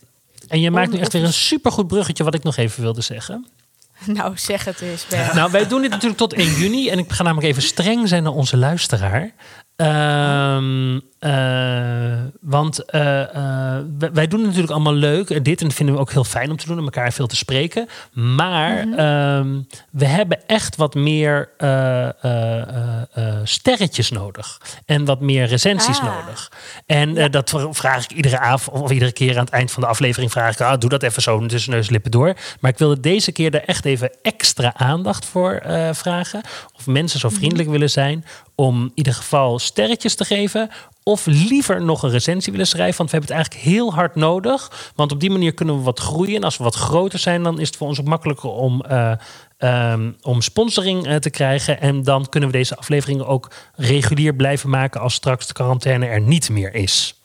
En 0.49 0.61
je 0.61 0.71
maakt 0.71 0.93
nu 0.93 0.99
echt 0.99 1.13
weer 1.13 1.25
een 1.25 1.33
supergoed 1.33 1.87
bruggetje 1.87 2.25
wat 2.25 2.35
ik 2.35 2.43
nog 2.43 2.57
even 2.57 2.83
wilde 2.83 3.01
zeggen. 3.01 3.47
Nou, 4.07 4.39
zeg 4.39 4.65
het 4.65 4.81
eens. 4.81 5.07
Nou, 5.35 5.51
wij 5.51 5.67
doen 5.67 5.81
dit 5.83 5.91
natuurlijk 5.91 6.19
tot 6.19 6.33
1 6.33 6.53
juni. 6.53 6.89
En 6.89 6.99
ik 6.99 7.13
ga 7.13 7.23
namelijk 7.23 7.49
even 7.49 7.63
streng 7.63 8.09
zijn 8.09 8.23
naar 8.23 8.33
onze 8.33 8.57
luisteraar. 8.57 9.31
Ehm, 9.81 10.99
eh, 11.19 12.23
want 12.41 12.85
eh, 12.85 13.23
eh, 13.23 13.85
wij, 14.13 14.27
doen 14.27 14.39
het 14.39 14.47
natuurlijk 14.47 14.73
allemaal 14.73 14.95
leuk. 14.95 15.45
Dit 15.45 15.61
en 15.61 15.67
dat 15.67 15.77
vinden 15.77 15.95
we 15.95 16.01
ook 16.01 16.13
heel 16.13 16.25
fijn 16.25 16.51
om 16.51 16.57
te 16.57 16.67
doen. 16.67 16.79
En 16.79 16.85
elkaar 16.85 17.13
veel 17.13 17.27
te 17.27 17.37
spreken. 17.37 17.89
Maar 18.13 18.79
ehm, 18.79 19.61
we 19.91 20.05
hebben 20.07 20.47
echt 20.47 20.77
wat 20.77 20.95
meer 20.95 21.49
sterretjes 23.45 24.11
nodig. 24.11 24.61
En 24.87 25.05
wat 25.05 25.21
meer 25.21 25.47
recensies 25.47 26.01
Ah. 26.01 26.05
nodig. 26.05 26.53
En 26.87 27.31
dat 27.31 27.51
vra- 27.51 27.73
vraag 27.73 28.05
ik 28.05 28.11
iedere 28.13 28.39
avond 28.39 28.83
of 28.83 28.91
iedere 28.91 29.13
keer 29.13 29.39
aan 29.39 29.45
het 29.45 29.53
eind 29.55 29.71
van 29.71 29.83
de 29.83 29.89
aflevering. 29.89 30.31
Vraag 30.31 30.53
ik, 30.53 30.61
ah, 30.61 30.79
doe 30.79 30.91
dat 30.91 31.03
even 31.03 31.23
zo 31.23 31.47
tussen 31.47 31.73
neus 31.73 31.87
en 31.87 31.93
lippen 31.93 32.11
door. 32.11 32.35
Maar 32.61 32.71
ik 32.71 32.79
wilde 32.79 33.01
deze 33.01 33.33
keer 33.33 33.55
er 33.55 33.65
echt 33.65 33.85
even 33.85 34.11
extra 34.23 34.75
aandacht 34.77 35.25
voor 35.25 35.63
vragen. 35.93 36.41
Of 36.77 36.87
mensen 36.87 37.21
zo 37.21 37.29
vriendelijk 37.29 37.69
willen 37.69 37.91
zijn 37.91 38.25
om 38.61 38.83
in 38.83 38.93
ieder 38.95 39.15
geval 39.15 39.59
sterretjes 39.59 40.15
te 40.15 40.25
geven. 40.25 40.71
Of 41.03 41.27
liever 41.27 41.83
nog 41.83 42.03
een 42.03 42.11
recensie 42.11 42.53
willen 42.53 42.67
schrijven. 42.67 42.97
Want 42.97 43.11
we 43.11 43.17
hebben 43.17 43.37
het 43.37 43.47
eigenlijk 43.47 43.77
heel 43.77 43.95
hard 43.95 44.15
nodig. 44.15 44.91
Want 44.95 45.13
op 45.13 45.21
die 45.21 45.31
manier 45.31 45.55
kunnen 45.55 45.77
we 45.77 45.83
wat 45.83 45.99
groeien. 45.99 46.37
En 46.37 46.45
als 46.45 46.57
we 46.57 46.65
wat 46.65 46.75
groter 46.75 47.19
zijn, 47.19 47.43
dan 47.43 47.61
is 47.61 47.67
het 47.67 47.77
voor 47.77 47.87
ons 47.87 48.01
ook 48.01 48.07
makkelijker 48.07 48.51
om, 48.51 48.81
eh, 48.81 49.13
ehm, 49.59 50.13
om 50.23 50.41
sponsoring 50.41 51.07
eh, 51.07 51.17
te 51.17 51.31
krijgen. 51.31 51.81
En 51.81 52.03
dan 52.03 52.29
kunnen 52.29 52.51
we 52.51 52.57
deze 52.57 52.77
afleveringen 52.77 53.27
ook 53.27 53.51
regulier 53.75 54.35
blijven 54.35 54.71
maken 54.71 55.01
als 55.01 55.15
straks 55.15 55.47
de 55.47 55.53
quarantaine 55.53 56.07
er 56.07 56.21
niet 56.21 56.51
meer 56.51 56.75
is. 56.75 57.20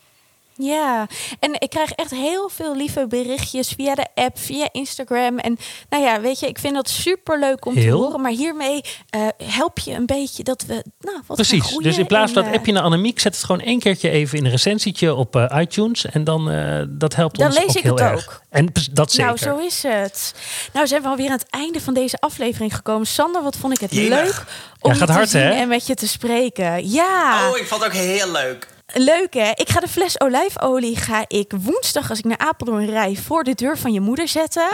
Ja, 0.57 1.07
en 1.39 1.53
ik 1.59 1.69
krijg 1.69 1.91
echt 1.91 2.11
heel 2.11 2.49
veel 2.49 2.75
lieve 2.75 3.07
berichtjes 3.07 3.67
via 3.69 3.95
de 3.95 4.05
app, 4.15 4.39
via 4.39 4.67
Instagram. 4.71 5.37
En 5.39 5.57
nou 5.89 6.03
ja, 6.03 6.21
weet 6.21 6.39
je, 6.39 6.47
ik 6.47 6.59
vind 6.59 6.73
dat 6.75 6.89
super 6.89 7.39
leuk 7.39 7.65
om 7.65 7.73
te 7.73 7.79
Heel. 7.79 8.01
horen. 8.01 8.21
Maar 8.21 8.31
hiermee 8.31 8.81
eh, 9.09 9.27
help 9.43 9.79
je 9.79 9.91
een 9.93 10.05
beetje 10.05 10.43
dat 10.43 10.63
we 10.67 10.83
nou, 10.99 11.19
wat 11.27 11.35
Precies. 11.37 11.77
Dus 11.77 11.97
in 11.97 12.05
plaats 12.05 12.31
van 12.31 12.41
dat 12.43 12.51
eh, 12.51 12.57
appje 12.57 12.71
naar 12.71 12.83
Annemiek, 12.83 13.19
zet 13.19 13.35
het 13.35 13.43
gewoon 13.43 13.61
één 13.61 13.79
keertje 13.79 14.09
even 14.09 14.37
in 14.37 14.45
een 14.45 14.51
recensietje 14.51 15.13
op 15.13 15.35
eh, 15.35 15.57
iTunes. 15.61 16.05
En 16.05 16.23
dan 16.23 16.51
uh, 16.51 16.83
dat 16.89 17.15
helpt 17.15 17.37
Dan 17.37 17.47
ons 17.47 17.55
lees 17.57 17.67
ook 17.69 17.75
ik 17.75 17.83
heel 17.83 17.91
het 17.95 18.01
erg. 18.01 18.25
ook. 18.27 18.41
En 18.49 18.69
dat 18.91 19.11
zeker. 19.11 19.25
Nou, 19.25 19.37
zo 19.37 19.57
is 19.65 19.83
het. 19.83 20.33
Nou, 20.73 20.87
zijn 20.87 21.01
we 21.01 21.07
alweer 21.07 21.25
aan 21.29 21.37
het 21.37 21.49
einde 21.49 21.81
van 21.81 21.93
deze 21.93 22.17
aflevering 22.19 22.75
gekomen. 22.75 23.07
Sander, 23.07 23.43
wat 23.43 23.55
vond 23.55 23.73
ik 23.73 23.79
het 23.79 23.91
leuk 23.91 24.43
om 24.79 24.91
Ja, 24.91 24.93
je 24.93 24.95
gaat 24.99 25.07
te 25.07 25.13
hard, 25.13 25.29
zien 25.29 25.41
hè? 25.41 25.51
en 25.51 25.67
met 25.67 25.87
je 25.87 25.95
te 25.95 26.07
spreken. 26.07 26.89
Ja, 26.89 27.49
Oh, 27.49 27.57
ik 27.57 27.67
vond 27.67 27.83
het 27.83 27.91
ook 27.93 27.97
heel 27.97 28.31
leuk. 28.31 28.67
Leuk 28.97 29.33
hè? 29.33 29.51
Ik 29.53 29.69
ga 29.69 29.79
de 29.79 29.87
fles 29.87 30.19
olijfolie 30.19 30.97
ga 30.97 31.25
ik 31.27 31.51
woensdag 31.61 32.09
als 32.09 32.19
ik 32.19 32.25
naar 32.25 32.37
Apeldoorn 32.37 32.89
rij 32.89 33.17
voor 33.25 33.43
de 33.43 33.53
deur 33.55 33.77
van 33.77 33.93
je 33.93 33.99
moeder 33.99 34.27
zetten. 34.27 34.67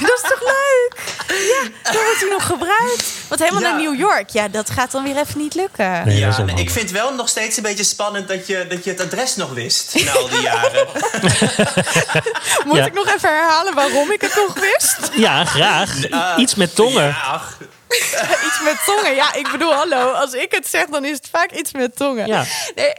dat 0.00 0.20
is 0.22 0.28
toch 0.28 0.40
leuk? 0.40 0.92
Ja, 1.28 1.68
dan 1.92 2.02
wordt 2.02 2.20
hij 2.20 2.28
nog 2.30 2.46
gebruikt. 2.46 3.04
Want 3.28 3.40
helemaal 3.40 3.62
Ja. 3.62 3.70
naar 3.70 3.80
New 3.82 3.98
York, 3.98 4.30
ja, 4.30 4.48
dat 4.48 4.70
gaat 4.70 4.90
dan 4.90 5.02
weer 5.02 5.16
even 5.16 5.38
niet 5.40 5.54
lukken. 5.54 6.02
Nee, 6.06 6.18
Ja, 6.18 6.42
nee, 6.42 6.56
ik 6.56 6.70
vind 6.70 6.90
wel 6.90 7.14
nog 7.14 7.28
steeds 7.28 7.56
een 7.56 7.62
beetje 7.62 7.84
spannend 7.84 8.28
dat 8.28 8.46
je, 8.46 8.66
dat 8.68 8.84
je 8.84 8.90
het 8.90 9.00
adres 9.00 9.36
nog 9.36 9.52
wist 9.52 10.04
na 10.04 10.12
al 10.12 10.28
die 10.28 10.40
jaren. 10.40 10.86
Moet 12.64 12.76
Ja. 12.76 12.86
ik 12.86 12.92
nog 12.94 13.06
even 13.14 13.28
herhalen 13.28 13.74
waarom 13.74 14.10
ik 14.12 14.20
het 14.20 14.34
nog 14.46 14.54
wist? 14.60 14.98
Ja, 15.12 15.44
graag. 15.44 15.90
Iets 16.36 16.54
met 16.54 16.74
tongen. 16.74 17.02
Ja, 17.06 17.20
ach. 17.26 17.58
iets 18.46 18.60
met 18.64 18.76
tongen. 18.86 19.14
Ja, 19.14 19.34
ik 19.34 19.48
bedoel, 19.52 19.72
hallo. 19.72 20.10
Als 20.12 20.32
ik 20.32 20.52
het 20.52 20.68
zeg, 20.68 20.86
dan 20.86 21.04
is 21.04 21.16
het 21.16 21.28
vaak 21.30 21.50
iets 21.52 21.72
met 21.72 21.96
tongen. 21.96 22.26
Ja. 22.26 22.44
Nee. 22.74 22.92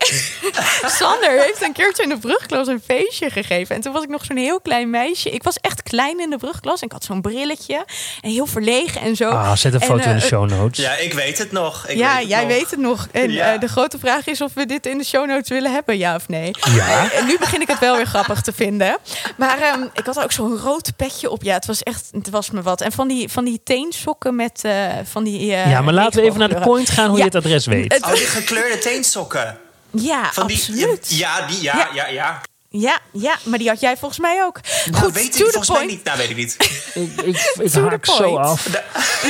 Sander 1.00 1.30
heeft 1.42 1.62
een 1.62 1.74
keertje 1.74 2.04
in 2.04 2.10
de 2.10 2.18
brugklas 2.18 2.68
een 2.68 2.82
feestje 2.86 3.30
gegeven. 3.30 3.76
En 3.76 3.82
toen 3.82 3.94
was 3.94 4.04
ik 4.04 4.10
nog 4.10 4.26
zo'n 4.26 4.38
heel 4.38 4.62
klein 4.62 4.90
meisje. 4.90 5.30
Ik 5.30 5.44
was 5.44 5.58
echt 5.62 5.84
klein 5.84 6.20
in 6.20 6.30
de 6.30 6.38
brugklas. 6.38 6.80
En 6.80 6.86
ik 6.86 6.92
had 6.92 7.04
zo'n 7.04 7.22
brilletje. 7.22 7.86
En 8.22 8.30
heel 8.30 8.46
verlegen 8.46 9.02
en 9.02 9.16
zo. 9.16 9.30
Ah, 9.30 9.56
zet 9.56 9.74
een 9.74 9.80
En, 9.80 9.88
foto 9.88 10.10
in 10.10 10.16
de 10.16 10.22
eh, 10.22 10.28
show 10.28 10.50
notes. 10.50 10.84
Ja, 10.86 10.96
ik 10.96 11.14
weet 11.14 11.38
het 11.38 11.52
nog. 11.52 11.88
Ik 11.88 11.98
ja, 11.98 12.10
weet 12.14 12.20
het 12.20 12.30
jij 12.30 12.40
nog. 12.42 12.48
weet 12.48 12.70
het 12.72 12.80
nog. 12.80 13.08
En 13.12 13.32
Ja. 13.32 13.54
eh, 13.54 13.60
de 13.60 13.68
grote 13.68 14.00
vraag 14.00 14.28
is 14.28 14.42
of 14.42 14.54
we 14.54 14.66
dit 14.66 14.86
in 14.86 14.98
de 14.98 15.04
show 15.06 15.26
notes 15.28 15.50
willen 15.50 15.72
hebben, 15.74 15.98
ja 15.98 16.16
of 16.16 16.28
nee. 16.28 16.52
Ja. 16.76 17.12
En 17.12 17.26
nu 17.26 17.38
begin 17.38 17.62
ik 17.62 17.68
het 17.68 17.80
wel 17.80 17.96
weer 17.96 18.06
grappig 18.06 18.42
te 18.42 18.54
vinden. 18.54 18.98
Maar 19.38 19.60
ehm, 19.62 19.82
ik 19.94 20.06
had 20.06 20.20
ook 20.24 20.32
zo'n 20.32 20.58
rood 20.58 20.92
petje 20.96 21.30
op. 21.30 21.44
Ja, 21.44 21.54
het 21.54 21.66
was 21.66 21.84
echt, 21.84 22.08
het 22.12 22.30
was 22.30 22.50
me 22.52 22.62
wat. 22.62 22.82
En 22.82 22.92
van 22.92 23.08
die, 23.08 23.30
van 23.30 23.46
die 23.46 23.62
teensokken 23.64 24.36
met 24.36 24.62
van 25.04 25.24
die. 25.24 25.54
eh, 25.54 25.70
Ja, 25.70 25.82
maar 25.82 25.94
laten 25.94 26.20
we 26.22 26.26
even 26.28 26.40
naar 26.40 26.50
de 26.50 26.60
point 26.60 26.90
gaan 26.90 27.08
hoe 27.10 27.18
Ja. 27.18 27.24
je 27.24 27.30
het 27.30 27.46
adres 27.46 27.66
weet. 27.66 27.94
Het- 27.94 28.04
Oh, 28.06 28.14
die 28.14 28.26
gekleurde 28.26 28.78
teensokken. 28.78 29.58
Ja, 29.92 30.30
Van 30.34 30.48
die, 30.48 30.58
absoluut. 30.58 31.06
Ja. 31.10 31.38
Ja, 31.40 31.48
die, 31.48 31.62
ja, 31.62 31.90
Ja. 31.94 32.08
ja, 32.08 32.42
ja. 32.80 33.00
ja, 33.12 33.38
maar 33.44 33.60
die 33.60 33.68
had 33.68 33.80
jij 33.80 33.98
volgens 33.98 34.20
mij 34.20 34.44
ook. 34.44 34.60
Nou, 34.92 35.04
Goed, 35.04 35.14
weet 35.14 35.26
ik 35.26 35.32
to 35.32 35.38
the 35.46 35.52
volgens 35.52 35.70
mij 35.70 35.78
point. 35.78 35.92
niet. 35.92 36.04
Nou, 36.04 36.18
weet 36.18 36.30
ik 36.30 36.36
niet. 36.36 36.56
Ik, 36.94 37.22
ik, 37.22 37.54
ik 37.66 37.74
haak 37.74 38.06
zo 38.06 38.38
af. 38.38 38.68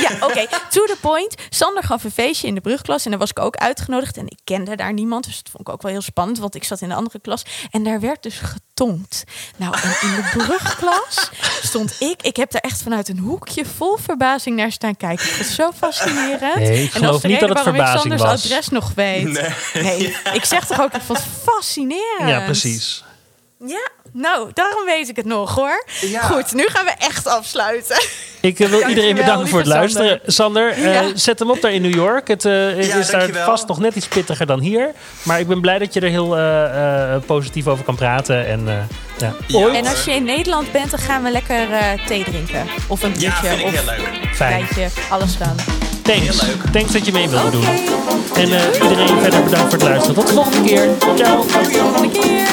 Ja, 0.02 0.10
oké. 0.26 0.46
To 0.70 0.84
the 0.84 0.96
point. 1.00 1.34
Sander 1.50 1.82
gaf 1.82 2.04
een 2.04 2.10
feestje 2.10 2.46
in 2.46 2.54
de 2.54 2.60
brugklas 2.60 3.04
en 3.04 3.10
daar 3.10 3.20
was 3.20 3.30
ik 3.30 3.38
ook 3.38 3.56
uitgenodigd. 3.56 4.16
En 4.16 4.26
ik 4.26 4.38
kende 4.44 4.76
daar 4.76 4.92
niemand, 4.92 5.24
dus 5.24 5.36
dat 5.36 5.48
vond 5.50 5.68
ik 5.68 5.74
ook 5.74 5.82
wel 5.82 5.90
heel 5.92 6.00
spannend, 6.02 6.38
want 6.38 6.54
ik 6.54 6.64
zat 6.64 6.80
in 6.80 6.88
de 6.88 6.94
andere 6.94 7.18
klas. 7.20 7.42
En 7.70 7.84
daar 7.84 8.00
werd 8.00 8.22
dus 8.22 8.38
getonkt. 8.38 9.24
Nou, 9.56 9.74
en 9.82 10.08
in 10.08 10.14
de 10.14 10.30
brugklas 10.36 11.30
stond 11.68 11.96
ik. 12.00 12.22
Ik 12.22 12.36
heb 12.36 12.50
daar 12.50 12.60
echt 12.60 12.82
vanuit 12.82 13.08
een 13.08 13.18
hoekje 13.18 13.64
vol 13.76 13.96
verbazing 13.96 14.56
naar 14.56 14.72
staan 14.72 14.96
kijken. 14.96 15.24
Ik 15.26 15.30
vond 15.32 15.46
het 15.46 15.56
zo 15.56 15.70
fascinerend. 15.76 16.54
Nee, 16.54 16.82
ik 16.82 16.94
en 16.94 16.98
geloof 17.00 17.02
dat 17.02 17.14
is 17.14 17.20
de 17.20 17.28
niet 17.28 17.40
dat 17.40 17.48
het 17.48 17.58
waarom 17.58 17.74
ik 17.74 17.80
verbazing 17.80 18.00
Sanders 18.20 18.22
was. 18.22 18.44
adres 18.44 18.68
nog 18.68 18.92
weet. 18.94 19.24
Nee. 19.74 20.16
ik 20.32 20.44
zeg 20.44 20.66
toch 20.66 20.80
ook, 20.80 20.92
ik 20.92 21.02
vond 21.02 21.18
het 21.18 21.28
fascinerend. 21.44 22.28
Ja, 22.28 22.44
precies. 22.44 23.04
Ja, 23.64 23.88
nou, 24.12 24.50
daarom 24.54 24.84
weet 24.84 25.08
ik 25.08 25.16
het 25.16 25.24
nog 25.24 25.54
hoor. 25.54 25.86
Ja. 26.00 26.20
Goed, 26.20 26.52
nu 26.52 26.66
gaan 26.66 26.84
we 26.84 26.92
echt 26.98 27.26
afsluiten. 27.26 27.96
Ik 28.40 28.58
wil 28.58 28.88
iedereen 28.88 29.14
bedanken 29.16 29.48
voor 29.48 29.58
het 29.58 29.68
luisteren. 29.68 30.20
Sander, 30.26 30.70
eh, 30.72 30.94
Ja. 30.94 31.02
zet 31.16 31.38
hem 31.38 31.50
op 31.50 31.60
daar 31.60 31.72
in 31.72 31.82
New 31.82 31.94
York. 31.94 32.28
Het 32.28 32.44
eh, 32.44 32.82
Ja, 32.88 32.96
is 32.96 33.10
daar 33.10 33.28
vast 33.32 33.66
nog 33.68 33.78
net 33.78 33.94
iets 33.94 34.08
pittiger 34.08 34.46
dan 34.46 34.60
hier. 34.60 34.90
Maar 35.22 35.40
ik 35.40 35.46
ben 35.48 35.60
blij 35.60 35.78
dat 35.78 35.94
je 35.94 36.00
er 36.00 36.08
heel 36.08 36.36
eh, 36.38 37.16
positief 37.26 37.66
over 37.66 37.84
kan 37.84 37.96
praten. 37.96 38.46
En, 38.46 38.68
eh, 38.68 38.74
ja. 39.18 39.32
Ja. 39.46 39.58
Ooit, 39.58 39.74
En 39.74 39.86
als 39.86 40.04
je 40.04 40.10
in 40.12 40.24
Nederland 40.24 40.72
bent, 40.72 40.90
dan 40.90 41.00
gaan 41.00 41.22
we 41.22 41.30
lekker 41.30 41.72
eh, 41.72 42.06
thee 42.06 42.24
drinken. 42.24 42.66
Of 42.88 43.02
een 43.02 43.10
Ja, 43.12 43.18
biertje 43.18 43.46
vind 43.46 43.60
ik 43.60 43.66
of 43.66 43.72
heel 43.72 43.84
leuk. 43.84 44.34
fijn. 44.34 44.66
Alles 45.10 45.38
dan. 45.38 45.54
Thanks. 46.06 46.44
Thanks 46.72 46.92
dat 46.92 47.06
je 47.06 47.12
mee 47.12 47.28
wilde 47.28 47.50
doen. 47.50 47.64
En 48.34 48.52
eh, 48.52 48.82
iedereen 48.82 49.20
verder 49.20 49.42
bedankt 49.42 49.70
voor 49.70 49.78
het 49.78 49.82
luisteren. 49.82 50.14
Tot 50.14 50.26
de 50.26 50.32
volgende 50.32 50.68
keer. 50.68 50.88
Ciao. 51.16 51.40
tot 51.40 51.64
de 51.64 51.78
volgende 51.78 52.08
keer. 52.08 52.46